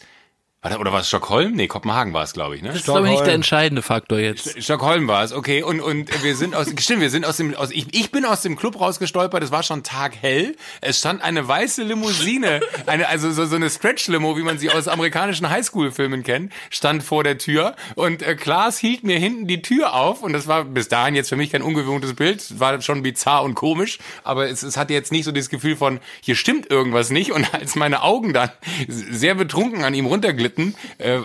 [0.63, 1.53] Warte, Oder war es Stockholm?
[1.53, 2.67] Nee, Kopenhagen war es, glaube ich, ne?
[2.67, 4.61] Das ist aber nicht der entscheidende Faktor jetzt.
[4.61, 5.63] Stockholm war es, okay.
[5.63, 8.41] Und, und wir sind aus, stimmt, wir sind aus dem, aus, ich, ich bin aus
[8.41, 10.55] dem Club rausgestolpert, es war schon taghell.
[10.79, 14.87] Es stand eine weiße Limousine, eine, also so, so eine Stretch-Limo, wie man sie aus
[14.87, 17.75] amerikanischen Highschool-Filmen kennt, stand vor der Tür.
[17.95, 20.21] Und äh, Klaas hielt mir hinten die Tür auf.
[20.21, 22.39] Und das war bis dahin jetzt für mich kein ungewohntes Bild.
[22.39, 23.97] Es war schon bizarr und komisch.
[24.23, 27.31] Aber es, es hatte jetzt nicht so das Gefühl von, hier stimmt irgendwas nicht.
[27.31, 28.51] Und als meine Augen dann
[28.87, 30.50] sehr betrunken an ihm runterglitten,
[30.97, 31.19] äh,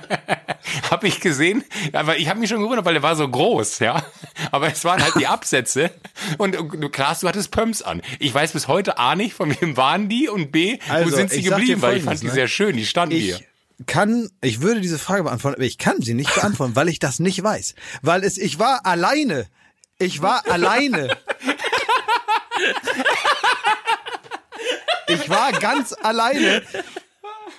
[0.90, 4.04] habe ich gesehen, aber ich habe mich schon gewundert, weil er war so groß, ja.
[4.50, 5.90] Aber es waren halt die Absätze
[6.38, 8.02] und du Klaas, du hattest Pumps an.
[8.18, 11.30] Ich weiß bis heute A nicht, von wem waren die und B, Also, wo sind
[11.30, 12.32] sie geblieben, weil ich fand Folgendes, die ne?
[12.32, 13.36] sehr schön, die standen hier.
[13.36, 16.98] Ich kann, ich würde diese Frage beantworten, aber ich kann sie nicht beantworten, weil ich
[16.98, 17.74] das nicht weiß.
[18.02, 19.46] Weil es, ich war alleine.
[19.98, 21.16] Ich war alleine.
[25.08, 26.62] Ich war ganz alleine.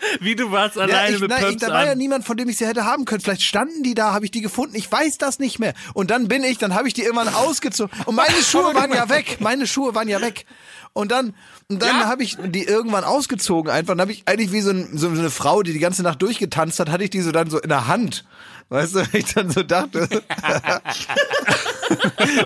[0.20, 1.98] Wie du warst Ja, alleine ich, mit nein, ich, Pumps da war ja an.
[1.98, 3.22] niemand, von dem ich sie hätte haben können.
[3.22, 4.76] Vielleicht standen die da, habe ich die gefunden.
[4.76, 5.74] Ich weiß das nicht mehr.
[5.94, 7.98] Und dann bin ich, dann habe ich die irgendwann ausgezogen.
[8.06, 9.38] Und meine Schuhe waren ja weg.
[9.40, 10.46] Meine Schuhe waren ja weg.
[10.94, 11.34] Und dann,
[11.70, 12.06] und dann Ja.
[12.06, 13.94] habe ich die irgendwann ausgezogen einfach.
[13.94, 16.80] Dann habe ich eigentlich wie so, ein, so eine Frau, die die ganze Nacht durchgetanzt
[16.80, 18.26] hat, hatte ich die so dann so in der Hand.
[18.70, 20.08] Weißt du, ich dann so dachte.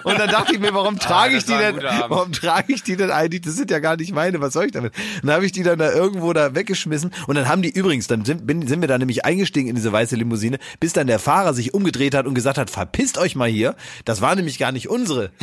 [0.03, 2.95] Und dann dachte ich mir, warum trage das ich die denn, warum trage ich die
[2.95, 3.41] denn eigentlich?
[3.41, 4.93] Das sind ja gar nicht meine, was soll ich damit?
[5.21, 8.25] Dann habe ich die dann da irgendwo da weggeschmissen und dann haben die übrigens, dann
[8.25, 11.53] sind, bin, sind wir da nämlich eingestiegen in diese weiße Limousine, bis dann der Fahrer
[11.53, 13.75] sich umgedreht hat und gesagt hat, verpisst euch mal hier.
[14.05, 15.31] Das war nämlich gar nicht unsere.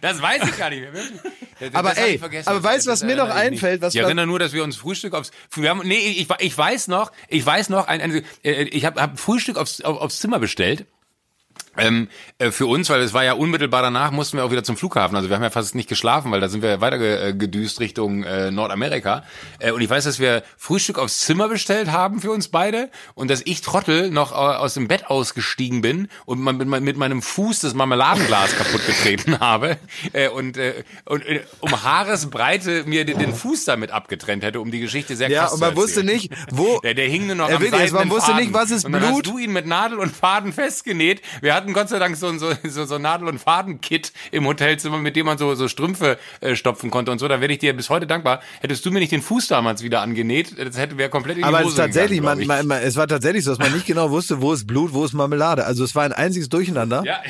[0.00, 0.90] Das weiß ich gar nicht mehr.
[1.60, 4.38] Das Aber ey, aber weißt du, Das was mir noch einfällt, was ich erinnere nur,
[4.38, 7.86] dass wir uns Frühstück aufs, wir haben, nee, ich, ich weiß noch, ich weiß noch,
[7.86, 10.86] ein, ein, äh, ich habe hab Frühstück aufs, auf, aufs Zimmer bestellt.
[11.76, 12.08] Ähm,
[12.38, 15.16] äh, für uns, weil es war ja unmittelbar danach, mussten wir auch wieder zum Flughafen.
[15.16, 18.24] Also wir haben ja fast nicht geschlafen, weil da sind wir weiter ge- gedüst Richtung
[18.24, 19.22] äh, Nordamerika.
[19.60, 23.30] Äh, und ich weiß, dass wir Frühstück aufs Zimmer bestellt haben für uns beide und
[23.30, 27.22] dass ich Trottel noch äh, aus dem Bett ausgestiegen bin und man, mit, mit meinem
[27.22, 29.76] Fuß das Marmeladenglas kaputt getreten habe
[30.12, 31.22] äh, und, äh, und
[31.60, 35.52] um Haaresbreite mir den, den Fuß damit abgetrennt hätte, um die Geschichte sehr Ja, krass
[35.52, 36.80] und zu man wusste nicht, wo.
[36.80, 38.44] Der, der hing nur noch Ja, am wirklich, man wusste Faden.
[38.44, 39.12] nicht, was ist und dann Blut.
[39.12, 41.22] hast du ihn mit Nadel und Faden festgenäht.
[41.40, 44.98] Wir hatten Gott sei Dank so ein so, so, so Nadel- und Faden-Kit im Hotelzimmer,
[44.98, 47.28] mit dem man so, so Strümpfe äh, stopfen konnte und so.
[47.28, 48.40] Da werde ich dir bis heute dankbar.
[48.60, 51.48] Hättest du mir nicht den Fuß damals wieder angenäht, das hätte wäre komplett in die
[51.48, 53.86] Aber es Hose ist tatsächlich, gegangen, man, man, es war tatsächlich so, dass man nicht
[53.86, 55.64] genau wusste, wo ist Blut, wo ist Marmelade.
[55.66, 57.02] Also es war ein einziges Durcheinander.
[57.04, 57.20] Ja.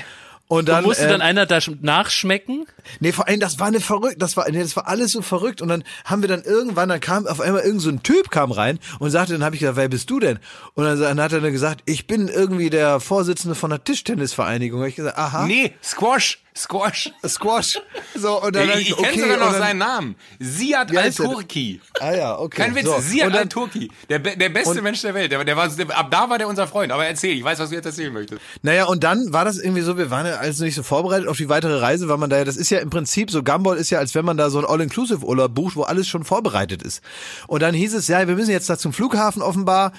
[0.51, 2.67] Und dann, Musste äh, dann einer da sch- nachschmecken?
[2.99, 5.63] Nee, vor allem, das war eine verrückt, das war, nee, das war alles so verrückt.
[5.63, 8.51] Und dann haben wir dann irgendwann, dann kam auf einmal irgend so ein Typ kam
[8.51, 10.41] rein und sagte, dann habe ich gesagt, wer bist du denn?
[10.75, 14.81] Und dann, dann hat er dann gesagt, ich bin irgendwie der Vorsitzende von der Tischtennisvereinigung.
[14.81, 17.13] Hab ich gesagt, aha, Nee, Squash, Squash.
[17.27, 17.81] Squash.
[18.15, 20.17] So, und dann Ich, ich okay, kenne sogar und noch dann, seinen Namen.
[20.39, 20.97] Siad?
[20.97, 21.81] Al-Turki.
[22.01, 22.63] Ah ja, okay.
[22.63, 22.99] Kein Witz, so.
[23.01, 23.91] Siad Al-Turki.
[24.09, 25.31] Der, der beste Mensch der Welt.
[25.31, 26.93] Der, der war, der, ab da war der unser Freund.
[26.93, 28.41] Aber erzähl, ich weiß, was du jetzt erzählen möchtest.
[28.63, 31.37] Naja, und dann war das irgendwie so, wir waren ja alles nicht so vorbereitet auf
[31.37, 33.91] die weitere Reise, weil man da ja, das ist ja im Prinzip so, Gumball ist
[33.91, 37.03] ja, als wenn man da so ein All-Inclusive-Urlaub bucht, wo alles schon vorbereitet ist.
[37.47, 39.93] Und dann hieß es, ja, wir müssen jetzt da zum Flughafen offenbar,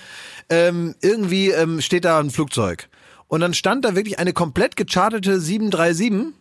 [0.50, 2.90] ähm, irgendwie ähm, steht da ein Flugzeug.
[3.28, 6.34] Und dann stand da wirklich eine komplett gechartete 737,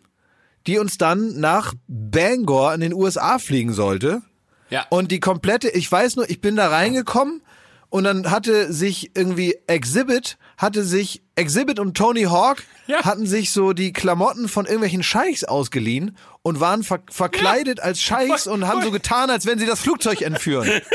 [0.67, 4.23] die uns dann nach Bangor in den USA fliegen sollte.
[4.69, 4.87] Ja.
[4.91, 7.43] Und die komplette, ich weiß nur, ich bin da reingekommen
[7.89, 13.03] und dann hatte sich irgendwie Exhibit, hatte sich Exhibit und Tony Hawk Ja.
[13.05, 18.47] hatten sich so die Klamotten von irgendwelchen Scheichs ausgeliehen und waren ver verkleidet als Scheichs
[18.47, 20.69] und haben so getan, als wenn sie das Flugzeug entführen.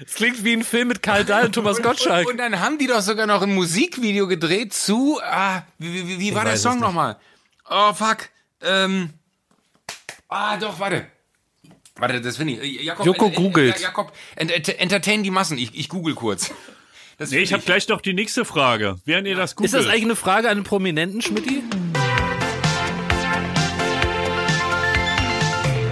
[0.00, 2.26] Das klingt wie ein Film mit Karl Dahl und Thomas Gottschalk.
[2.28, 6.20] Und, und dann haben die doch sogar noch ein Musikvideo gedreht zu, ah, wie, wie,
[6.20, 7.16] wie war der es Song nochmal?
[7.68, 8.28] Oh, fuck.
[8.62, 9.10] Ähm,
[10.28, 11.06] ah, doch, warte.
[11.96, 12.80] Warte, das finde ich.
[12.80, 13.76] Äh, Jakob, Joko ent- ent- googelt.
[13.76, 15.58] Ja, Jakob, ent, ent, entertain die Massen.
[15.58, 16.52] Ich, ich google kurz.
[17.18, 18.96] Das Nee, ich habe gleich noch die nächste Frage.
[19.04, 19.72] Während ihr das googelt.
[19.74, 21.62] Ist das eigentlich eine Frage an einen Prominenten, Schmidti?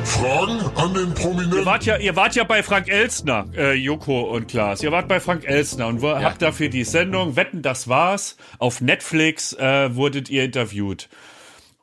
[0.04, 1.64] Fragen an den Ihr Prominenten?
[1.64, 4.82] wart ja, ihr wart ja bei Frank Elstner, äh, Joko und Klaas.
[4.82, 8.36] Ihr wart bei Frank Elstner und wo, habt dafür die Sendung Wetten, das war's.
[8.58, 11.08] Auf Netflix äh, wurdet ihr interviewt.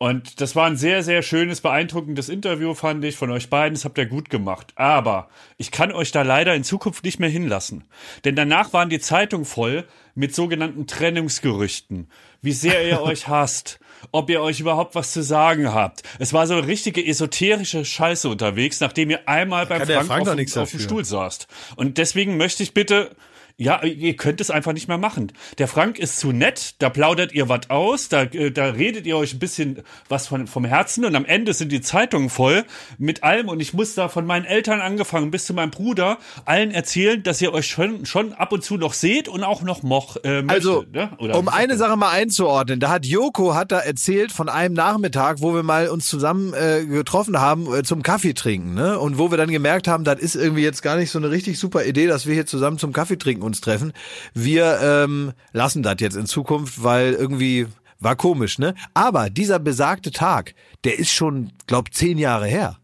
[0.04, 3.76] Und das war ein sehr, sehr schönes, beeindruckendes Interview, fand ich, von euch beiden.
[3.76, 4.74] Das habt ihr gut gemacht.
[4.76, 7.86] Aber ich kann euch da leider in Zukunft nicht mehr hinlassen.
[8.26, 12.10] Denn danach waren die Zeitungen voll mit sogenannten Trennungsgerüchten.
[12.42, 13.80] Wie sehr ihr euch hasst.
[14.12, 16.04] Ob ihr euch überhaupt was zu sagen habt.
[16.20, 20.58] Es war so eine richtige esoterische Scheiße unterwegs, nachdem ihr einmal beim Frank, Frank auf,
[20.58, 20.82] auf dem.
[20.82, 21.48] Stuhl saßt.
[21.78, 23.16] Und deswegen möchte ich bitte,
[23.64, 25.32] ja, ihr könnt es einfach nicht mehr machen.
[25.58, 29.18] Der Frank ist zu nett, da plaudert ihr was aus, da, äh, da redet ihr
[29.18, 32.66] euch ein bisschen was von, vom Herzen und am Ende sind die Zeitungen voll
[32.98, 36.72] mit allem und ich muss da von meinen Eltern angefangen bis zu meinem Bruder allen
[36.72, 40.18] erzählen, dass ihr euch schon, schon ab und zu noch seht und auch noch moch,
[40.24, 41.10] äh, möchtet, Also, ne?
[41.38, 41.74] Um eine?
[41.74, 45.88] Sache mal einzuordnen, da hat Joko hat da erzählt von einem Nachmittag, wo wir mal
[45.88, 49.00] uns zusammen äh, getroffen haben äh, zum Kaffee trinken, ne?
[49.00, 51.58] Und wo wir dann gemerkt haben, das ist irgendwie jetzt gar nicht so eine richtig
[51.58, 53.94] super Idee, dass wir hier zusammen zum Kaffee trinken uns treffen.
[54.34, 57.68] Wir ähm, lassen das jetzt in Zukunft, weil irgendwie
[58.00, 58.74] war komisch, ne?
[58.94, 62.78] Aber dieser besagte Tag, der ist schon, glaub, zehn Jahre her.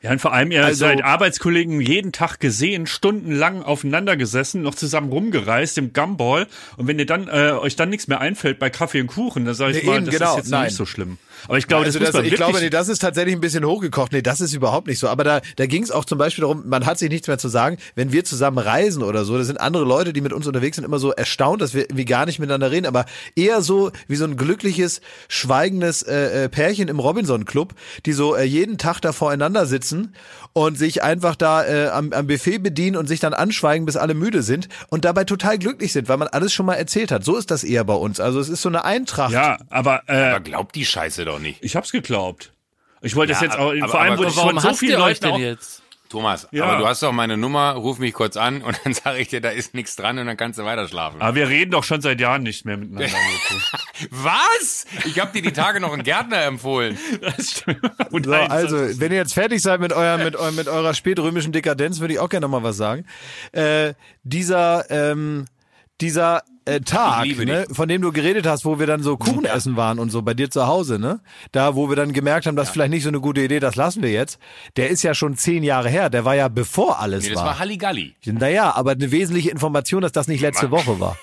[0.00, 4.74] Ja, und vor allem, ihr Also- seid Arbeitskollegen jeden Tag gesehen, stundenlang aufeinander gesessen, noch
[4.76, 6.46] zusammen rumgereist im Gumball.
[6.76, 9.54] Und wenn ihr dann äh, euch dann nichts mehr einfällt bei Kaffee und Kuchen, dann
[9.54, 10.64] sage ich Nee, mal, das genau, ist jetzt nein.
[10.66, 11.18] nicht so schlimm.
[11.46, 14.12] Aber ich glaube, also das das, ich glaube, nee, das ist tatsächlich ein bisschen hochgekocht.
[14.12, 15.08] Nee, das ist überhaupt nicht so.
[15.08, 17.48] Aber da, da ging es auch zum Beispiel darum, man hat sich nichts mehr zu
[17.48, 17.78] sagen.
[17.94, 20.84] Wenn wir zusammen reisen oder so, da sind andere Leute, die mit uns unterwegs sind,
[20.84, 22.86] immer so erstaunt, dass wir irgendwie gar nicht miteinander reden.
[22.86, 23.06] Aber
[23.36, 27.74] eher so wie so ein glückliches, schweigendes äh, äh, Pärchen im Robinson-Club,
[28.06, 30.14] die so äh, jeden Tag da voreinander sitzen
[30.52, 34.14] und sich einfach da äh, am, am Buffet bedienen und sich dann anschweigen, bis alle
[34.14, 37.24] müde sind und dabei total glücklich sind, weil man alles schon mal erzählt hat.
[37.24, 38.20] So ist das eher bei uns.
[38.20, 39.32] Also es ist so eine Eintracht.
[39.32, 41.62] ja, aber, äh, Aber glaubt die Scheiße doch nicht.
[41.62, 42.52] ich hab's geglaubt.
[43.00, 44.98] Ich wollte das Ja, jetzt auch, aber- vor allem aber wurde ich von so vielen
[44.98, 45.82] Leuten denn auch, jetzt?
[46.10, 46.64] Thomas, Ja.
[46.64, 49.40] aber du hast doch meine Nummer, ruf mich kurz an und dann sage ich dir,
[49.42, 51.20] da ist nichts dran und dann kannst du weiter schlafen.
[51.20, 53.14] aber wir reden doch schon seit Jahren nicht mehr miteinander.
[54.10, 54.86] Was?
[55.04, 56.98] Ich habe dir die Tage noch einen Gärtner empfohlen.
[57.20, 57.80] Das stimmt.
[58.10, 60.66] Und So, nein, also, das wenn ihr jetzt fertig seid mit, euer, mit, eu- mit
[60.68, 63.04] eurer spätrömischen Dekadenz, würde ich auch gerne noch mal was sagen.
[63.52, 65.44] Äh, dieser, ähm,
[66.00, 69.76] dieser äh, Tag, ne, von dem du geredet hast, wo wir dann so Kuchen essen
[69.76, 71.20] waren und so bei dir zu Hause, ne?
[71.52, 73.76] Da, wo wir dann gemerkt haben, das ist vielleicht nicht so eine gute Idee, das
[73.76, 74.38] lassen wir jetzt.
[74.76, 76.10] Der ist ja schon zehn Jahre her.
[76.10, 77.46] Der war ja bevor alles Nee, das war.
[77.46, 78.14] war Halligalli.
[78.26, 81.16] naja, aber eine wesentliche Information, dass das nicht letzte Woche war.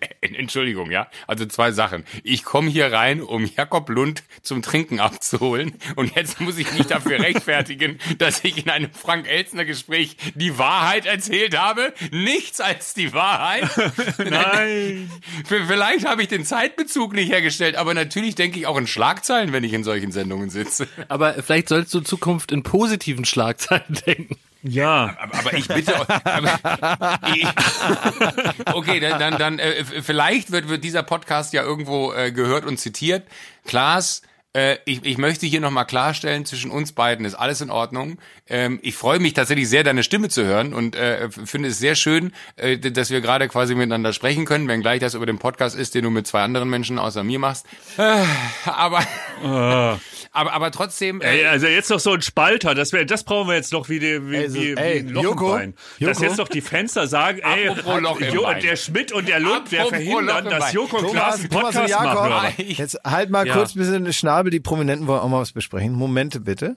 [0.20, 1.08] Entschuldigung, ja.
[1.26, 2.04] Also zwei Sachen.
[2.22, 5.74] Ich komme hier rein, um Jakob Lund zum Trinken abzuholen.
[5.96, 11.58] Und jetzt muss ich mich dafür rechtfertigen, dass ich in einem Frank-Elzner-Gespräch die Wahrheit erzählt
[11.58, 11.92] habe.
[12.10, 13.68] Nichts als die Wahrheit.
[14.18, 15.10] Nein.
[15.44, 19.64] Vielleicht habe ich den Zeitbezug nicht hergestellt, aber natürlich denke ich auch in Schlagzeilen, wenn
[19.64, 20.88] ich in solchen Sendungen sitze.
[21.08, 24.36] Aber vielleicht sollst du in Zukunft in positiven Schlagzeilen denken.
[24.62, 25.16] Ja.
[25.18, 26.06] Aber, aber ich bitte euch.
[28.72, 32.78] Okay, dann, dann, dann äh, vielleicht wird, wird dieser Podcast ja irgendwo äh, gehört und
[32.78, 33.26] zitiert.
[33.64, 34.22] Klaas,
[34.54, 38.18] äh, ich, ich möchte hier nochmal klarstellen, zwischen uns beiden ist alles in Ordnung.
[38.46, 41.94] Ähm, ich freue mich tatsächlich sehr, deine Stimme zu hören und äh, finde es sehr
[41.94, 45.94] schön, äh, dass wir gerade quasi miteinander sprechen können, wenngleich das über den Podcast ist,
[45.94, 47.66] den du mit zwei anderen Menschen außer mir machst.
[47.96, 48.24] Äh,
[48.66, 49.02] aber,
[50.32, 51.20] aber, aber trotzdem.
[51.20, 53.88] Äh, Ey, also jetzt noch so ein Spalter, das, wär, das brauchen wir jetzt noch
[53.88, 55.74] wie, die, wie, Also, wie, ey, wie ein Loch Joko, im Bein.
[56.00, 56.24] Dass Joko.
[56.24, 58.62] jetzt noch die Fenster sagen, ey, Apropos Loch im Jo, Bein.
[58.62, 60.72] der Schmidt und der Lund, der verhindern, dass.
[60.72, 62.52] Joko und Klaas einen Podcast Jakob, machen.
[62.58, 63.54] Jetzt halt mal Ja.
[63.54, 65.92] kurz ein bisschen Schnabel, die Prominenten wollen auch mal was besprechen.
[65.92, 66.76] Momente bitte.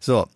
[0.00, 0.26] So,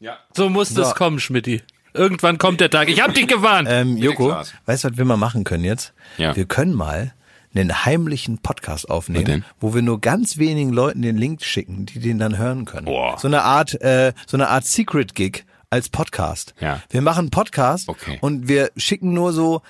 [0.00, 0.18] ja.
[0.36, 0.80] So muss So.
[0.82, 1.62] das kommen, Schmidti.
[1.94, 2.88] Irgendwann kommt der Tag.
[2.88, 3.68] Ich hab dich gewarnt.
[3.70, 4.34] Ähm, Joko,
[4.66, 5.92] weißt du, was wir mal machen können jetzt?
[6.18, 6.34] Ja.
[6.34, 7.14] Wir können mal
[7.60, 12.18] einen heimlichen Podcast aufnehmen, wo wir nur ganz wenigen Leuten den Link schicken, die den
[12.18, 12.86] dann hören können.
[12.86, 13.18] Boah.
[13.18, 16.54] So eine Art, äh, so eine Art Secret Gig als Podcast.
[16.60, 16.80] Ja.
[16.90, 18.18] Wir machen Podcast Okay.
[18.20, 19.62] und wir schicken nur so,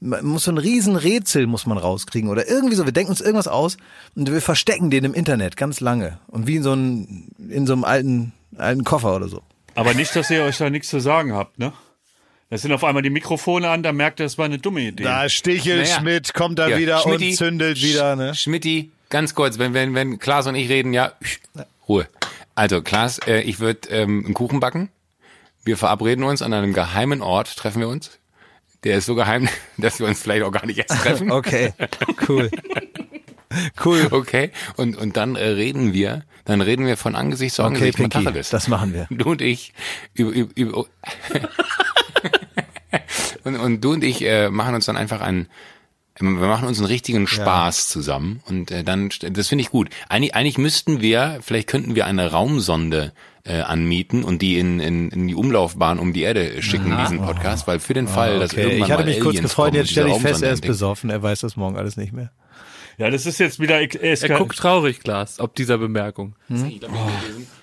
[0.00, 2.84] man muss so ein Riesenrätsel muss man rauskriegen oder irgendwie so.
[2.84, 3.76] Wir denken uns irgendwas aus
[4.16, 7.72] und wir verstecken den im Internet ganz lange und wie in so einem, in so
[7.74, 9.42] einem alten, alten Koffer oder so.
[9.74, 11.72] Aber nicht, dass ihr euch da nichts zu sagen habt, ne?
[12.52, 15.04] Da sind auf einmal die Mikrofone an, da merkt ihr, das war eine dumme Idee.
[15.30, 16.20] Stichel Naja.
[16.34, 17.34] kommt da Ja, Schmidti,
[18.14, 18.34] ne?
[18.34, 21.12] Schmidti, ganz kurz, wenn, wenn, wenn Klaas und ich reden, ja,
[21.88, 22.06] Ruhe.
[22.54, 24.90] Also, Klaas, äh, ich würde ähm, einen Kuchen backen.
[25.64, 28.18] Wir verabreden uns an einem geheimen Ort, treffen wir uns.
[28.84, 29.48] Der ist so geheim,
[29.78, 31.32] dass wir uns vielleicht auch gar nicht erst treffen.
[31.32, 31.72] Okay,
[32.28, 32.50] cool.
[33.82, 34.08] Cool.
[34.10, 37.98] Okay, und, und dann äh, reden wir, dann reden wir von Angesicht zu Okay, Angesicht
[37.98, 38.50] mal Pinky, Tacheles.
[38.50, 39.06] das machen wir.
[39.10, 39.72] Du und ich
[40.12, 40.86] über, über, über
[43.44, 45.46] und, und du und ich äh, machen uns dann einfach ein
[46.18, 49.88] Wir machen uns einen richtigen Spaß zusammen und äh, dann, das finde ich gut.
[50.08, 53.12] Eigentlich, eigentlich müssten wir, vielleicht könnten wir eine Raumsonde
[53.44, 57.66] äh, anmieten und die in, in, in die Umlaufbahn um die Erde schicken, diesen Podcast,
[57.66, 59.90] weil für den Fall, dass Okay, irgendwann ich hatte mal mich kurz Aliens gefreut, jetzt
[59.90, 62.30] stelle ich fest, er ist besoffen, er weiß das morgen alles nicht mehr.
[62.98, 63.80] Ja, das ist jetzt wieder.
[63.80, 66.36] Er, Er guckt traurig, Glas, ob dieser Bemerkung.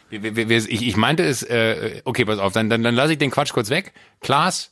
[0.10, 3.30] Wir- ich, ich meinte es, äh, okay, pass auf, dann, dann, dann lasse ich den
[3.30, 3.94] Quatsch kurz weg.
[4.22, 4.72] Klaas,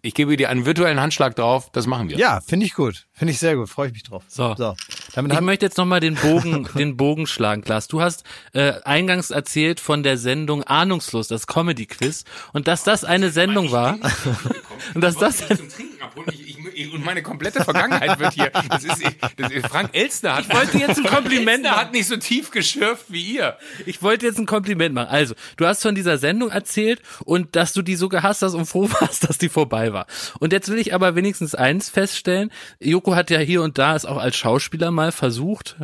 [0.00, 2.16] ich gebe dir einen virtuellen Handschlag drauf, das machen wir.
[2.16, 3.06] Ja, finde ich gut.
[3.12, 3.68] Finde ich sehr gut.
[3.68, 4.24] Freue ich mich drauf.
[4.26, 4.54] So.
[4.56, 4.74] so.
[5.14, 7.86] Damit Ich möchte jetzt nochmal den Bogen, den Bogen schlagen, Klaas.
[7.86, 12.24] Du hast äh, eingangs erzählt von der Sendung Ahnungslos, das Comedy-Quiz,
[12.54, 13.98] und dass das eine Sendung war.
[14.94, 16.28] Und dass das Trinken abholen.
[16.32, 18.50] Ich, ich, und meine komplette Vergangenheit wird hier.
[18.68, 19.02] Das ist,
[19.36, 20.46] das ist Frank Elstner hat.
[20.46, 21.76] Ich wollte jetzt ein Kompliment machen.
[21.76, 23.56] hat nicht so tief geschürft wie ihr.
[23.86, 25.08] Ich wollte jetzt ein Kompliment machen.
[25.08, 28.66] Also, du hast von dieser Sendung erzählt und dass du die so gehasst hast und
[28.66, 30.06] froh warst, dass die vorbei war.
[30.38, 32.50] Und jetzt will ich aber wenigstens eins feststellen.
[32.78, 35.76] Joko hat ja hier und da es auch als Schauspieler mal versucht.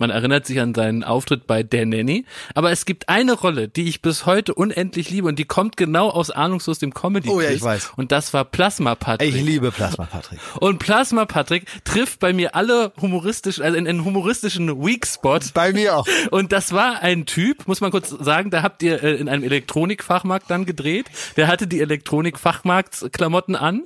[0.00, 2.24] Man erinnert sich an seinen Auftritt bei Der Nanny.
[2.54, 6.08] Aber es gibt eine Rolle, die ich bis heute unendlich liebe und die kommt genau
[6.08, 7.92] aus Ahnungslos dem Comedy Oh ja, ich weiß.
[7.96, 9.34] Und das war Plasma Patrick.
[9.34, 10.40] ich liebe Plasma Patrick.
[10.58, 15.38] Und Plasma Patrick trifft bei mir alle humoristischen, also in einen humoristischen Weak Spot.
[15.52, 16.06] Bei mir auch.
[16.30, 19.44] Und das war ein Typ, muss man kurz sagen, da habt ihr äh, in einem
[19.44, 21.06] Elektronikfachmarkt dann gedreht.
[21.36, 23.84] Der hatte die Elektronikfachmarktsklamotten an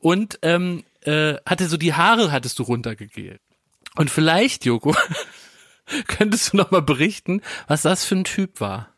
[0.00, 3.40] und ähm, äh, hatte so die Haare hattest du runtergegelt.
[3.96, 4.94] Und vielleicht, Joko,
[6.06, 8.88] könntest du noch mal berichten, was das für ein Typ war.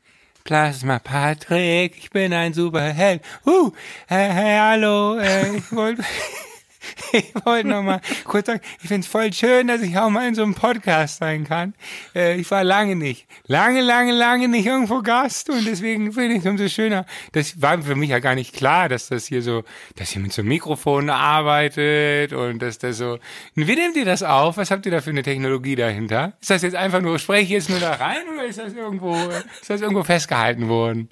[0.45, 3.23] Plasma Patrick, ich bin ein Superheld.
[3.47, 3.73] Uh,
[4.07, 6.03] hey, hey, hallo, äh, ich wollte
[7.13, 10.35] ich wollte noch mal kurz sagen, ich find's voll schön, dass ich auch mal in
[10.35, 11.75] so einem Podcast sein kann.
[12.15, 16.41] Äh, ich war lange nicht, lange, lange, lange nicht irgendwo Gast und deswegen finde ich
[16.41, 17.07] es umso schöner.
[17.33, 19.65] Das war für mich ja gar nicht klar, dass das hier so,
[19.97, 23.19] dass ihr mit so einem Mikrofon arbeitet und dass das so.
[23.55, 24.57] Wie nehmt ihr das auf?
[24.57, 26.35] Was habt ihr da für eine Technologie dahinter?
[26.41, 29.15] Ist das jetzt einfach nur, spreche ich jetzt nur da rein oder ist das irgendwo,
[29.61, 31.11] ist das irgendwo festgehalten worden?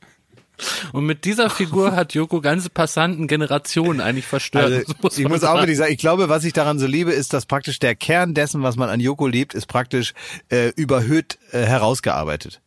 [0.92, 4.64] Und mit dieser Figur hat Joko ganze Passanten Generationen eigentlich verstört.
[4.64, 7.32] Also, Das ich muss auch wirklich sagen, ich glaube, was ich daran so liebe, ist,
[7.32, 10.14] dass praktisch der Kern dessen, was man an Joko liebt, ist praktisch
[10.50, 12.60] äh, überhöht äh, herausgearbeitet.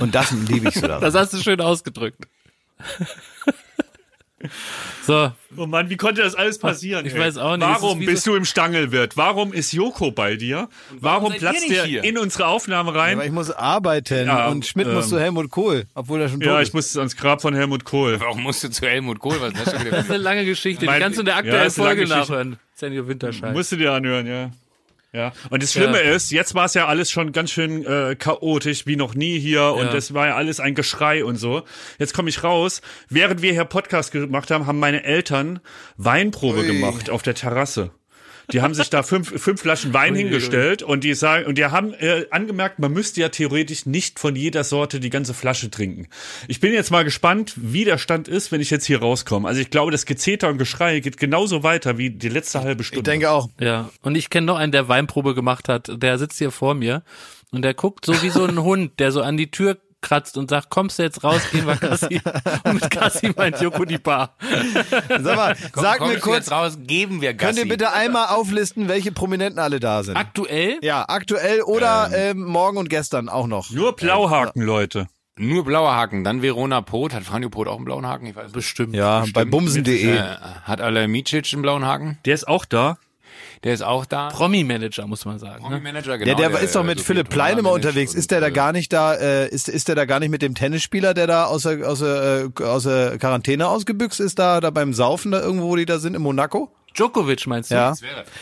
[0.00, 1.00] Und das liebe ich so daran.
[1.00, 2.28] Das hast du schön ausgedrückt.
[5.04, 7.04] So, Oh Mann, wie konnte das alles passieren?
[7.06, 7.20] Ich ey?
[7.20, 7.66] weiß auch nicht.
[7.66, 9.16] Warum bist so- du im Stangelwirt?
[9.16, 10.68] Warum ist Joko bei dir?
[11.00, 12.04] Warum ihr platzt der hier?
[12.04, 13.14] in unsere Aufnahme rein?
[13.18, 16.40] Aber ich muss arbeiten Ja, und Schmidt ähm, muss zu Helmut Kohl, obwohl er schon
[16.40, 16.68] tot ja, ist.
[16.68, 18.20] ich muss ans Grab von Helmut Kohl.
[18.20, 19.36] Warum musst du zu Helmut Kohl?
[19.40, 20.80] Was schon wieder das ist eine lange Geschichte.
[20.80, 22.58] Die Mein- kannst du in der Ja, aktuellen lange Folge nachhören.
[22.74, 23.54] Senior Winterscheid.
[23.54, 24.50] Musst du dir anhören, ja.
[25.12, 25.32] Ja.
[25.50, 26.12] Und das Schlimme Ja.
[26.12, 29.62] ist, jetzt war es ja alles schon ganz schön äh, chaotisch, wie noch nie hier.
[29.72, 29.92] Und Ja.
[29.92, 31.62] das war ja alles ein Geschrei und so.
[31.98, 32.82] Jetzt komme ich raus.
[33.08, 35.60] Während wir hier Podcast gemacht haben, haben meine Eltern
[35.96, 37.90] Weinprobe gemacht auf der Terrasse.
[38.52, 41.92] Die haben sich da fünf, fünf Flaschen Wein hingestellt und die sagen, und die haben
[41.94, 46.08] äh, angemerkt, man müsste ja theoretisch nicht von jeder Sorte die ganze Flasche trinken.
[46.48, 49.46] Ich bin jetzt mal gespannt, wie der Stand ist, wenn ich jetzt hier rauskomme.
[49.46, 53.00] Also ich glaube, das Gezeter und Geschrei geht genauso weiter wie die letzte halbe Stunde.
[53.00, 53.50] Ich denke auch.
[53.60, 55.90] Ja, und ich kenne noch einen, der Weinprobe gemacht hat.
[56.02, 57.02] Der sitzt hier vor mir
[57.50, 60.50] und der guckt so wie so ein Hund, der so an die Tür kratzt und
[60.50, 62.20] sagt, kommst du jetzt raus, gehen wir Gassi.
[62.64, 64.36] Und mit Gassi meint Joko die Bar.
[65.08, 67.54] Sag mal, sag Kommst mir kurz, jetzt raus, geben wir Gassi.
[67.56, 70.16] könnt ihr bitte einmal auflisten, welche Prominenten alle da sind?
[70.16, 70.78] Aktuell?
[70.82, 73.70] Ja, aktuell oder ähm, morgen und gestern auch noch.
[73.70, 75.08] Nur Blauhaken, Leute.
[75.40, 77.14] Nur blauer Haken, dann Verona Pot.
[77.14, 78.26] Hat Franjo Pot auch einen blauen Haken?
[78.26, 78.54] Ich weiß nicht.
[78.54, 78.96] Bestimmt.
[78.96, 80.16] Ja, bei bumsen.de.
[80.16, 80.20] Äh,
[80.64, 82.18] hat Alamicic einen blauen Haken?
[82.24, 82.98] Der ist auch da.
[83.64, 84.28] Der ist auch da.
[84.28, 85.68] Promi-Manager, muss man sagen.
[85.68, 85.80] Ne?
[85.80, 88.14] Manager, Ja, der, ist doch mit so Philipp Plein immer unterwegs.
[88.14, 90.42] Ist der da äh, gar nicht da, äh, ist, ist der da gar nicht mit
[90.42, 94.60] dem Tennisspieler, der da aus der, aus der, äh, aus der Quarantäne ausgebüxt ist, da,
[94.60, 96.72] da beim Saufen da irgendwo, wo die da sind, in Monaco?
[96.94, 97.74] Djokovic meinst du?
[97.74, 97.94] Ja.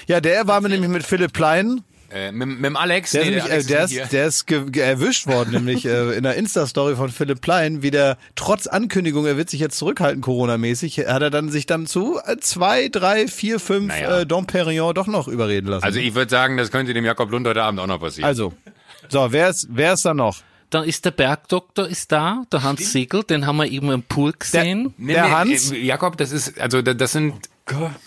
[0.06, 1.82] Ja, der war mit, nämlich mit Philipp Plein.
[2.10, 3.10] Äh, mit, mit dem Alex.
[3.12, 5.84] Der, nee, ist, nämlich, äh, Alex der, ist, der ist ge ge erwischt worden, nämlich
[5.86, 9.76] äh, in der Insta-Story von Philipp Plein, wie der trotz Ankündigung, er wird sich jetzt
[9.78, 14.20] zurückhalten, Corona-mäßig, hat er dann sich dann zu äh, zwei, drei, vier, fünf Naja.
[14.20, 15.84] äh, Dom Perignon doch noch überreden lassen.
[15.84, 18.26] Also ich würde sagen, das könnte dem Jakob Lund heute Abend auch noch passieren.
[18.28, 18.52] Also,
[19.08, 20.36] so, wer ist, wer ist da noch?
[20.70, 24.32] Dann ist der Bergdoktor ist da, der Hans Siegel, den haben wir eben im Pool
[24.32, 24.92] gesehen.
[24.98, 25.70] Nee, der nee, Hans?
[25.70, 27.34] äh, Jakob, das ist, also da- das sind,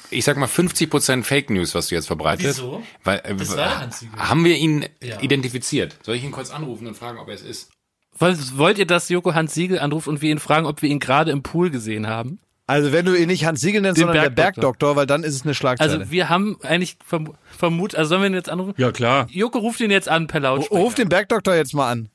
[0.10, 2.60] ich sag mal 50 Prozent Fake News, was du jetzt verbreitest.
[2.60, 2.84] Wieso?
[3.04, 4.20] Weil, äh, Das war der Siegel.
[4.20, 4.86] haben wir ihn
[5.22, 5.98] identifiziert?
[6.04, 7.70] Soll ich ihn kurz anrufen und fragen, ob er es ist?
[8.18, 11.00] Wollt, wollt ihr, dass Joko Hans Siegel anruft und wir ihn fragen, ob wir ihn
[11.00, 12.40] gerade im Pool gesehen haben?
[12.68, 14.62] Also wenn du ihn nicht Hans Siegel nennst, Den sondern der Bergdoktor.
[14.72, 15.92] Bergdoktor, weil dann ist es eine Schlagzeile.
[16.00, 18.74] Also wir haben eigentlich verm vermutet, also sollen wir ihn jetzt anrufen?
[18.78, 19.28] Ja, klar.
[19.32, 20.80] Joko ruft ihn jetzt an per Lautsprecher.
[20.82, 22.10] Ruf den Bergdoktor jetzt mal an.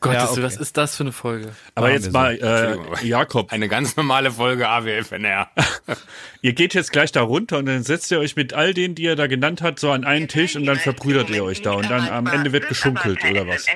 [0.00, 0.42] Gott, Ja, okay.
[0.42, 1.52] was ist das für eine Folge?
[1.74, 5.48] Aber Machen jetzt mal, äh, Jakob, Eine ganz normale Folge AWFNR.
[6.42, 9.02] ihr geht jetzt gleich da runter und dann setzt ihr euch mit all denen, die
[9.02, 11.90] ihr da genannt habt, so an einen Tisch und dann verbrüdert ihr euch da und
[11.90, 13.66] dann am Ende wird geschunkelt oder was?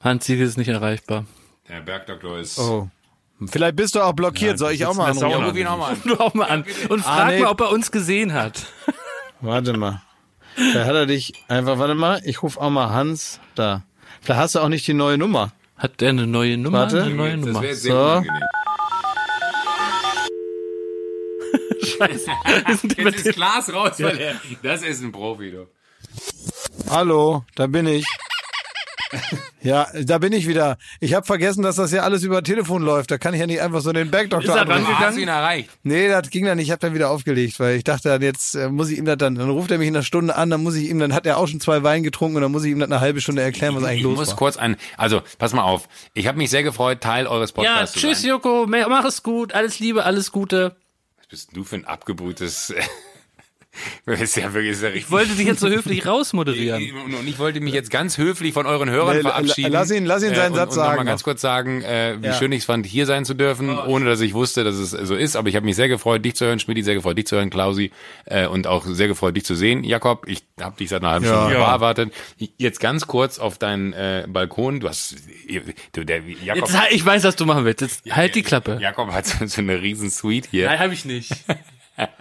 [0.00, 1.24] Hans Siegel ist nicht erreichbar.
[1.68, 2.58] Der Bergdoktor ist.
[2.58, 2.90] Oh.
[3.46, 4.58] Vielleicht bist du auch blockiert.
[4.58, 5.30] Soll ich auch mal anrufen?
[5.30, 5.46] Sauna.
[5.46, 6.02] Ruf ihn auch mal an.
[6.04, 6.64] Du auch mal an.
[6.88, 7.40] Und frag nee.
[7.40, 8.66] mal, ob er uns gesehen hat.
[9.40, 10.02] Warte mal.
[10.72, 13.82] Da hat er dich einfach, warte mal, ich rufe auch mal Hans da.
[14.24, 15.52] Vielleicht hast du auch nicht die neue Nummer.
[15.76, 16.78] Hat der eine neue Nummer?
[16.80, 17.02] Warte.
[17.02, 17.62] Eine neue Das Nummer.
[17.62, 17.98] wäre sehr So.
[18.00, 18.42] unangenehm.
[21.98, 22.30] Scheiße.
[22.96, 25.66] Jetzt ist Glas raus, weil er, das ist ein Profi, du.
[26.90, 28.06] Hallo, da bin ich.
[29.62, 30.76] Ja, da bin ich wieder.
[31.00, 33.10] Ich habe vergessen, dass das ja alles über Telefon läuft.
[33.10, 34.98] Da kann ich ja nicht einfach so den Bergdoktor Ist er anrufen.
[34.98, 35.70] Hast du ihn erreicht?
[35.82, 36.66] Nee, das ging dann nicht.
[36.66, 39.16] Ich habe dann wieder aufgelegt, weil ich dachte, dann jetzt äh, muss ich ihm das
[39.18, 41.24] dann, dann ruft er mich in einer Stunde an, dann muss ich ihm, dann hat
[41.26, 43.42] er auch schon zwei Wein getrunken und dann muss ich ihm das eine halbe Stunde
[43.42, 44.36] erklären, was eigentlich Ich los muss war.
[44.36, 45.88] kurz ein, also pass mal auf.
[46.12, 48.30] Ich habe mich sehr gefreut, Teil eures Ja, Podcasts zu tschüss sein.
[48.30, 50.76] Joko, mach es gut, alles Liebe, alles Gute.
[51.18, 52.74] Was bist denn du für ein abgebrühtes...
[54.06, 54.90] Ist ja wirklich ist ja.
[54.90, 56.82] Ich wollte dich jetzt so höflich rausmoderieren.
[57.18, 59.72] Und ich wollte mich jetzt ganz höflich von euren Hörern Nee, verabschieden.
[59.72, 62.26] lass ihn- lass ihn seinen und, Satz und sagen mal ganz kurz sagen, äh, wie
[62.26, 62.34] Ja.
[62.34, 65.14] schön ich es fand, hier sein zu dürfen, ohne dass ich wusste, dass es so
[65.16, 65.34] ist.
[65.36, 67.50] Aber ich habe mich sehr gefreut, dich zu hören, Schmidt, sehr gefreut, dich zu hören,
[67.50, 67.90] Klausi,
[68.26, 70.24] äh, und auch sehr gefreut, dich zu sehen, Jakob.
[70.28, 71.40] Ich habe dich seit einer halben Ja.
[71.40, 71.72] Stunde Ja.
[71.72, 72.12] erwartet.
[72.58, 74.80] Jetzt ganz kurz auf deinen äh, Balkon.
[74.80, 75.16] Du hast,
[75.92, 77.80] du, der Jakob, Jetzt, ich weiß, was du machen willst.
[77.80, 78.78] Jetzt halt die Klappe.
[78.80, 80.66] Jakob hat so, so eine riesen Suite hier.
[80.66, 81.32] Nein, habe ich nicht.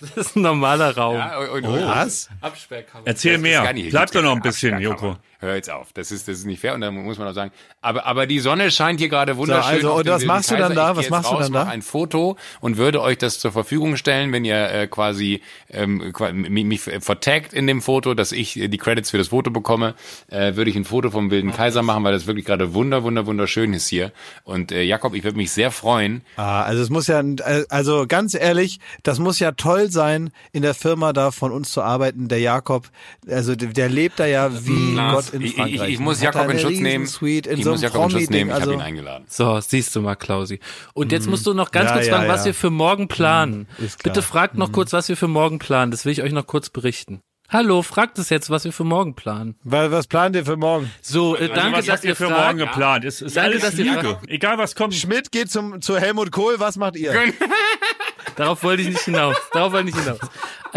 [0.00, 1.16] Das ist ein normaler Raum.
[1.16, 2.28] Ja, und, und, Was?
[2.40, 3.06] Absperrkammer.
[3.06, 3.72] Erzähl mehr.
[3.90, 5.16] Bleib doch noch ein bisschen, Joko.
[5.40, 5.92] Hör jetzt auf.
[5.92, 7.52] Das ist, das ist nicht fair und da muss man auch sagen.
[7.80, 9.76] Aber, aber die Sonne scheint hier gerade wunderschön.
[9.76, 10.66] also, auf und was machst du Kaiser.
[10.66, 10.96] dann da?
[10.96, 11.64] Was machst du raus, dann da?
[11.64, 15.40] mach ein Foto und würde euch das zur Verfügung stellen, wenn ihr äh, quasi
[15.70, 19.52] ähm, mich, mich vertagt in dem Foto, dass ich äh, die Credits für das Foto
[19.52, 19.94] bekomme,
[20.26, 23.26] äh, würde ich ein Foto vom Wilden Kaiser machen, weil das wirklich gerade wunder, wunder,
[23.26, 24.10] wunderschön ist hier.
[24.42, 26.22] Und äh, Jakob, ich würde mich sehr freuen.
[26.34, 27.22] Ah, also es muss ja,
[27.68, 31.80] also ganz ehrlich, das muss ja toll sein, in der Firma da von uns zu
[31.80, 32.26] arbeiten.
[32.26, 32.88] Der Jakob,
[33.28, 35.74] also der, der lebt da ja wie Gott in ich, Frankreich.
[35.88, 37.02] ich, ich muss Hat da Jakob in Schutz nehmen.
[37.04, 38.50] Riesensuite in ich so muss Jakob in Schutz nehmen.
[38.50, 39.24] Ich also- habe ihn eingeladen.
[39.28, 40.60] So, siehst du mal, Klausi.
[40.94, 42.46] Und jetzt musst du noch ganz Ja, kurz ja, fragen, was ja.
[42.46, 43.66] wir für morgen planen.
[43.78, 44.12] ist klar.
[44.14, 45.90] Bitte fragt noch kurz, was wir für morgen planen.
[45.90, 47.20] Das will ich euch noch kurz berichten.
[47.50, 49.54] Hallo, fragt es jetzt, was wir für morgen planen.
[49.64, 50.92] Weil, was plant ihr für morgen?
[51.00, 52.40] So, äh, danke, also, was dass habt ihr für fragt.
[52.42, 53.04] morgen geplant?
[53.06, 54.28] Es ist Danke, alles dass fragt.
[54.28, 54.94] Egal was kommt.
[54.94, 57.14] Schmidt geht zum, zu Helmut Kohl, was macht ihr?
[58.36, 59.34] Darauf wollte ich nicht hinaus.
[59.52, 60.20] Darauf wollte ich nicht hinaus.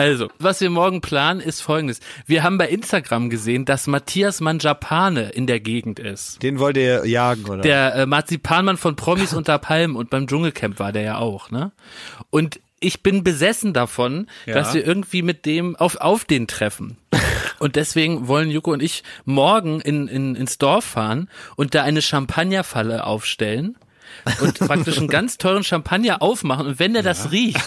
[0.02, 2.00] Also, was wir morgen planen, ist folgendes.
[2.26, 6.42] Wir haben bei Instagram gesehen, dass Matthias Manjapane in der Gegend ist.
[6.42, 7.62] Den wollt ihr jagen, oder?
[7.62, 11.72] Der äh, Marzipanmann von Promis unter Palmen und beim Dschungelcamp war der ja auch, ne?
[12.30, 14.56] Und ich bin besessen davon, Ja.
[14.56, 16.98] dass wir irgendwie mit dem auf, auf den treffen.
[17.60, 22.02] Und deswegen wollen Joko und ich morgen in, in, ins Dorf fahren und da eine
[22.02, 23.78] Champagnerfalle aufstellen
[24.42, 26.66] und praktisch einen ganz teuren Champagner aufmachen.
[26.66, 27.62] Und wenn der das riecht,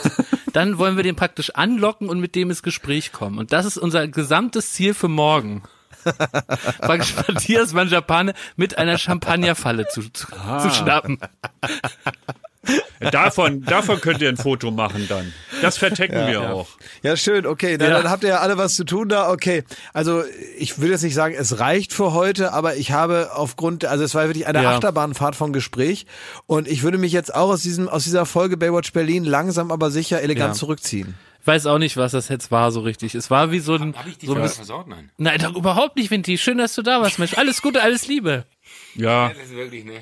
[0.55, 3.39] dann wollen wir den praktisch anlocken und mit dem ins Gespräch kommen.
[3.39, 5.63] Und das ist unser gesamtes Ziel für morgen.
[6.81, 11.19] praktisch Matthias Manjapane mit einer Champagnerfalle zu, zu, zu schnappen.
[13.11, 15.33] Davon, davon könnt ihr ein Foto machen dann.
[15.63, 16.69] Das vertecken wir auch.
[17.03, 17.77] Ja, schön, okay.
[17.77, 17.99] Dann, Ja.
[18.03, 19.31] dann habt ihr ja alle was zu tun da.
[19.31, 19.65] Okay.
[19.93, 20.23] Also
[20.59, 24.15] ich will jetzt nicht sagen, es reicht für heute, aber ich habe aufgrund, also es
[24.15, 24.75] war wirklich eine Ja.
[24.75, 26.07] Achterbahnfahrt von Gespräch
[26.47, 29.91] und ich würde mich jetzt auch aus diesem, aus dieser Folge Baywatch Berlin langsam aber
[29.91, 30.59] sicher elegant Ja.
[30.59, 31.15] zurückziehen.
[31.41, 33.15] Ich weiß auch nicht, was das jetzt war so richtig.
[33.15, 33.95] Es war wie so ein...
[33.99, 34.89] Habe ich die so ein versaut?
[34.89, 35.11] Nein.
[35.19, 36.39] Nein, doch überhaupt nicht, Vinti.
[36.39, 37.37] Schön, dass du da warst, Mensch.
[37.37, 38.45] Alles Gute, alles Liebe.
[38.95, 39.29] Ja.
[39.29, 40.01] Das ist wirklich, ne.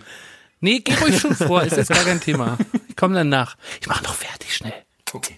[0.62, 2.56] Nee, geh ruhig schon vor, ist jetzt gar kein Thema.
[2.88, 3.56] Ich komme dann nach.
[3.80, 4.72] Ich mach noch fertig, schnell.
[5.12, 5.36] Okay.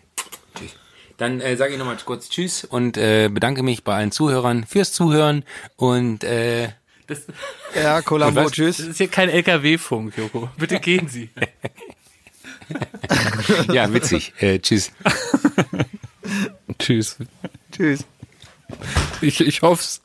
[0.57, 0.71] Tschüss.
[1.17, 4.93] Dann äh, sage ich nochmal kurz Tschüss und äh, bedanke mich bei allen Zuhörern fürs
[4.93, 5.45] Zuhören
[5.77, 6.69] und äh,
[7.75, 8.53] Ja, Columbo, Und was?
[8.53, 8.77] tschüss.
[8.77, 10.49] Das ist hier kein LKW-Funk, Joko.
[10.59, 11.31] Bitte gehen Sie.
[13.73, 14.33] ja, witzig.
[14.39, 14.91] Äh, tschüss.
[16.79, 17.17] Tschüss.
[17.73, 18.05] Tschüss.
[19.21, 20.01] Ich, ich hoff's.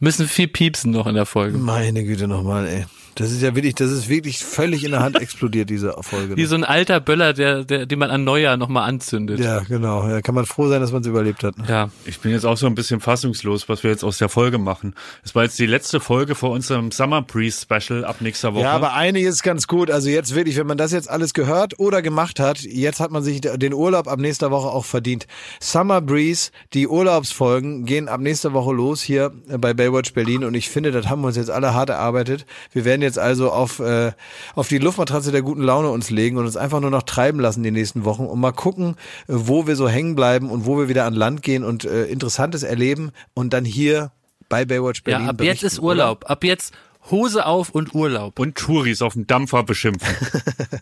[0.00, 1.58] Müssen viel piepsen noch in der Folge.
[1.58, 2.86] Meine Güte nochmal, ey.
[3.16, 6.36] Das ist ja wirklich, das ist wirklich völlig in der Hand explodiert, diese Folge.
[6.36, 9.40] Wie so ein alter Böller, der, der, den man an Neujahr nochmal anzündet.
[9.40, 10.08] ja, genau.
[10.08, 11.54] Da kann man froh sein, dass man es überlebt hat.
[11.68, 11.90] ja.
[12.04, 14.94] Ich bin jetzt auch so ein bisschen fassungslos, was wir jetzt aus der Folge machen.
[15.24, 18.64] Es war jetzt die letzte Folge vor unserem Summer Breeze Special ab nächster Woche.
[18.64, 19.90] Ja, aber einiges ist ganz gut.
[19.90, 23.22] Also jetzt wirklich, wenn man das jetzt alles gehört oder gemacht hat, jetzt hat man
[23.22, 25.26] sich den Urlaub ab nächster Woche auch verdient.
[25.60, 30.70] Summer Breeze, die Urlaubsfolgen gehen ab nächster Woche los hier bei Baywatch Berlin und ich
[30.70, 32.46] finde, das haben wir uns jetzt alle hart erarbeitet.
[32.72, 34.12] Wir werden jetzt also auf, äh,
[34.54, 37.62] auf die Luftmatratze der guten Laune uns legen und uns einfach nur noch treiben lassen
[37.62, 38.96] die nächsten Wochen und mal gucken,
[39.28, 42.04] äh, wo wir so hängen bleiben und wo wir wieder an Land gehen und äh,
[42.04, 44.12] Interessantes erleben und dann hier
[44.48, 46.30] bei Baywatch Berlin Ja, ab jetzt ist Urlaub.
[46.30, 46.72] Ab jetzt
[47.10, 48.38] Hose auf und Urlaub.
[48.38, 50.14] Und Touris auf dem Dampfer beschimpfen.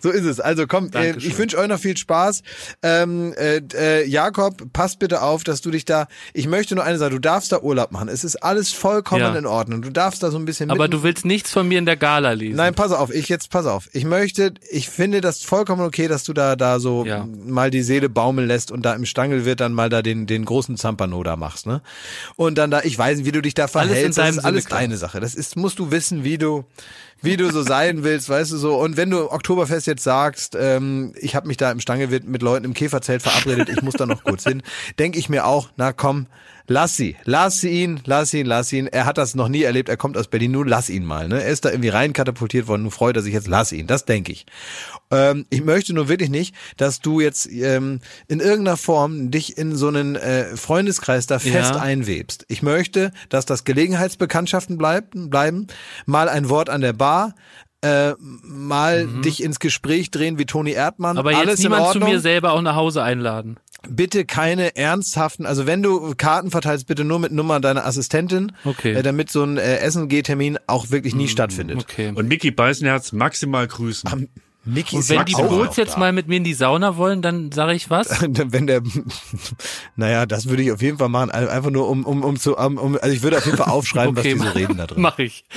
[0.00, 0.38] So ist es.
[0.40, 2.42] Also komm, äh, ich wünsche euch noch viel Spaß.
[2.82, 6.06] Ähm, äh, äh, Jakob, pass bitte auf, dass du dich da.
[6.34, 8.08] Ich möchte nur eine Sache, du darfst da Urlaub machen.
[8.08, 9.34] Es ist alles vollkommen Ja.
[9.36, 9.82] in Ordnung.
[9.82, 12.32] Du darfst da so ein bisschen Aber du willst nichts von mir in der Gala
[12.32, 12.56] lesen.
[12.56, 13.88] Nein, pass auf, ich jetzt pass auf.
[13.92, 17.26] Ich möchte, ich finde das vollkommen okay, dass du da da so Ja.
[17.44, 20.44] mal die Seele baumeln lässt und da im Stangel wird dann mal da den den
[20.44, 21.82] großen Zampano da machst, ne?
[22.36, 24.18] Und dann da, ich weiß nicht, wie du dich da Alles in verhältst.
[24.18, 25.20] das ist alles Sinne, deine Sache.
[25.20, 26.64] Das ist, musst du wissen, wie du
[27.22, 28.76] wie du so sein willst, weißt du so.
[28.78, 32.66] Und wenn du Oktoberfest jetzt sagst, ähm, ich habe mich da im Stangelwirt mit Leuten
[32.66, 34.62] im Käferzelt verabredet, ich muss da noch kurz hin,
[34.98, 36.26] denke ich mir auch, na komm,
[36.66, 38.86] lass sie, lass ihn, lass ihn, lass ihn.
[38.86, 41.26] Er hat das noch nie erlebt, er kommt aus Berlin, nun lass ihn mal.
[41.26, 41.42] Ne?
[41.42, 44.04] Er ist da irgendwie rein katapultiert worden, nun freut er sich jetzt, lass ihn, das
[44.04, 44.44] denke ich.
[45.10, 49.74] Ähm, ich möchte nur wirklich nicht, dass du jetzt ähm, in irgendeiner Form dich in
[49.74, 51.80] so einen äh, Freundeskreis da fest Ja.
[51.80, 52.44] einwebst.
[52.48, 55.66] Ich möchte, dass das Gelegenheitsbekanntschaften bleiben, bleiben,
[56.04, 57.34] mal ein Wort an der Bar,
[57.82, 61.14] äh, mal dich ins Gespräch drehen wie Toni Erdmann.
[61.14, 61.18] Mhm.
[61.20, 63.56] Aber Alles jetzt in niemand zu mir selber auch nach Hause einladen.
[63.88, 68.92] Bitte keine ernsthaften, also wenn du Karten verteilst, bitte nur mit Nummer deiner Assistentin, Okay.
[68.92, 71.78] äh, damit so ein äh, Essen-G-Termin auch wirklich nie stattfindet.
[71.80, 72.12] Okay.
[72.14, 74.28] Und Mickey Beißenherz maximal grüßen.
[74.66, 75.98] Niki Und wenn die Boots jetzt da.
[76.00, 78.20] mal mit mir in die Sauna wollen, dann sage ich was.
[78.28, 78.82] wenn der,
[79.96, 82.58] naja, das würde ich auf jeden Fall machen, ein- einfach nur um, um, um zu,
[82.58, 85.00] um, um also ich würde auf jeden Fall aufschreiben, was die so reden da drin.
[85.00, 85.46] Mach ich.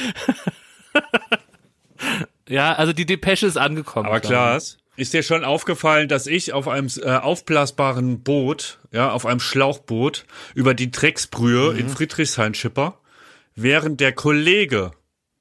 [2.54, 4.06] ja, also die Depesche ist angekommen.
[4.06, 4.20] Aber.
[4.20, 9.40] Klaas, ist dir schon aufgefallen, dass ich auf einem äh, aufblasbaren Boot, ja, auf einem
[9.40, 13.00] Schlauchboot über die Drecksbrühe in Friedrichshain schipper,
[13.56, 14.92] während der Kollege,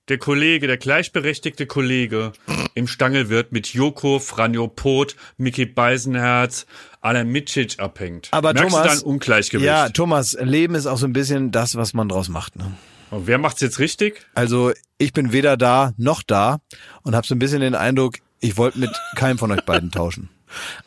[0.08, 2.32] der Kollege, der gleichberechtigte Kollege
[2.74, 6.66] im Stangelwirt mit Joko, Franjo Pot, Mickey Beisenherz,
[7.02, 8.28] Alain Micic abhängt.
[8.30, 9.66] Aber Merkst Thomas, du da ein Ungleichgewicht?
[9.66, 12.56] Ja, Thomas, Leben ist auch so ein bisschen das, was man draus macht.
[12.56, 12.72] Ne?
[13.12, 14.26] Und wer macht's jetzt richtig?
[14.34, 16.60] Also ich bin weder da noch da
[17.02, 20.28] und habe so ein bisschen den Eindruck, ich wollte mit keinem von euch beiden tauschen.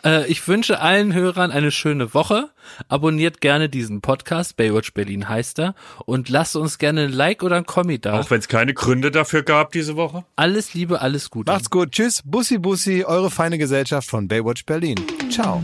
[0.04, 2.52] Äh, ich wünsche allen Hörern eine schöne Woche.
[2.88, 5.74] Abonniert gerne diesen Podcast, Baywatch Berlin heißt er.
[6.06, 8.20] Und lasst uns gerne ein Like oder ein Kommi da.
[8.20, 10.24] Auch wenn es keine Gründe dafür gab diese Woche?
[10.36, 11.52] Alles Liebe, alles Gute.
[11.52, 15.02] Macht's gut, tschüss, Bussi Bussi, eure feine Gesellschaft von Baywatch Berlin.
[15.32, 15.64] Ciao.